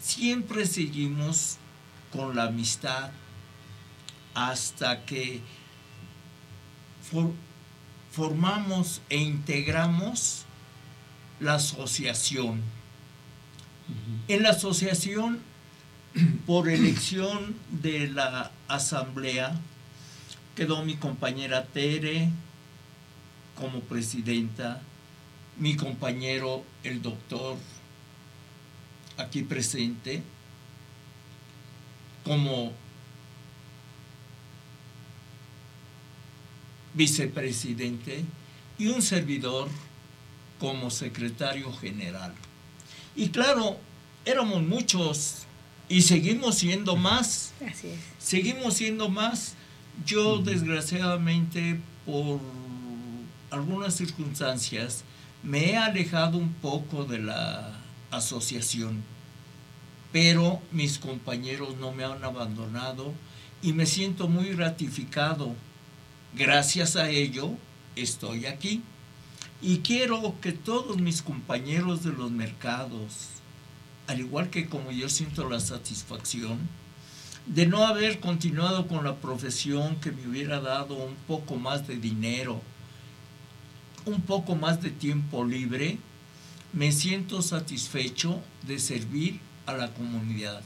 siempre 0.00 0.66
seguimos 0.66 1.56
con 2.12 2.34
la 2.34 2.44
amistad 2.44 3.10
hasta 4.34 5.04
que 5.04 5.40
for- 7.10 7.32
formamos 8.12 9.00
e 9.08 9.18
integramos 9.18 10.44
la 11.40 11.54
asociación. 11.54 12.60
En 14.26 14.42
la 14.42 14.50
asociación, 14.50 15.38
por 16.46 16.68
elección 16.68 17.54
de 17.70 18.08
la 18.08 18.50
asamblea, 18.66 19.58
quedó 20.58 20.84
mi 20.84 20.96
compañera 20.96 21.66
Tere 21.66 22.30
como 23.54 23.78
presidenta, 23.78 24.82
mi 25.56 25.76
compañero 25.76 26.64
el 26.82 27.00
doctor 27.00 27.56
aquí 29.18 29.42
presente 29.42 30.20
como 32.24 32.72
vicepresidente 36.94 38.24
y 38.78 38.88
un 38.88 39.00
servidor 39.00 39.68
como 40.58 40.90
secretario 40.90 41.72
general. 41.72 42.34
Y 43.14 43.28
claro, 43.28 43.78
éramos 44.24 44.60
muchos 44.64 45.44
y 45.88 46.02
seguimos 46.02 46.56
siendo 46.56 46.96
más. 46.96 47.52
Así 47.64 47.90
es. 47.90 48.00
Seguimos 48.18 48.74
siendo 48.74 49.08
más. 49.08 49.54
Yo 50.06 50.38
desgraciadamente 50.38 51.80
por 52.06 52.40
algunas 53.50 53.94
circunstancias 53.94 55.04
me 55.42 55.70
he 55.70 55.76
alejado 55.76 56.38
un 56.38 56.52
poco 56.54 57.04
de 57.04 57.18
la 57.18 57.78
asociación, 58.10 59.02
pero 60.12 60.60
mis 60.72 60.98
compañeros 60.98 61.76
no 61.78 61.92
me 61.92 62.04
han 62.04 62.22
abandonado 62.24 63.12
y 63.62 63.72
me 63.72 63.86
siento 63.86 64.28
muy 64.28 64.50
gratificado. 64.50 65.54
Gracias 66.34 66.96
a 66.96 67.08
ello 67.08 67.52
estoy 67.96 68.46
aquí. 68.46 68.82
Y 69.60 69.78
quiero 69.78 70.34
que 70.40 70.52
todos 70.52 70.98
mis 70.98 71.20
compañeros 71.20 72.04
de 72.04 72.12
los 72.12 72.30
mercados, 72.30 73.28
al 74.06 74.20
igual 74.20 74.50
que 74.50 74.68
como 74.68 74.92
yo 74.92 75.08
siento 75.08 75.48
la 75.48 75.58
satisfacción 75.58 76.58
de 77.48 77.66
no 77.66 77.86
haber 77.86 78.20
continuado 78.20 78.86
con 78.86 79.04
la 79.04 79.16
profesión 79.16 79.96
que 79.96 80.12
me 80.12 80.26
hubiera 80.28 80.60
dado 80.60 80.94
un 80.94 81.14
poco 81.26 81.56
más 81.56 81.86
de 81.86 81.96
dinero, 81.96 82.60
un 84.04 84.20
poco 84.20 84.54
más 84.54 84.82
de 84.82 84.90
tiempo 84.90 85.44
libre, 85.44 85.98
me 86.74 86.92
siento 86.92 87.40
satisfecho 87.40 88.40
de 88.66 88.78
servir 88.78 89.40
a 89.64 89.72
la 89.72 89.92
comunidad. 89.94 90.62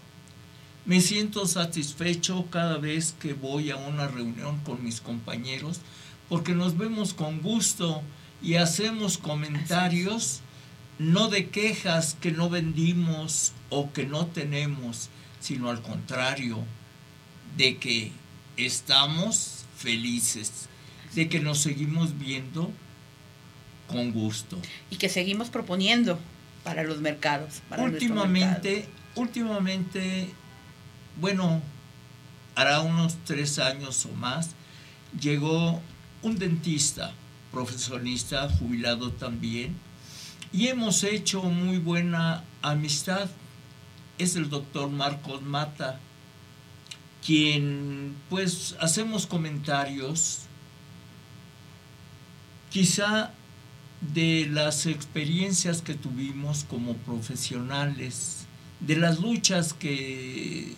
Me 0.85 1.01
siento 1.01 1.47
satisfecho 1.47 2.47
cada 2.51 2.79
vez 2.79 3.15
que 3.21 3.35
voy 3.35 3.71
a 3.71 3.77
una 3.77 4.09
reunión 4.09 4.59
con 4.65 4.83
mis 4.83 5.01
compañeros 5.01 5.81
porque 6.29 6.55
nos 6.55 6.77
vemos 6.77 7.15
con 7.15 7.41
gusto 7.41 8.03
y 8.43 8.57
hacemos 8.57 9.19
comentarios 9.19 10.41
no 10.99 11.29
de 11.29 11.49
quejas 11.49 12.17
que 12.21 12.33
no 12.33 12.51
vendimos 12.51 13.53
o 13.71 13.93
que 13.93 14.05
no 14.07 14.27
tenemos, 14.27 15.09
sino 15.43 15.69
al 15.69 15.83
contrario, 15.83 16.65
de 17.57 17.77
que 17.77 18.13
estamos 18.57 19.65
felices, 19.77 20.69
de 21.15 21.29
que 21.29 21.41
nos 21.41 21.59
seguimos 21.59 22.19
viendo 22.19 22.71
con 23.89 24.13
gusto. 24.13 24.59
Y 24.89 24.97
que 24.97 25.09
seguimos 25.09 25.51
proponiendo 25.51 26.19
para 26.65 26.85
los 26.85 27.01
mercados. 27.01 27.61
Para 27.69 27.83
últimamente, 27.83 28.71
mercado. 28.71 28.93
últimamente, 29.17 30.31
bueno, 31.21 31.61
hará 32.55 32.81
unos 32.81 33.17
tres 33.25 33.59
años 33.59 34.07
o 34.07 34.13
más, 34.15 34.51
llegó 35.21 35.83
un 36.23 36.39
dentista, 36.39 37.13
profesionista, 37.51 38.49
jubilado 38.49 39.11
también, 39.11 39.77
y 40.53 40.69
hemos 40.69 41.03
hecho 41.03 41.43
muy 41.43 41.79
buena 41.79 42.45
amistad. 42.63 43.29
Es 44.23 44.37
el 44.37 44.49
doctor 44.49 44.89
Marcos 44.89 45.43
Mata, 45.43 45.99
quien 47.27 48.15
pues 48.31 48.77
hacemos 48.79 49.27
comentarios 49.27 50.43
quizá 52.71 53.33
de 54.15 54.47
las 54.49 54.87
experiencias 54.87 55.83
que 55.83 55.95
tuvimos 55.95 56.63
como 56.71 56.95
profesionales, 56.99 58.47
de 58.79 58.95
las 58.95 59.19
luchas 59.19 59.73
que 59.73 60.77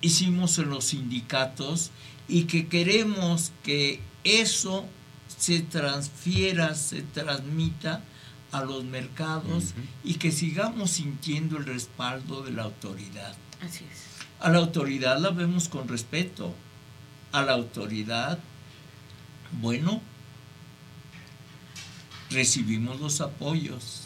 hicimos 0.00 0.58
en 0.58 0.70
los 0.70 0.86
sindicatos 0.86 1.90
y 2.26 2.44
que 2.44 2.68
queremos 2.68 3.52
que 3.64 4.00
eso 4.24 4.86
se 5.36 5.60
transfiera, 5.60 6.74
se 6.74 7.02
transmita 7.02 8.02
a 8.52 8.62
los 8.62 8.84
mercados 8.84 9.74
y 10.04 10.14
que 10.14 10.32
sigamos 10.32 10.90
sintiendo 10.90 11.56
el 11.56 11.66
respaldo 11.66 12.42
de 12.42 12.52
la 12.52 12.64
autoridad. 12.64 13.36
Así 13.60 13.84
es. 13.90 14.06
A 14.40 14.50
la 14.50 14.58
autoridad 14.58 15.18
la 15.18 15.30
vemos 15.30 15.68
con 15.68 15.88
respeto. 15.88 16.54
A 17.32 17.42
la 17.42 17.52
autoridad, 17.52 18.38
bueno, 19.60 20.00
recibimos 22.30 23.00
los 23.00 23.20
apoyos. 23.20 24.02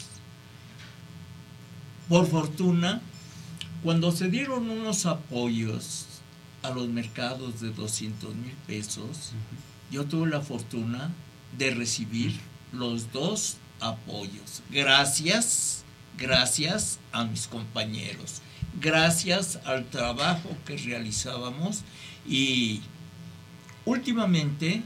Por 2.09 2.27
fortuna, 2.27 3.01
cuando 3.83 4.11
se 4.11 4.29
dieron 4.29 4.69
unos 4.69 5.05
apoyos 5.05 6.07
a 6.61 6.69
los 6.69 6.87
mercados 6.87 7.61
de 7.61 7.71
200 7.71 8.35
mil 8.35 8.55
pesos, 8.67 9.31
yo 9.89 10.05
tuve 10.05 10.29
la 10.29 10.41
fortuna 10.41 11.11
de 11.57 11.71
recibir 11.71 12.39
los 12.71 13.11
dos 13.11 13.57
apoyos. 13.81 14.61
Gracias, 14.69 15.83
gracias 16.17 16.99
a 17.11 17.25
mis 17.25 17.47
compañeros, 17.47 18.41
gracias 18.79 19.59
al 19.65 19.85
trabajo 19.85 20.49
que 20.65 20.77
realizábamos 20.77 21.81
y 22.27 22.81
últimamente 23.85 24.83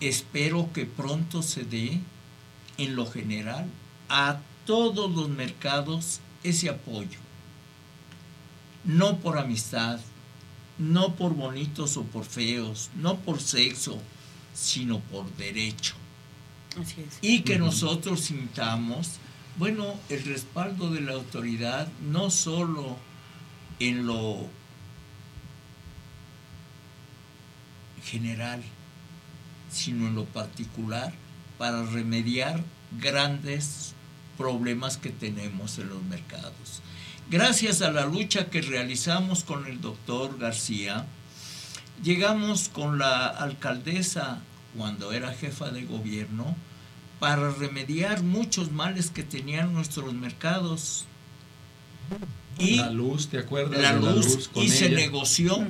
espero 0.00 0.70
que 0.72 0.86
pronto 0.86 1.42
se 1.42 1.64
dé 1.64 2.00
en 2.78 2.96
lo 2.96 3.10
general 3.10 3.66
a 4.08 4.40
todos 4.66 5.10
los 5.10 5.28
mercados 5.28 6.20
ese 6.42 6.68
apoyo. 6.68 7.18
No 8.84 9.18
por 9.18 9.38
amistad, 9.38 10.00
no 10.78 11.14
por 11.14 11.34
bonitos 11.34 11.96
o 11.98 12.04
por 12.04 12.24
feos, 12.24 12.90
no 12.96 13.18
por 13.18 13.40
sexo, 13.40 14.00
sino 14.54 15.00
por 15.00 15.30
derecho. 15.36 15.99
Así 16.78 17.00
es. 17.00 17.18
Y 17.22 17.40
que 17.42 17.58
nosotros 17.58 18.20
sintamos, 18.20 19.18
bueno, 19.56 19.94
el 20.08 20.24
respaldo 20.24 20.90
de 20.90 21.00
la 21.00 21.12
autoridad, 21.12 21.88
no 22.02 22.30
solo 22.30 22.96
en 23.78 24.06
lo 24.06 24.46
general, 28.04 28.62
sino 29.70 30.08
en 30.08 30.14
lo 30.14 30.24
particular, 30.24 31.12
para 31.58 31.84
remediar 31.84 32.62
grandes 32.98 33.94
problemas 34.38 34.96
que 34.96 35.10
tenemos 35.10 35.78
en 35.78 35.90
los 35.90 36.02
mercados. 36.04 36.80
Gracias 37.30 37.82
a 37.82 37.92
la 37.92 38.06
lucha 38.06 38.50
que 38.50 38.62
realizamos 38.62 39.44
con 39.44 39.66
el 39.66 39.80
doctor 39.80 40.38
García, 40.38 41.06
llegamos 42.02 42.68
con 42.68 42.98
la 42.98 43.26
alcaldesa 43.26 44.40
cuando 44.76 45.12
era 45.12 45.32
jefa 45.32 45.70
de 45.70 45.84
gobierno 45.84 46.56
para 47.18 47.50
remediar 47.50 48.22
muchos 48.22 48.72
males 48.72 49.10
que 49.10 49.22
tenían 49.22 49.72
nuestros 49.72 50.12
mercados. 50.14 51.06
Y 52.58 52.76
la 52.76 52.90
luz, 52.90 53.28
¿te 53.28 53.38
acuerdas? 53.38 53.80
la 53.80 53.94
de 53.94 54.00
luz, 54.00 54.48
con 54.48 54.62
y 54.62 54.68
se 54.68 54.90
negoció, 54.90 55.66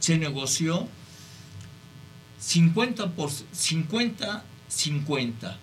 se 0.00 0.18
negoció 0.18 0.88
50 2.40 3.10
por 3.12 3.30
50 3.30 4.44
50. 4.68 5.58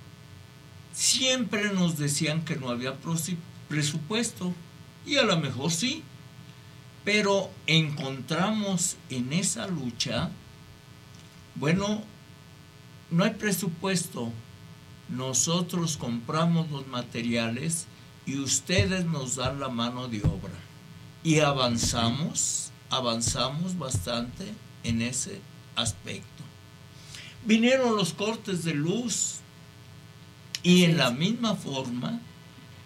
Siempre 0.94 1.74
nos 1.74 1.98
decían 1.98 2.46
que 2.46 2.56
no 2.56 2.70
había 2.70 2.96
presupuesto 3.68 4.54
y 5.06 5.18
a 5.18 5.24
lo 5.24 5.38
mejor 5.40 5.72
sí, 5.72 6.04
pero 7.04 7.50
encontramos 7.68 8.98
en 9.10 9.34
esa 9.34 9.68
lucha, 9.68 10.30
bueno, 11.56 12.04
no 13.14 13.24
hay 13.24 13.32
presupuesto, 13.32 14.32
nosotros 15.08 15.98
compramos 15.98 16.72
los 16.72 16.88
materiales 16.88 17.86
y 18.26 18.40
ustedes 18.40 19.06
nos 19.06 19.36
dan 19.36 19.60
la 19.60 19.70
mano 19.70 20.08
de 20.08 20.24
obra. 20.24 20.54
Y 21.24 21.40
avanzamos, 21.40 22.72
avanzamos 22.90 23.78
bastante 23.78 24.52
en 24.84 25.04
ese 25.04 25.40
aspecto. 25.76 26.44
Vinieron 27.46 27.96
los 27.96 28.14
cortes 28.14 28.64
de 28.64 28.74
luz 28.74 29.36
y 30.64 30.84
en 30.84 30.98
la 30.98 31.12
misma 31.12 31.56
forma, 31.56 32.20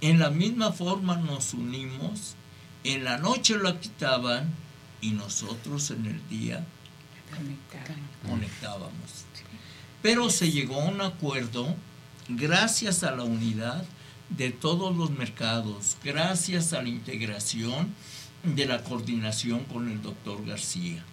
en 0.02 0.20
la 0.20 0.30
misma 0.30 0.74
forma 0.74 1.16
nos 1.16 1.54
unimos, 1.54 2.36
en 2.84 3.06
la 3.06 3.18
noche 3.18 3.58
la 3.58 3.80
quitaban 3.80 4.54
y 5.00 5.12
nosotros 5.12 5.90
en 5.92 6.06
el 6.06 6.28
día 6.28 6.66
conectábamos. 8.28 9.27
Pero 10.02 10.30
se 10.30 10.52
llegó 10.52 10.82
a 10.82 10.86
un 10.86 11.02
acuerdo 11.02 11.76
gracias 12.30 13.04
a 13.04 13.12
la 13.12 13.24
unidad 13.24 13.86
de 14.30 14.52
todos 14.52 14.96
los 14.96 15.12
mercados, 15.12 15.98
gracias 16.04 16.74
a 16.74 16.82
la 16.82 16.90
integración 16.90 17.94
de 18.44 18.66
la 18.66 18.84
coordinación 18.84 19.64
con 19.66 19.90
el 19.90 20.02
doctor 20.02 20.46
García. 20.46 21.04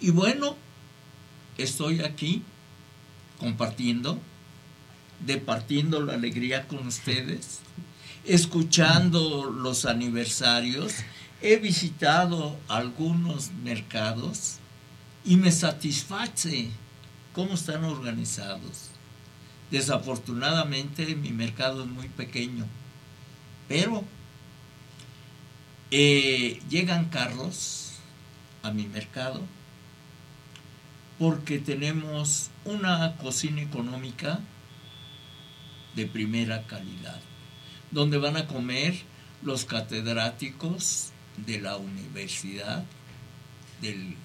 Y 0.00 0.10
bueno, 0.10 0.56
estoy 1.56 2.00
aquí 2.00 2.42
compartiendo, 3.38 4.18
departiendo 5.24 6.00
la 6.02 6.14
alegría 6.14 6.66
con 6.66 6.86
ustedes, 6.86 7.60
escuchando 8.24 9.50
los 9.50 9.84
aniversarios. 9.84 10.94
He 11.40 11.56
visitado 11.56 12.56
algunos 12.68 13.50
mercados 13.62 14.56
y 15.24 15.36
me 15.36 15.52
satisface 15.52 16.70
cómo 17.34 17.54
están 17.54 17.84
organizados. 17.84 18.90
Desafortunadamente 19.70 21.16
mi 21.16 21.30
mercado 21.30 21.82
es 21.82 21.90
muy 21.90 22.08
pequeño, 22.08 22.66
pero 23.68 24.04
eh, 25.90 26.62
llegan 26.70 27.10
carros 27.10 27.94
a 28.62 28.70
mi 28.70 28.86
mercado 28.86 29.42
porque 31.18 31.58
tenemos 31.58 32.50
una 32.64 33.16
cocina 33.16 33.62
económica 33.62 34.40
de 35.94 36.06
primera 36.06 36.66
calidad, 36.66 37.20
donde 37.90 38.18
van 38.18 38.36
a 38.36 38.46
comer 38.46 38.94
los 39.42 39.64
catedráticos 39.64 41.10
de 41.36 41.60
la 41.60 41.76
universidad, 41.76 42.84
del 43.80 44.16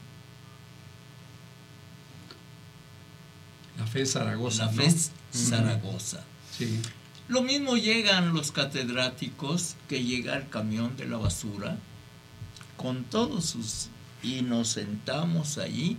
La 3.80 3.88
Fe 3.88 4.06
Zaragoza. 4.06 4.66
La 4.66 4.72
¿no? 4.72 4.82
Fe. 4.84 4.96
Zaragoza. 5.32 6.24
Sí. 6.58 6.80
Lo 7.30 7.42
mismo 7.44 7.78
llegan 7.78 8.34
los 8.34 8.52
catedráticos 8.52 9.76
que 9.88 10.04
llega 10.04 10.36
el 10.36 10.50
camión 10.50 10.98
de 10.98 11.08
la 11.08 11.18
basura 11.18 11.78
con 12.76 13.04
todos 13.04 13.46
sus 13.46 13.90
y 14.22 14.42
nos 14.42 14.70
sentamos 14.70 15.58
ahí 15.58 15.98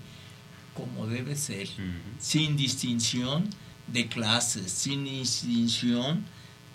como 0.75 1.07
debe 1.07 1.37
ser, 1.37 1.69
sin 2.19 2.57
distinción 2.57 3.49
de 3.87 4.09
clases, 4.09 4.71
sin 4.73 5.05
distinción 5.05 6.25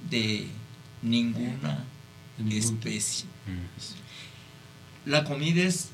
de 0.10 0.48
ninguna 1.02 1.84
especie. 2.50 3.26
La 5.06 5.24
comida 5.24 5.64
es 5.64 5.90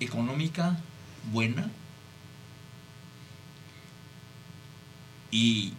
económica, 0.00 0.78
buena 1.32 1.70
y 5.30 5.72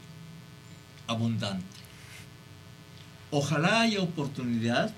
abundante. 1.07 1.65
Ojalá 3.31 3.81
haya 3.81 4.01
oportunidad 4.01 4.93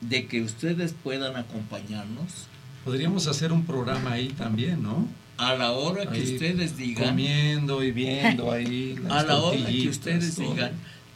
de 0.00 0.26
que 0.26 0.42
ustedes 0.42 0.94
puedan 1.02 1.36
acompañarnos 1.36 2.46
Podríamos 2.84 3.26
hacer 3.26 3.52
un 3.52 3.64
programa 3.66 4.12
ahí 4.12 4.28
también, 4.28 4.82
¿no? 4.82 5.06
a 5.36 5.54
la 5.54 5.72
hora 5.72 6.04
que 6.04 6.18
Ahí 6.18 6.34
ustedes 6.34 6.76
digan. 6.76 7.08
Comiendo 7.10 7.82
y 7.82 7.92
viendo 7.92 8.52
ahí. 8.52 8.94
a 9.08 9.14
las 9.14 9.26
la 9.26 9.36
hora 9.38 9.66
que 9.66 9.88
ustedes 9.88 10.34
todo. 10.34 10.52
digan. 10.52 10.72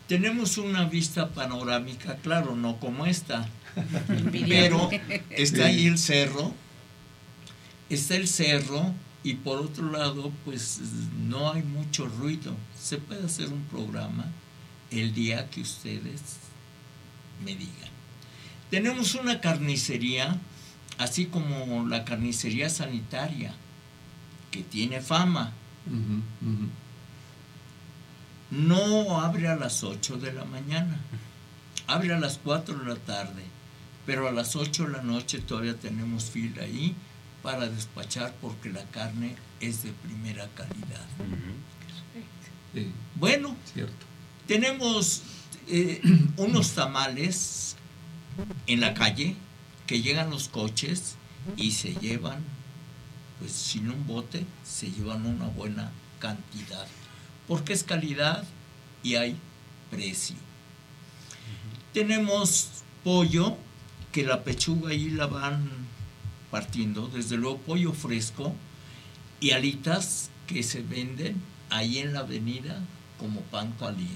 Tenemos 0.08 0.56
una 0.56 0.84
vista 0.86 1.28
panorámica, 1.28 2.16
claro, 2.16 2.56
no 2.56 2.78
como 2.80 3.04
esta, 3.06 3.48
pero 4.48 4.88
está 5.30 5.66
ahí 5.66 5.86
el 5.86 5.98
cerro, 5.98 6.52
está 7.90 8.16
el 8.16 8.26
cerro 8.28 8.92
y 9.24 9.36
por 9.36 9.58
otro 9.58 9.90
lado, 9.90 10.30
pues 10.44 10.80
no 11.26 11.50
hay 11.50 11.62
mucho 11.62 12.06
ruido. 12.06 12.54
Se 12.78 12.98
puede 12.98 13.24
hacer 13.24 13.48
un 13.48 13.64
programa 13.64 14.26
el 14.90 15.14
día 15.14 15.48
que 15.48 15.62
ustedes 15.62 16.20
me 17.42 17.56
digan. 17.56 17.90
Tenemos 18.70 19.14
una 19.14 19.40
carnicería, 19.40 20.38
así 20.98 21.24
como 21.24 21.88
la 21.88 22.04
carnicería 22.04 22.68
sanitaria, 22.68 23.54
que 24.50 24.62
tiene 24.62 25.00
fama. 25.00 25.54
No 28.50 29.20
abre 29.20 29.48
a 29.48 29.56
las 29.56 29.82
8 29.84 30.18
de 30.18 30.34
la 30.34 30.44
mañana, 30.44 31.00
abre 31.86 32.12
a 32.12 32.18
las 32.18 32.38
4 32.44 32.78
de 32.78 32.84
la 32.84 32.96
tarde, 32.96 33.42
pero 34.04 34.28
a 34.28 34.32
las 34.32 34.54
8 34.54 34.84
de 34.84 34.92
la 34.92 35.02
noche 35.02 35.38
todavía 35.38 35.78
tenemos 35.78 36.24
fila 36.24 36.62
ahí 36.62 36.94
para 37.44 37.68
despachar 37.68 38.34
porque 38.40 38.70
la 38.70 38.82
carne 38.86 39.36
es 39.60 39.82
de 39.82 39.92
primera 39.92 40.48
calidad. 40.54 41.06
Sí, 42.72 42.90
Bueno, 43.16 43.54
cierto. 43.72 44.06
tenemos 44.48 45.20
eh, 45.68 46.00
unos 46.38 46.70
tamales 46.72 47.76
en 48.66 48.80
la 48.80 48.94
calle 48.94 49.36
que 49.86 50.00
llegan 50.00 50.30
los 50.30 50.48
coches 50.48 51.16
y 51.58 51.72
se 51.72 51.92
llevan, 51.96 52.42
pues 53.38 53.52
sin 53.52 53.90
un 53.90 54.06
bote, 54.06 54.46
se 54.64 54.90
llevan 54.90 55.26
una 55.26 55.46
buena 55.48 55.92
cantidad. 56.20 56.86
Porque 57.46 57.74
es 57.74 57.84
calidad 57.84 58.42
y 59.02 59.16
hay 59.16 59.36
precio. 59.90 60.36
Tenemos 61.92 62.70
pollo, 63.04 63.58
que 64.12 64.22
la 64.24 64.42
pechuga 64.44 64.90
ahí 64.90 65.10
la 65.10 65.26
van 65.26 65.68
partiendo, 66.54 67.08
desde 67.08 67.36
luego 67.36 67.58
pollo 67.58 67.92
fresco 67.92 68.54
y 69.40 69.50
alitas 69.50 70.30
que 70.46 70.62
se 70.62 70.82
venden 70.82 71.34
ahí 71.68 71.98
en 71.98 72.12
la 72.12 72.20
avenida 72.20 72.80
como 73.18 73.40
pan 73.40 73.72
caliente. 73.72 74.14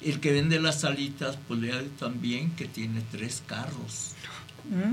El 0.00 0.20
que 0.20 0.30
vende 0.30 0.60
las 0.60 0.84
alitas, 0.84 1.36
pues 1.48 1.58
le 1.58 1.72
ha 1.72 1.82
también 1.98 2.52
que 2.52 2.66
tiene 2.66 3.02
tres 3.10 3.42
carros. 3.48 4.12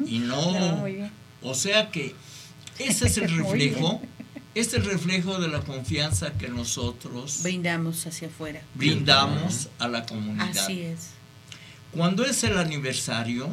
Y 0.07 0.17
no, 0.17 0.51
No, 0.51 1.09
o 1.43 1.53
sea 1.53 1.91
que 1.91 2.15
ese 2.79 3.05
es 3.05 3.17
el 3.19 3.29
reflejo, 3.37 4.01
es 4.55 4.73
el 4.73 4.83
reflejo 4.83 5.39
de 5.39 5.49
la 5.49 5.59
confianza 5.59 6.33
que 6.39 6.47
nosotros 6.47 7.43
Brindamos 7.43 8.07
hacia 8.07 8.29
afuera. 8.29 8.63
brindamos 8.73 9.69
a 9.77 9.87
la 9.87 10.07
comunidad. 10.07 10.57
Así 10.57 10.81
es. 10.81 11.09
Cuando 11.91 12.25
es 12.25 12.43
el 12.43 12.57
aniversario, 12.57 13.47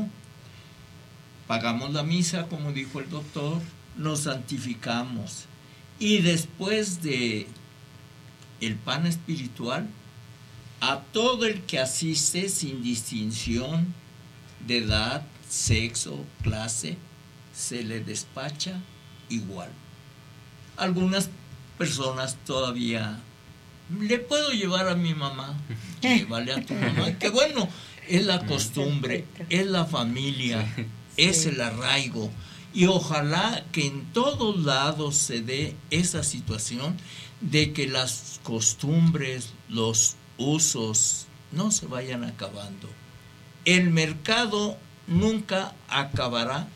pagamos 1.47 1.93
la 1.93 2.03
misa, 2.03 2.47
como 2.49 2.73
dijo 2.73 3.01
el 3.01 3.11
doctor, 3.11 3.61
nos 3.97 4.21
santificamos. 4.21 5.45
Y 5.99 6.19
después 6.19 7.03
de 7.03 7.47
el 8.61 8.77
pan 8.77 9.07
espiritual, 9.07 9.89
a 10.81 11.01
todo 11.13 11.47
el 11.47 11.63
que 11.63 11.79
asiste 11.79 12.49
sin 12.49 12.83
distinción 12.83 13.95
de 14.67 14.79
edad, 14.79 15.27
sexo, 15.49 16.25
clase, 16.43 16.97
se 17.55 17.83
le 17.83 18.01
despacha 18.01 18.81
igual. 19.29 19.71
Algunas 20.77 21.31
personas 21.79 22.37
todavía 22.45 23.21
le 24.01 24.19
puedo 24.19 24.51
llevar 24.51 24.89
a 24.89 24.95
mi 24.95 25.15
mamá, 25.15 25.57
llévale 26.01 26.53
a 26.53 26.65
tu 26.65 26.75
mamá, 26.75 27.13
que 27.19 27.31
bueno, 27.31 27.69
es 28.09 28.25
la 28.27 28.45
costumbre, 28.47 29.27
es 29.49 29.67
la 29.67 29.85
familia, 29.85 30.67
es 31.17 31.47
el 31.47 31.61
arraigo. 31.61 32.31
Y 32.73 32.87
ojalá 32.87 33.65
que 33.71 33.87
en 33.87 34.13
todos 34.13 34.59
lados 34.65 35.17
se 35.17 35.41
dé 35.43 35.77
esa 35.91 36.25
situación 36.25 36.97
de 37.41 37.73
que 37.73 37.87
las 37.87 38.41
costumbres, 38.43 39.51
los 39.69 40.17
usos, 40.39 41.27
no 41.53 41.71
se 41.71 41.87
vayan 41.87 42.25
acabando. 42.25 42.89
El 43.65 43.91
mercado 43.91 44.77
nunca 45.07 45.75
acabará 45.89 46.69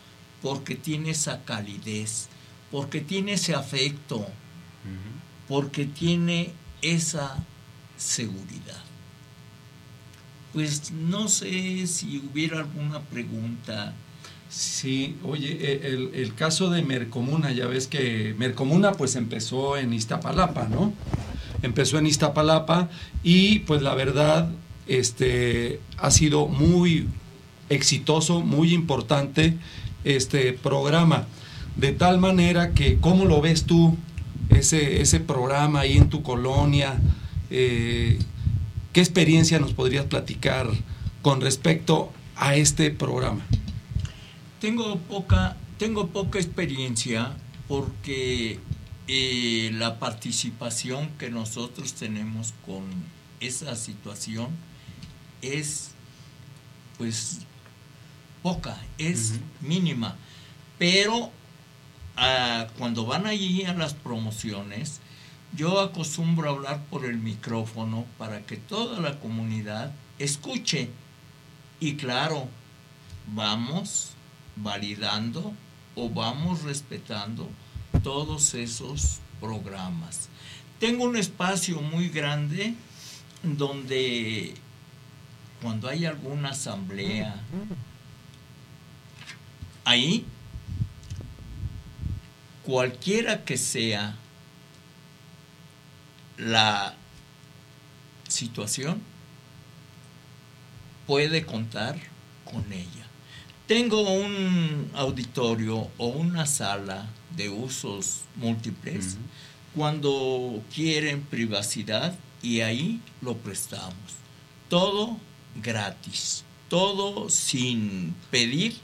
porque 0.42 0.76
tiene 0.76 1.10
esa 1.10 1.44
calidez, 1.44 2.28
porque 2.70 3.00
tiene 3.00 3.32
ese 3.32 3.54
afecto, 3.54 4.26
porque 5.48 5.84
tiene 5.84 6.52
esa 6.82 7.44
seguridad. 7.96 8.82
Pues 10.52 10.92
no 10.92 11.28
sé 11.28 11.86
si 11.86 12.18
hubiera 12.18 12.58
alguna 12.58 13.00
pregunta. 13.00 13.94
Sí, 14.48 15.16
oye, 15.24 15.86
el, 15.86 16.10
el 16.14 16.34
caso 16.34 16.70
de 16.70 16.82
Mercomuna, 16.82 17.52
ya 17.52 17.66
ves 17.66 17.86
que 17.86 18.34
Mercomuna 18.38 18.92
pues 18.92 19.14
empezó 19.16 19.76
en 19.76 19.92
Iztapalapa, 19.92 20.68
¿no? 20.68 20.92
Empezó 21.62 21.98
en 21.98 22.06
Iztapalapa 22.06 22.88
y 23.22 23.60
pues 23.60 23.82
la 23.82 23.94
verdad 23.94 24.50
este, 24.86 25.80
ha 25.98 26.10
sido 26.10 26.48
muy 26.48 27.06
exitoso, 27.68 28.40
muy 28.40 28.72
importante 28.72 29.54
este 30.04 30.52
programa. 30.54 31.26
De 31.76 31.92
tal 31.92 32.18
manera 32.18 32.72
que, 32.72 32.98
¿cómo 32.98 33.24
lo 33.24 33.40
ves 33.40 33.64
tú, 33.64 33.96
ese, 34.50 35.00
ese 35.00 35.20
programa 35.20 35.80
ahí 35.80 35.96
en 35.96 36.08
tu 36.08 36.22
colonia? 36.22 36.98
Eh, 37.50 38.18
¿Qué 38.92 39.00
experiencia 39.00 39.58
nos 39.58 39.74
podrías 39.74 40.06
platicar 40.06 40.68
con 41.22 41.40
respecto 41.40 42.10
a 42.36 42.56
este 42.56 42.90
programa? 42.90 43.44
Tengo 44.60 44.98
poca, 44.98 45.56
tengo 45.78 46.08
poca 46.08 46.38
experiencia 46.38 47.36
porque 47.68 48.58
eh, 49.06 49.70
la 49.74 50.00
participación 50.00 51.10
que 51.18 51.30
nosotros 51.30 51.94
tenemos 51.94 52.54
con 52.66 52.82
esa 53.38 53.76
situación 53.76 54.48
es 55.42 55.92
pues 56.96 57.40
poca, 58.42 58.76
es 58.98 59.38
mínima. 59.60 60.16
Pero 60.76 61.30
ah, 62.16 62.66
cuando 62.76 63.06
van 63.06 63.26
allí 63.26 63.64
a 63.64 63.74
las 63.74 63.94
promociones, 63.94 65.00
yo 65.56 65.80
acostumbro 65.80 66.48
a 66.48 66.52
hablar 66.52 66.84
por 66.90 67.04
el 67.04 67.18
micrófono 67.18 68.06
para 68.18 68.44
que 68.44 68.56
toda 68.56 69.00
la 69.00 69.20
comunidad 69.20 69.92
escuche. 70.18 70.90
Y 71.78 71.94
claro, 71.94 72.48
vamos 73.28 74.14
validando 74.62 75.52
o 75.94 76.08
vamos 76.08 76.62
respetando 76.62 77.48
todos 78.02 78.54
esos 78.54 79.20
programas. 79.40 80.28
Tengo 80.78 81.04
un 81.04 81.16
espacio 81.16 81.80
muy 81.80 82.08
grande 82.08 82.74
donde 83.42 84.54
cuando 85.60 85.88
hay 85.88 86.06
alguna 86.06 86.50
asamblea, 86.50 87.34
ahí, 89.84 90.24
cualquiera 92.64 93.44
que 93.44 93.56
sea 93.56 94.14
la 96.36 96.94
situación, 98.28 99.02
puede 101.06 101.44
contar 101.44 101.98
con 102.44 102.72
ella. 102.72 103.07
Tengo 103.68 104.00
un 104.00 104.90
auditorio 104.94 105.90
o 105.98 106.06
una 106.06 106.46
sala 106.46 107.06
de 107.36 107.50
usos 107.50 108.22
múltiples 108.36 109.18
cuando 109.74 110.62
quieren 110.74 111.20
privacidad 111.20 112.18
y 112.42 112.62
ahí 112.62 113.02
lo 113.20 113.36
prestamos. 113.36 113.94
Todo 114.70 115.18
gratis, 115.62 116.44
todo 116.70 117.28
sin 117.28 118.14
pedir, 118.30 118.74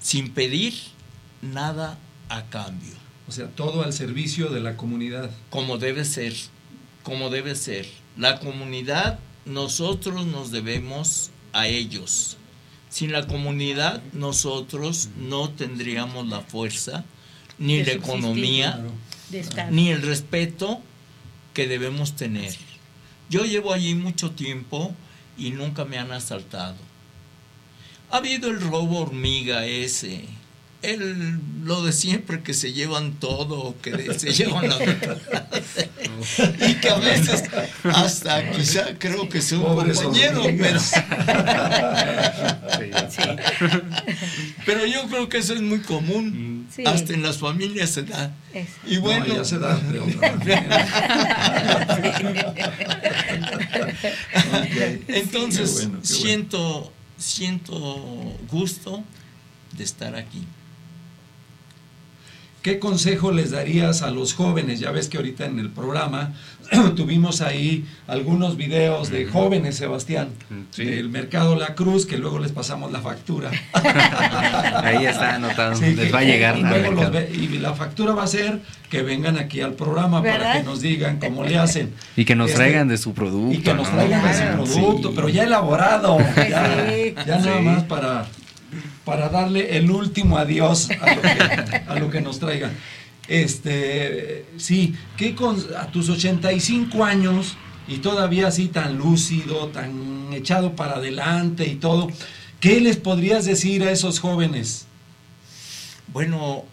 sin 0.00 0.30
pedir 0.32 0.72
nada 1.42 1.98
a 2.30 2.46
cambio. 2.46 2.94
O 3.28 3.32
sea, 3.32 3.48
todo 3.48 3.82
al 3.82 3.92
servicio 3.92 4.48
de 4.48 4.60
la 4.60 4.78
comunidad. 4.78 5.30
Como 5.50 5.76
debe 5.76 6.06
ser, 6.06 6.32
como 7.02 7.28
debe 7.28 7.54
ser. 7.54 7.86
La 8.16 8.40
comunidad, 8.40 9.18
nosotros 9.44 10.24
nos 10.24 10.52
debemos 10.52 11.28
a 11.52 11.66
ellos. 11.66 12.38
Sin 12.92 13.10
la 13.10 13.26
comunidad, 13.26 14.02
nosotros 14.12 15.08
no 15.16 15.48
tendríamos 15.48 16.28
la 16.28 16.42
fuerza, 16.42 17.04
ni 17.58 17.78
De 17.78 17.84
la 17.86 17.92
economía, 17.92 18.72
Claro. 18.74 18.90
De 19.30 19.40
estar. 19.40 19.72
ni 19.72 19.88
el 19.88 20.02
respeto 20.02 20.78
que 21.54 21.66
debemos 21.66 22.16
tener. 22.16 22.54
Yo 23.30 23.46
llevo 23.46 23.72
allí 23.72 23.94
mucho 23.94 24.32
tiempo 24.32 24.94
y 25.38 25.50
nunca 25.52 25.86
me 25.86 25.96
han 25.96 26.12
asaltado. 26.12 26.76
Ha 28.10 28.18
habido 28.18 28.50
el 28.50 28.60
robo 28.60 28.98
hormiga 29.00 29.64
ese, 29.64 30.26
el, 30.82 31.38
lo 31.64 31.82
de 31.84 31.92
siempre 31.92 32.42
que 32.42 32.54
se 32.54 32.72
llevan 32.72 33.12
todo, 33.14 33.74
que 33.82 33.92
de- 33.92 34.18
se 34.18 34.32
llevan 34.34 34.68
las 34.68 34.80
y 36.68 36.74
que 36.74 36.88
a 36.90 36.96
veces 36.96 37.44
hasta 37.84 38.50
quizá 38.52 38.98
creo 38.98 39.28
que 39.28 39.40
son 39.42 39.62
Pobres 39.62 40.00
compañeros, 40.00 40.40
pero, 40.44 40.44
hormigas. 40.44 40.92
pero 44.66 44.86
yo 44.86 45.06
creo 45.08 45.28
que 45.28 45.38
eso 45.38 45.54
es 45.54 45.62
muy 45.62 45.80
común, 45.80 46.66
Sí. 46.74 46.84
hasta 46.86 47.12
en 47.12 47.22
las 47.22 47.38
familias 47.38 47.90
se 47.90 48.02
da. 48.04 48.34
Es- 48.54 48.68
Y 48.86 48.96
bueno, 48.98 49.26
No, 49.26 49.36
ya 49.36 49.44
se 49.44 49.58
da 49.58 49.76
de 49.76 50.00
otra 50.00 50.34
Entonces, 55.08 55.70
Qué 55.80 55.86
bueno, 55.86 55.98
qué 55.98 55.98
bueno. 55.98 55.98
siento, 56.02 56.92
siento 57.18 57.74
gusto 58.50 59.02
de 59.76 59.84
estar 59.84 60.14
aquí. 60.16 60.46
¿Qué 62.62 62.78
consejo 62.78 63.32
les 63.32 63.50
darías 63.50 64.02
a 64.02 64.10
los 64.12 64.34
jóvenes? 64.34 64.78
Ya 64.78 64.92
ves 64.92 65.08
que 65.08 65.16
ahorita 65.16 65.46
en 65.46 65.58
el 65.58 65.68
programa 65.70 66.32
tuvimos 66.96 67.40
ahí 67.40 67.84
algunos 68.06 68.56
videos 68.56 69.10
de 69.10 69.26
jóvenes, 69.26 69.74
Sebastián, 69.76 70.28
del 70.76 71.08
Mercado 71.08 71.56
La 71.56 71.74
Cruz, 71.74 72.06
que 72.06 72.18
luego 72.18 72.38
les 72.38 72.52
pasamos 72.52 72.92
la 72.92 73.00
factura. 73.00 73.50
Ahí 74.84 75.04
está 75.06 75.34
anotado. 75.34 75.74
Sí, 75.74 75.94
Les 75.94 76.06
que- 76.06 76.12
va 76.12 76.20
a 76.20 76.24
llegar. 76.24 76.56
y, 76.58 76.62
al 76.62 76.68
luego 76.70 76.92
los 77.02 77.10
ve- 77.10 77.30
y 77.34 77.48
la 77.58 77.74
factura 77.74 78.12
va 78.14 78.22
a 78.22 78.26
ser 78.28 78.60
que 78.90 79.02
vengan 79.02 79.38
aquí 79.38 79.60
al 79.60 79.74
programa 79.74 80.22
para 80.22 80.52
que 80.54 80.62
nos 80.62 80.80
digan 80.80 81.18
cómo 81.18 81.44
le 81.44 81.58
hacen. 81.58 81.92
Y 82.16 82.24
que 82.24 82.36
nos 82.36 82.50
Este, 82.50 82.58
traigan 82.62 82.88
de 82.88 82.96
su 82.98 83.12
producto. 83.12 83.54
y 83.58 83.58
que 83.62 83.74
nos 83.74 83.88
¿no? 83.90 83.96
traigan 83.96 84.22
de 84.24 84.34
su 84.66 84.72
producto, 84.72 85.08
Sí. 85.08 85.14
pero 85.16 85.28
ya 85.28 85.42
elaborado. 85.44 86.18
Ya, 86.36 86.86
Sí. 86.88 87.14
ya 87.26 87.38
nada 87.38 87.58
Sí. 87.58 87.64
más 87.64 87.82
para, 87.84 88.26
para 89.04 89.28
darle 89.28 89.76
el 89.76 89.90
último 89.90 90.38
adiós 90.38 90.88
a 90.90 91.94
lo 91.98 92.06
que, 92.10 92.18
que 92.18 92.20
nos 92.20 92.38
traigan. 92.38 92.72
Este, 93.28 94.46
sí, 94.56 94.94
¿qué 95.16 95.34
con, 95.34 95.56
a 95.78 95.86
tus 95.86 96.08
85 96.08 97.04
años 97.04 97.56
y 97.88 97.98
todavía 97.98 98.48
así 98.48 98.68
tan 98.68 98.96
lúcido, 98.96 99.68
tan 99.68 100.32
echado 100.32 100.76
para 100.76 100.96
adelante 100.96 101.66
y 101.66 101.76
todo, 101.76 102.08
¿qué 102.60 102.80
les 102.80 102.96
podrías 102.96 103.44
decir 103.44 103.82
a 103.82 103.90
esos 103.90 104.20
jóvenes? 104.20 104.86
Bueno, 106.08 106.64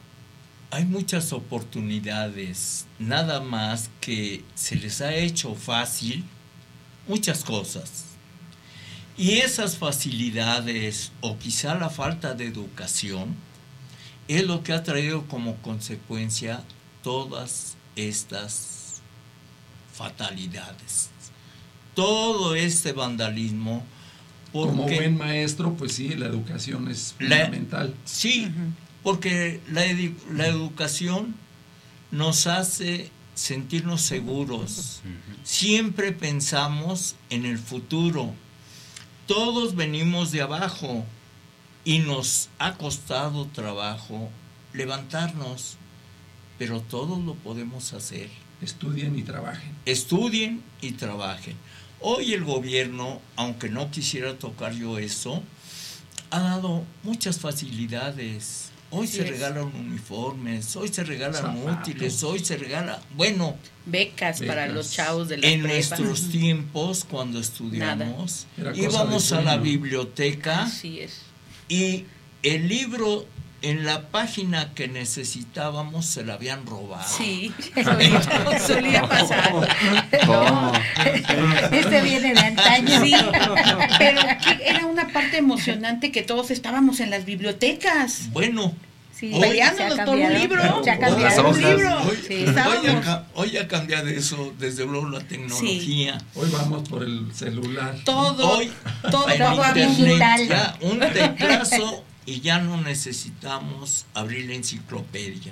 hay 0.71 0.85
muchas 0.85 1.33
oportunidades, 1.33 2.85
nada 2.99 3.39
más 3.39 3.89
que 4.01 4.43
se 4.55 4.75
les 4.75 5.01
ha 5.01 5.15
hecho 5.15 5.55
fácil 5.55 6.23
muchas 7.07 7.43
cosas. 7.43 8.08
Y 9.19 9.39
esas 9.39 9.77
facilidades 9.77 11.11
o 11.19 11.37
quizá 11.37 11.75
la 11.75 11.89
falta 11.89 12.33
de 12.33 12.45
educación 12.47 13.35
es 14.29 14.45
lo 14.45 14.63
que 14.63 14.71
ha 14.71 14.81
traído 14.83 15.25
como 15.27 15.57
consecuencia 15.57 16.63
todas 17.03 17.75
estas 17.97 19.01
fatalidades. 19.93 21.09
Todo 21.95 22.55
este 22.55 22.93
vandalismo. 22.93 23.83
Como 24.53 24.83
porque- 24.83 24.95
buen 24.95 25.17
maestro, 25.17 25.73
pues 25.75 25.93
sí, 25.93 26.09
la 26.15 26.25
educación 26.27 26.87
es 26.89 27.13
La- 27.19 27.35
fundamental. 27.45 27.93
Sí, 28.05 28.47
porque 29.03 29.59
la, 29.71 29.85
edu- 29.85 30.15
la 30.33 30.47
educación 30.47 31.35
nos 32.11 32.47
hace 32.47 33.11
sentirnos 33.35 34.01
seguros. 34.01 35.01
Siempre 35.43 36.13
pensamos 36.13 37.15
en 37.29 37.45
el 37.45 37.57
futuro. 37.59 38.33
Todos 39.29 39.75
venimos 39.75 40.31
de 40.31 40.41
abajo 40.41 41.05
y 41.85 41.99
nos 41.99 42.49
ha 42.57 42.73
costado 42.79 43.45
trabajo 43.45 44.31
levantarnos, 44.73 45.77
pero 46.57 46.81
todos 46.81 47.23
lo 47.23 47.35
podemos 47.35 47.93
hacer. 47.93 48.31
Estudien 48.59 49.15
y 49.19 49.21
trabajen. 49.21 49.75
Estudien 49.85 50.63
y 50.81 50.93
trabajen. 50.93 51.55
Hoy 51.99 52.33
el 52.33 52.43
gobierno, 52.43 53.21
aunque 53.35 53.69
no 53.69 53.91
quisiera 53.91 54.39
tocar 54.39 54.73
yo 54.73 54.97
eso, 54.97 55.43
ha 56.31 56.39
dado 56.39 56.83
muchas 57.03 57.37
facilidades. 57.37 58.68
Hoy 58.91 59.05
Así 59.05 59.17
se 59.17 59.23
es. 59.23 59.29
regalan 59.29 59.65
uniformes, 59.75 60.75
hoy 60.75 60.87
se 60.87 61.03
regalan 61.03 61.41
Zapatos. 61.41 61.87
útiles, 61.87 62.23
hoy 62.23 62.39
se 62.39 62.57
regala, 62.57 62.99
bueno, 63.15 63.55
Becas 63.85 64.41
para 64.41 64.67
los 64.67 64.91
chavos 64.91 65.27
de 65.29 65.37
la 65.37 65.47
en 65.47 65.61
prepa. 65.61 65.73
nuestros 65.97 66.29
tiempos 66.29 67.05
cuando 67.09 67.39
estudiamos, 67.39 68.47
íbamos 68.75 69.31
a 69.31 69.41
la 69.41 69.57
biblioteca 69.57 70.63
Así 70.63 70.99
es. 71.01 71.21
y 71.67 72.05
el 72.43 72.67
libro 72.67 73.25
en 73.61 73.85
la 73.85 74.07
página 74.09 74.73
que 74.73 74.87
necesitábamos 74.87 76.05
se 76.05 76.23
la 76.23 76.35
habían 76.35 76.65
robado. 76.65 77.03
Sí, 77.07 77.51
solía, 77.83 78.59
solía 78.59 79.01
pasar. 79.07 79.51
¿Cómo? 80.25 80.71
Este 81.71 82.01
viene 82.01 82.33
de 82.33 82.39
antaño. 82.39 83.01
Sí, 83.03 83.13
pero 83.97 84.21
era 84.65 84.85
una 84.85 85.07
parte 85.09 85.37
emocionante 85.37 86.11
que 86.11 86.21
todos 86.21 86.51
estábamos 86.51 86.99
en 86.99 87.09
las 87.09 87.25
bibliotecas. 87.25 88.29
Bueno, 88.31 88.73
Sí, 89.11 89.33
peleándonos 89.37 89.99
por 89.99 90.15
un 90.15 90.33
libro. 90.33 90.61
Por 90.81 90.85
cambiado. 90.97 91.49
un 91.49 91.61
libro. 91.61 91.97
Hoy, 92.03 92.17
Sí, 92.25 92.45
hoy 92.45 92.87
ha, 92.87 93.01
ca- 93.01 93.23
hoy 93.35 93.57
ha 93.57 93.67
cambiado 93.67 94.07
eso, 94.07 94.53
desde 94.57 94.85
luego 94.85 95.09
la 95.09 95.19
tecnología. 95.19 96.17
Hoy 96.35 96.49
vamos 96.53 96.87
por 96.87 97.03
el 97.03 97.25
celular. 97.35 97.95
Todo, 98.05 98.59
Hoy 98.59 98.71
todo 99.11 99.25
todo 99.25 99.29
internet 99.33 99.89
digital. 99.97 100.47
ya 100.47 100.75
un 100.79 100.99
teclazo 100.99 102.05
y 102.29 102.41
ya 102.41 102.59
no 102.59 102.79
necesitamos 102.79 104.05
abrir 104.13 104.45
la 104.45 104.53
enciclopedia. 104.53 105.51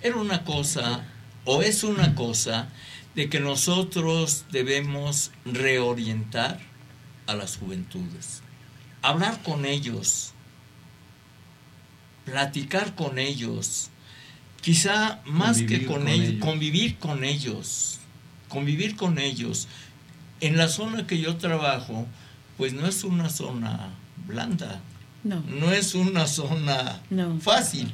Era 0.00 0.16
una 0.18 0.44
cosa, 0.44 1.04
o 1.44 1.62
es 1.62 1.82
una 1.82 2.14
cosa, 2.14 2.68
de 3.16 3.28
que 3.28 3.40
nosotros 3.40 4.44
debemos 4.52 5.32
reorientar 5.44 6.60
a 7.26 7.34
las 7.34 7.56
juventudes. 7.56 8.42
Hablar 9.02 9.42
con 9.42 9.64
ellos, 9.64 10.32
platicar 12.24 12.94
con 12.94 13.18
ellos, 13.18 13.90
quizá 14.60 15.20
más 15.24 15.60
que 15.60 15.86
con, 15.86 15.96
con 15.96 16.08
ellos, 16.08 16.28
ellos. 16.28 16.44
convivir 16.44 16.98
con 16.98 17.24
ellos, 17.24 17.98
convivir 18.48 18.94
con 18.94 19.18
ellos. 19.18 19.66
En 20.40 20.56
la 20.56 20.68
zona 20.68 21.08
que 21.08 21.18
yo 21.18 21.36
trabajo, 21.36 22.06
pues 22.56 22.74
no 22.74 22.86
es 22.86 23.02
una 23.02 23.28
zona 23.28 23.90
blanda, 24.24 24.80
No, 25.22 25.40
no 25.42 25.70
es 25.72 25.94
una 25.94 26.26
zona 26.26 27.02
No. 27.10 27.38
fácil. 27.40 27.92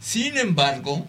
Sin 0.00 0.36
embargo, 0.38 1.06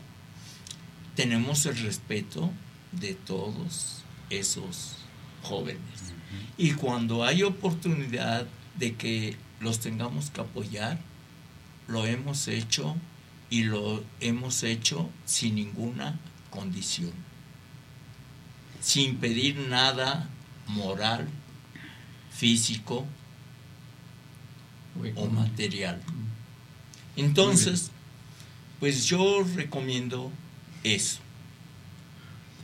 tenemos 1.15 1.65
el 1.65 1.77
respeto 1.77 2.51
de 2.91 3.13
todos 3.13 4.01
esos 4.29 4.95
jóvenes. 5.43 5.81
Y 6.57 6.71
cuando 6.71 7.23
hay 7.23 7.43
oportunidad 7.43 8.47
de 8.77 8.95
que 8.95 9.37
los 9.59 9.79
tengamos 9.79 10.29
que 10.31 10.41
apoyar, 10.41 10.99
lo 11.87 12.05
hemos 12.05 12.47
hecho 12.47 12.95
y 13.49 13.63
lo 13.63 14.03
hemos 14.19 14.63
hecho 14.63 15.09
sin 15.25 15.55
ninguna 15.55 16.19
condición, 16.51 17.11
sin 18.81 19.17
pedir 19.17 19.57
nada 19.57 20.29
moral, 20.67 21.27
físico 22.31 23.05
o 25.15 25.27
material. 25.27 26.01
Entonces, 27.15 27.91
pues 28.79 29.05
yo 29.05 29.43
recomiendo 29.55 30.31
eso. 30.83 31.19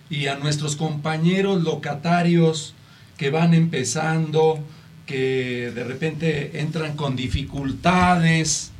y 0.07 0.27
a 0.27 0.35
nuestros 0.35 0.75
compañeros 0.75 1.63
locatarios 1.63 2.75
que 3.17 3.31
van 3.31 3.55
empezando, 3.55 4.59
que 5.05 5.71
de 5.73 5.83
repente 5.83 6.59
entran 6.59 6.95
con 6.95 7.15
dificultades, 7.15 8.71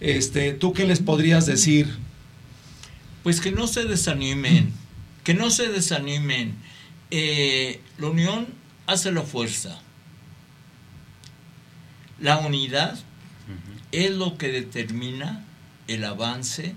este, 0.00 0.52
¿tú 0.52 0.72
qué 0.72 0.86
les 0.86 1.00
podrías 1.00 1.44
decir? 1.46 1.98
Pues 3.22 3.40
que 3.40 3.52
no 3.52 3.66
se 3.66 3.84
desanimen, 3.84 4.72
que 5.22 5.34
no 5.34 5.50
se 5.50 5.68
desanimen. 5.68 6.54
Eh, 7.10 7.80
la 7.98 8.08
unión 8.08 8.46
hace 8.86 9.12
la 9.12 9.22
fuerza. 9.22 9.80
La 12.20 12.38
unidad 12.38 12.98
es 13.92 14.10
lo 14.12 14.36
que 14.38 14.48
determina 14.48 15.44
el 15.88 16.04
avance 16.04 16.74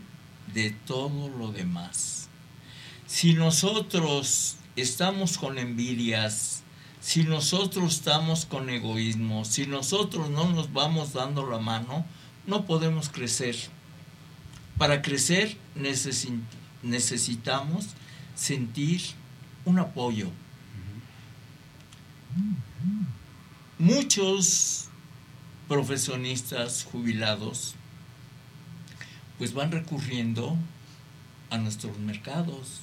de 0.53 0.71
todo 0.71 1.29
lo 1.29 1.51
demás. 1.51 2.29
Si 3.05 3.33
nosotros 3.33 4.55
estamos 4.75 5.37
con 5.37 5.57
envidias, 5.57 6.63
si 7.01 7.23
nosotros 7.23 7.95
estamos 7.95 8.45
con 8.45 8.69
egoísmo, 8.69 9.45
si 9.45 9.67
nosotros 9.67 10.29
no 10.29 10.49
nos 10.49 10.71
vamos 10.73 11.13
dando 11.13 11.45
la 11.45 11.59
mano, 11.59 12.05
no 12.47 12.65
podemos 12.65 13.09
crecer. 13.09 13.55
Para 14.77 15.01
crecer 15.01 15.57
necesi- 15.75 16.39
necesitamos 16.81 17.87
sentir 18.35 19.01
un 19.65 19.79
apoyo. 19.79 20.29
Muchos 23.77 24.89
profesionistas 25.73 26.83
jubilados 26.91 27.73
pues 29.39 29.55
van 29.55 29.71
recurriendo 29.71 30.55
a 31.49 31.57
nuestros 31.57 31.97
mercados. 31.97 32.81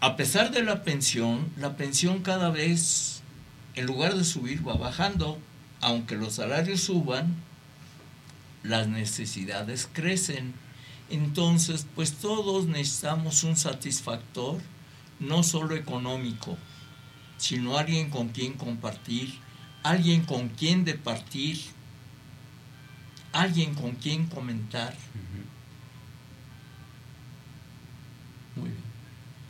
A 0.00 0.14
pesar 0.14 0.52
de 0.52 0.62
la 0.62 0.84
pensión, 0.84 1.50
la 1.56 1.76
pensión 1.76 2.22
cada 2.22 2.50
vez, 2.50 3.22
en 3.74 3.86
lugar 3.86 4.14
de 4.14 4.22
subir, 4.22 4.66
va 4.66 4.74
bajando. 4.74 5.40
Aunque 5.80 6.14
los 6.14 6.34
salarios 6.34 6.82
suban, 6.82 7.34
las 8.62 8.86
necesidades 8.86 9.88
crecen. 9.92 10.54
Entonces, 11.10 11.84
pues 11.96 12.12
todos 12.12 12.66
necesitamos 12.66 13.42
un 13.42 13.56
satisfactor, 13.56 14.60
no 15.18 15.42
solo 15.42 15.74
económico, 15.74 16.56
sino 17.38 17.76
alguien 17.76 18.08
con 18.08 18.28
quien 18.28 18.52
compartir, 18.52 19.34
alguien 19.82 20.24
con 20.24 20.48
quien 20.50 20.84
departir, 20.84 21.60
alguien 23.32 23.74
con 23.74 23.92
quien 23.92 24.26
comentar. 24.26 24.94
Muy 28.56 28.68
bien. 28.70 28.82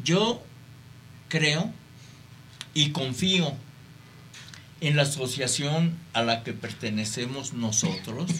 Yo 0.05 0.43
creo 1.29 1.73
y 2.75 2.91
confío 2.91 3.55
en 4.81 4.97
la 4.97 5.03
asociación 5.03 5.99
a 6.13 6.23
la 6.23 6.43
que 6.43 6.53
pertenecemos 6.53 7.53
nosotros, 7.53 8.31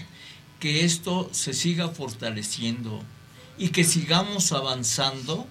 que 0.59 0.85
esto 0.85 1.29
se 1.33 1.53
siga 1.53 1.89
fortaleciendo 1.89 3.03
y 3.59 3.69
que 3.69 3.85
sigamos 3.85 4.53
avanzando 4.53 5.47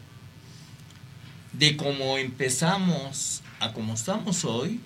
de 1.54 1.78
como 1.78 2.18
empezamos 2.18 3.42
a 3.60 3.74
como 3.74 3.94
estamos 3.94 4.46
hoy, 4.46 4.80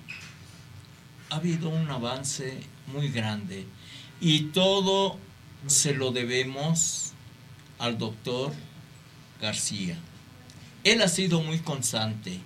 ha 1.33 1.37
habido 1.37 1.69
un 1.69 1.89
avance 1.89 2.59
muy 2.85 3.09
grande 3.09 3.65
y 4.21 4.51
todo 4.51 5.17
se 5.65 5.95
lo 5.95 6.11
debemos 6.11 7.13
al 7.79 7.97
doctor 7.97 8.53
García. 9.41 9.97
Él 10.83 11.01
ha 11.01 11.07
sido 11.07 11.41
muy 11.41 11.57
constante 11.57 12.39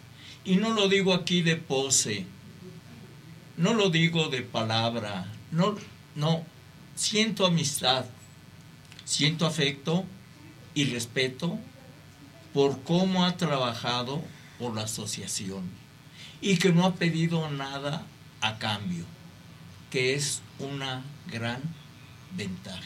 y 0.45 0.55
no 0.55 0.73
lo 0.73 0.87
digo 0.87 1.13
aquí 1.13 1.41
de 1.41 1.57
pose, 1.57 2.25
no 3.57 3.73
lo 3.73 3.89
digo 3.89 4.29
de 4.29 4.41
palabra, 4.41 5.33
no, 5.51 5.75
no, 6.15 6.45
siento 6.95 7.45
amistad, 7.45 8.05
siento 9.03 9.45
afecto 9.45 10.05
y 10.73 10.85
respeto 10.85 11.59
por 12.53 12.81
cómo 12.83 13.25
ha 13.25 13.35
trabajado 13.35 14.23
por 14.57 14.73
la 14.73 14.83
asociación 14.83 15.69
y 16.39 16.55
que 16.55 16.71
no 16.71 16.85
ha 16.85 16.93
pedido 16.95 17.51
nada 17.51 18.05
a 18.41 18.57
cambio, 18.57 19.05
que 19.89 20.13
es 20.13 20.41
una 20.59 21.03
gran 21.31 21.61
ventaja. 22.35 22.81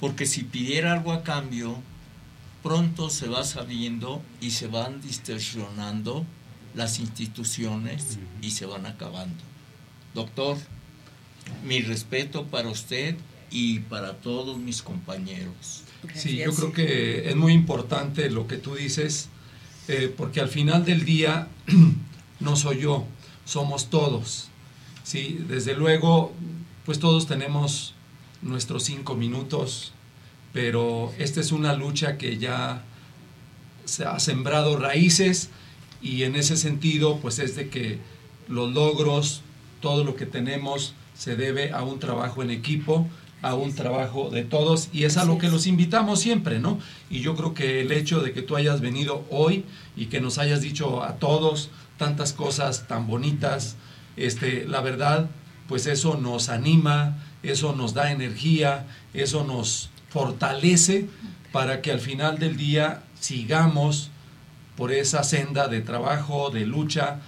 Porque 0.00 0.26
si 0.26 0.42
pidiera 0.42 0.92
algo 0.92 1.12
a 1.12 1.22
cambio, 1.22 1.80
pronto 2.62 3.10
se 3.10 3.28
va 3.28 3.44
sabiendo 3.44 4.22
y 4.40 4.50
se 4.50 4.66
van 4.66 5.00
distorsionando 5.00 6.26
las 6.74 6.98
instituciones 6.98 8.18
y 8.42 8.50
se 8.50 8.66
van 8.66 8.86
acabando. 8.86 9.42
Doctor, 10.14 10.58
mi 11.64 11.80
respeto 11.80 12.44
para 12.46 12.68
usted 12.68 13.16
y 13.50 13.80
para 13.80 14.14
todos 14.14 14.58
mis 14.58 14.82
compañeros. 14.82 15.84
Sí, 16.14 16.36
yo 16.36 16.54
creo 16.54 16.72
que 16.72 17.28
es 17.28 17.36
muy 17.36 17.52
importante 17.52 18.30
lo 18.30 18.46
que 18.46 18.56
tú 18.56 18.74
dices, 18.74 19.28
eh, 19.88 20.12
porque 20.14 20.40
al 20.40 20.48
final 20.48 20.84
del 20.84 21.04
día 21.04 21.48
no 22.40 22.56
soy 22.56 22.80
yo, 22.80 23.06
somos 23.46 23.88
todos. 23.88 24.48
Sí, 25.02 25.38
desde 25.48 25.74
luego, 25.74 26.32
pues 26.84 26.98
todos 26.98 27.26
tenemos 27.26 27.94
nuestros 28.42 28.82
cinco 28.82 29.14
minutos, 29.14 29.92
pero 30.52 31.14
esta 31.18 31.40
es 31.40 31.52
una 31.52 31.72
lucha 31.72 32.18
que 32.18 32.36
ya 32.36 32.84
se 33.86 34.04
ha 34.04 34.18
sembrado 34.18 34.76
raíces 34.76 35.48
y 36.02 36.24
en 36.24 36.36
ese 36.36 36.56
sentido, 36.56 37.18
pues 37.20 37.38
es 37.38 37.56
de 37.56 37.70
que 37.70 37.98
los 38.48 38.72
logros, 38.72 39.42
todo 39.80 40.04
lo 40.04 40.16
que 40.16 40.26
tenemos, 40.26 40.94
se 41.14 41.36
debe 41.36 41.72
a 41.72 41.82
un 41.82 41.98
trabajo 41.98 42.42
en 42.42 42.50
equipo, 42.50 43.08
a 43.48 43.54
un 43.54 43.74
trabajo 43.74 44.30
de 44.30 44.42
todos 44.42 44.88
y 44.92 45.04
es 45.04 45.16
a 45.16 45.24
lo 45.24 45.38
que 45.38 45.48
los 45.48 45.66
invitamos 45.66 46.20
siempre, 46.20 46.58
¿no? 46.58 46.78
Y 47.10 47.20
yo 47.20 47.34
creo 47.36 47.54
que 47.54 47.80
el 47.80 47.92
hecho 47.92 48.20
de 48.20 48.32
que 48.32 48.42
tú 48.42 48.56
hayas 48.56 48.80
venido 48.80 49.24
hoy 49.30 49.64
y 49.96 50.06
que 50.06 50.20
nos 50.20 50.38
hayas 50.38 50.60
dicho 50.60 51.02
a 51.02 51.16
todos 51.16 51.70
tantas 51.96 52.32
cosas 52.32 52.86
tan 52.86 53.06
bonitas, 53.06 53.76
este, 54.16 54.66
la 54.66 54.80
verdad, 54.80 55.28
pues 55.68 55.86
eso 55.86 56.16
nos 56.16 56.48
anima, 56.48 57.18
eso 57.42 57.74
nos 57.74 57.94
da 57.94 58.12
energía, 58.12 58.86
eso 59.14 59.44
nos 59.44 59.90
fortalece 60.08 61.08
para 61.52 61.82
que 61.82 61.92
al 61.92 62.00
final 62.00 62.38
del 62.38 62.56
día 62.56 63.02
sigamos 63.20 64.10
por 64.76 64.92
esa 64.92 65.24
senda 65.24 65.68
de 65.68 65.80
trabajo, 65.80 66.50
de 66.50 66.66
lucha, 66.66 67.20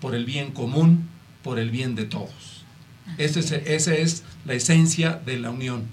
por 0.00 0.14
el 0.14 0.24
bien 0.24 0.52
común, 0.52 1.08
por 1.42 1.58
el 1.58 1.70
bien 1.70 1.94
de 1.94 2.04
todos. 2.04 2.64
Esa 3.18 3.40
es, 3.40 3.52
esa 3.52 3.94
es 3.94 4.24
la 4.46 4.54
esencia 4.54 5.12
de 5.12 5.38
la 5.38 5.50
unión. 5.50 5.86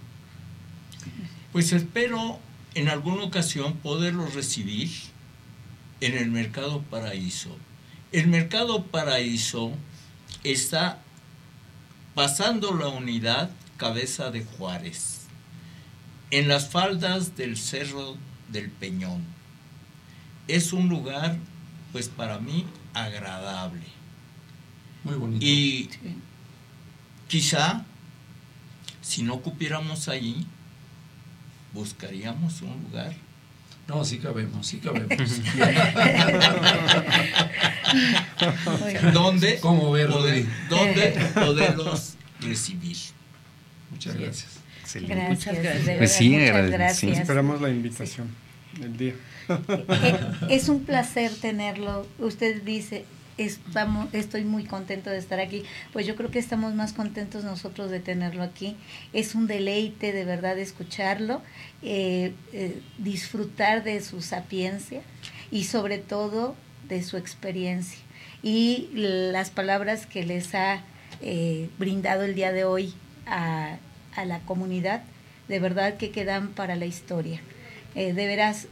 Pues 1.51 1.73
espero 1.73 2.39
en 2.75 2.87
alguna 2.87 3.23
ocasión 3.23 3.77
poderlos 3.77 4.33
recibir 4.33 4.89
en 6.01 6.17
el 6.17 6.29
Mercado 6.29 6.81
Paraíso. 6.83 7.57
El 8.11 8.27
Mercado 8.27 8.85
Paraíso 8.85 9.71
está 10.43 11.01
pasando 12.13 12.75
la 12.75 12.89
unidad 12.89 13.49
Cabeza 13.77 14.29
de 14.29 14.43
Juárez, 14.43 15.21
en 16.29 16.47
las 16.47 16.69
faldas 16.69 17.35
del 17.35 17.57
Cerro 17.57 18.17
del 18.49 18.69
Peñón. 18.69 19.23
Es 20.47 20.73
un 20.73 20.89
lugar, 20.89 21.37
pues 21.91 22.07
para 22.07 22.37
mí, 22.37 22.65
agradable. 22.93 23.81
Muy 25.03 25.15
bonito. 25.15 25.45
Y 25.45 25.89
quizá, 27.27 27.85
si 29.03 29.21
no 29.21 29.39
cupiéramos 29.41 30.07
allí, 30.07 30.47
buscaríamos 31.73 32.61
un 32.63 32.81
lugar. 32.83 33.13
No, 33.87 34.03
sí 34.05 34.17
cabemos, 34.17 34.65
sí 34.65 34.77
cabemos. 34.79 35.09
¿Dónde, 39.13 39.59
¿Cómo 39.59 39.91
ver, 39.91 40.09
poder, 40.09 40.45
dónde 40.69 41.09
poderlos 41.33 42.13
recibir? 42.39 42.97
Muchas 43.91 44.15
gracias. 44.15 44.47
Gracias, 44.95 45.85
de 45.85 45.95
Pues 45.97 46.11
sí, 46.13 46.29
muchas 46.29 46.69
gracias. 46.69 46.97
sí. 46.97 47.09
Esperamos 47.09 47.61
la 47.61 47.69
invitación 47.69 48.27
del 48.79 48.97
día. 48.97 49.13
Eh, 49.49 50.19
Es 50.49 50.69
un 50.69 50.83
placer 50.83 51.31
tenerlo. 51.35 52.07
Usted 52.19 52.61
dice, 52.63 53.05
estamos, 53.37 54.13
estoy 54.13 54.43
muy 54.43 54.65
contento 54.65 55.09
de 55.09 55.17
estar 55.17 55.39
aquí. 55.39 55.63
Pues 55.91 56.05
yo 56.05 56.15
creo 56.15 56.31
que 56.31 56.39
estamos 56.39 56.73
más 56.73 56.93
contentos 56.93 57.43
nosotros 57.43 57.91
de 57.91 57.99
tenerlo 57.99 58.43
aquí. 58.43 58.75
Es 59.13 59.35
un 59.35 59.47
deleite 59.47 60.11
de 60.11 60.25
verdad 60.25 60.57
escucharlo, 60.57 61.41
eh, 61.81 62.33
eh, 62.51 62.81
disfrutar 62.97 63.83
de 63.83 64.01
su 64.01 64.21
sapiencia 64.21 65.01
y 65.51 65.65
sobre 65.65 65.97
todo 65.97 66.55
de 66.87 67.03
su 67.03 67.17
experiencia. 67.17 67.99
Y 68.41 68.89
las 68.93 69.49
palabras 69.49 70.05
que 70.05 70.25
les 70.25 70.53
ha 70.53 70.81
eh, 71.21 71.69
brindado 71.77 72.23
el 72.23 72.35
día 72.35 72.51
de 72.51 72.65
hoy 72.65 72.93
a, 73.25 73.77
a 74.15 74.25
la 74.25 74.39
comunidad, 74.39 75.03
de 75.47 75.59
verdad 75.59 75.97
que 75.97 76.11
quedan 76.11 76.49
para 76.49 76.75
la 76.75 76.85
historia. 76.85 77.41
De 77.93 78.11
veras, 78.13 78.67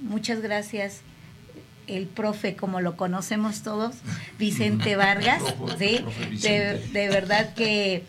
muchas 0.00 0.40
gracias. 0.40 1.02
El 1.86 2.06
profe, 2.06 2.56
como 2.56 2.80
lo 2.80 2.96
conocemos 2.96 3.62
todos, 3.62 3.96
Vicente 4.38 4.96
Vargas, 4.96 5.42
de, 5.78 6.04
de 6.92 7.08
verdad 7.08 7.54
que 7.54 8.04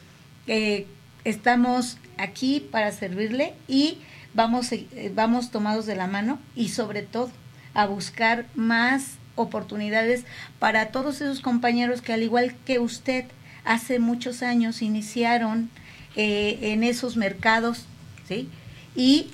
eh, 0.48 0.88
estamos 1.24 1.98
aquí 2.18 2.60
para 2.60 2.92
servirle 2.92 3.54
y 3.68 3.98
vamos, 4.34 4.72
eh, 4.72 5.12
vamos 5.14 5.52
tomados 5.52 5.86
de 5.86 5.96
la 5.96 6.08
mano 6.08 6.40
y 6.56 6.70
sobre 6.70 7.02
todo 7.02 7.32
a 7.74 7.86
buscar 7.86 8.46
más 8.56 9.16
oportunidades 9.36 10.24
para 10.60 10.88
todos 10.88 11.16
esos 11.22 11.42
compañeros 11.42 12.02
que 12.02 12.14
al 12.14 12.24
igual 12.24 12.56
que 12.66 12.80
usted 12.80 13.26
hace 13.66 14.00
muchos 14.00 14.44
años 14.44 14.82
iniciaron 14.82 15.70
eh, 16.16 16.60
en 16.62 16.84
esos 16.84 17.18
mercados, 17.18 17.86
¿sí? 18.28 18.48
Y 18.96 19.32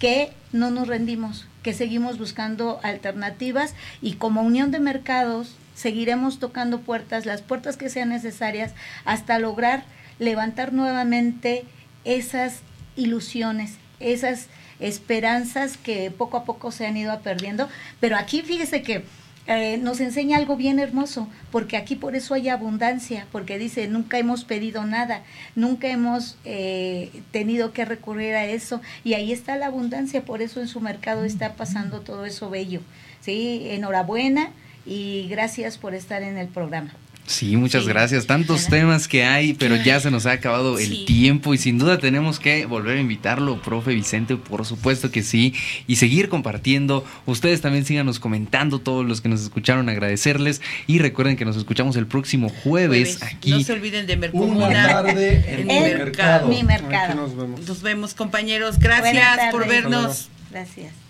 que 0.00 0.32
no 0.52 0.70
nos 0.70 0.88
rendimos, 0.88 1.46
que 1.62 1.74
seguimos 1.74 2.18
buscando 2.18 2.80
alternativas 2.82 3.74
y 4.00 4.14
como 4.14 4.42
Unión 4.42 4.70
de 4.70 4.80
Mercados 4.80 5.56
seguiremos 5.74 6.38
tocando 6.38 6.80
puertas, 6.80 7.26
las 7.26 7.42
puertas 7.42 7.76
que 7.76 7.88
sean 7.88 8.10
necesarias, 8.10 8.72
hasta 9.04 9.38
lograr 9.38 9.84
levantar 10.18 10.72
nuevamente 10.72 11.64
esas 12.04 12.60
ilusiones, 12.96 13.78
esas 13.98 14.48
esperanzas 14.78 15.76
que 15.76 16.10
poco 16.10 16.36
a 16.36 16.44
poco 16.44 16.70
se 16.72 16.86
han 16.86 16.96
ido 16.96 17.18
perdiendo. 17.20 17.68
Pero 18.00 18.16
aquí 18.16 18.42
fíjese 18.42 18.82
que 18.82 19.04
eh, 19.52 19.78
nos 19.78 20.00
enseña 20.00 20.36
algo 20.38 20.56
bien 20.56 20.78
hermoso, 20.78 21.26
porque 21.50 21.76
aquí 21.76 21.96
por 21.96 22.14
eso 22.14 22.34
hay 22.34 22.48
abundancia, 22.48 23.26
porque 23.32 23.58
dice, 23.58 23.88
nunca 23.88 24.16
hemos 24.16 24.44
pedido 24.44 24.84
nada, 24.86 25.24
nunca 25.56 25.88
hemos 25.88 26.36
eh, 26.44 27.10
tenido 27.32 27.72
que 27.72 27.84
recurrir 27.84 28.34
a 28.34 28.46
eso, 28.46 28.80
y 29.02 29.14
ahí 29.14 29.32
está 29.32 29.56
la 29.56 29.66
abundancia, 29.66 30.24
por 30.24 30.40
eso 30.40 30.60
en 30.60 30.68
su 30.68 30.80
mercado 30.80 31.24
está 31.24 31.54
pasando 31.54 32.00
todo 32.00 32.26
eso 32.26 32.48
bello. 32.48 32.80
¿sí? 33.20 33.66
Enhorabuena 33.70 34.50
y 34.86 35.26
gracias 35.28 35.78
por 35.78 35.94
estar 35.94 36.22
en 36.22 36.38
el 36.38 36.46
programa. 36.46 36.94
Sí, 37.30 37.56
muchas 37.56 37.86
gracias. 37.86 38.26
Tantos 38.26 38.66
temas 38.66 39.06
que 39.06 39.22
hay, 39.22 39.54
pero 39.54 39.76
ya 39.76 40.00
se 40.00 40.10
nos 40.10 40.26
ha 40.26 40.32
acabado 40.32 40.80
el 40.80 41.04
tiempo 41.04 41.54
y 41.54 41.58
sin 41.58 41.78
duda 41.78 41.98
tenemos 41.98 42.40
que 42.40 42.66
volver 42.66 42.98
a 42.98 43.00
invitarlo, 43.00 43.62
profe 43.62 43.94
Vicente, 43.94 44.34
por 44.34 44.66
supuesto 44.66 45.12
que 45.12 45.22
sí, 45.22 45.54
y 45.86 45.96
seguir 45.96 46.28
compartiendo. 46.28 47.04
Ustedes 47.26 47.60
también 47.60 47.84
síganos 47.84 48.18
comentando, 48.18 48.80
todos 48.80 49.06
los 49.06 49.20
que 49.20 49.28
nos 49.28 49.42
escucharon, 49.42 49.88
agradecerles 49.88 50.60
y 50.88 50.98
recuerden 50.98 51.36
que 51.36 51.44
nos 51.44 51.56
escuchamos 51.56 51.94
el 51.94 52.08
próximo 52.08 52.48
jueves, 52.48 53.22
aquí. 53.22 53.50
No 53.50 53.60
se 53.60 53.74
olviden 53.74 54.08
de 54.08 54.16
Mercomuna 54.16 55.04
en, 55.08 55.66
mi 55.68 55.80
mercado. 55.80 56.48
Mi 56.48 56.64
mercado. 56.64 57.14
Nos 57.14 57.36
vemos. 57.36 57.60
nos 57.60 57.82
vemos. 57.82 58.14
compañeros. 58.14 58.80
Gracias 58.80 59.52
por 59.52 59.68
vernos. 59.68 60.30
Gracias. 60.50 61.09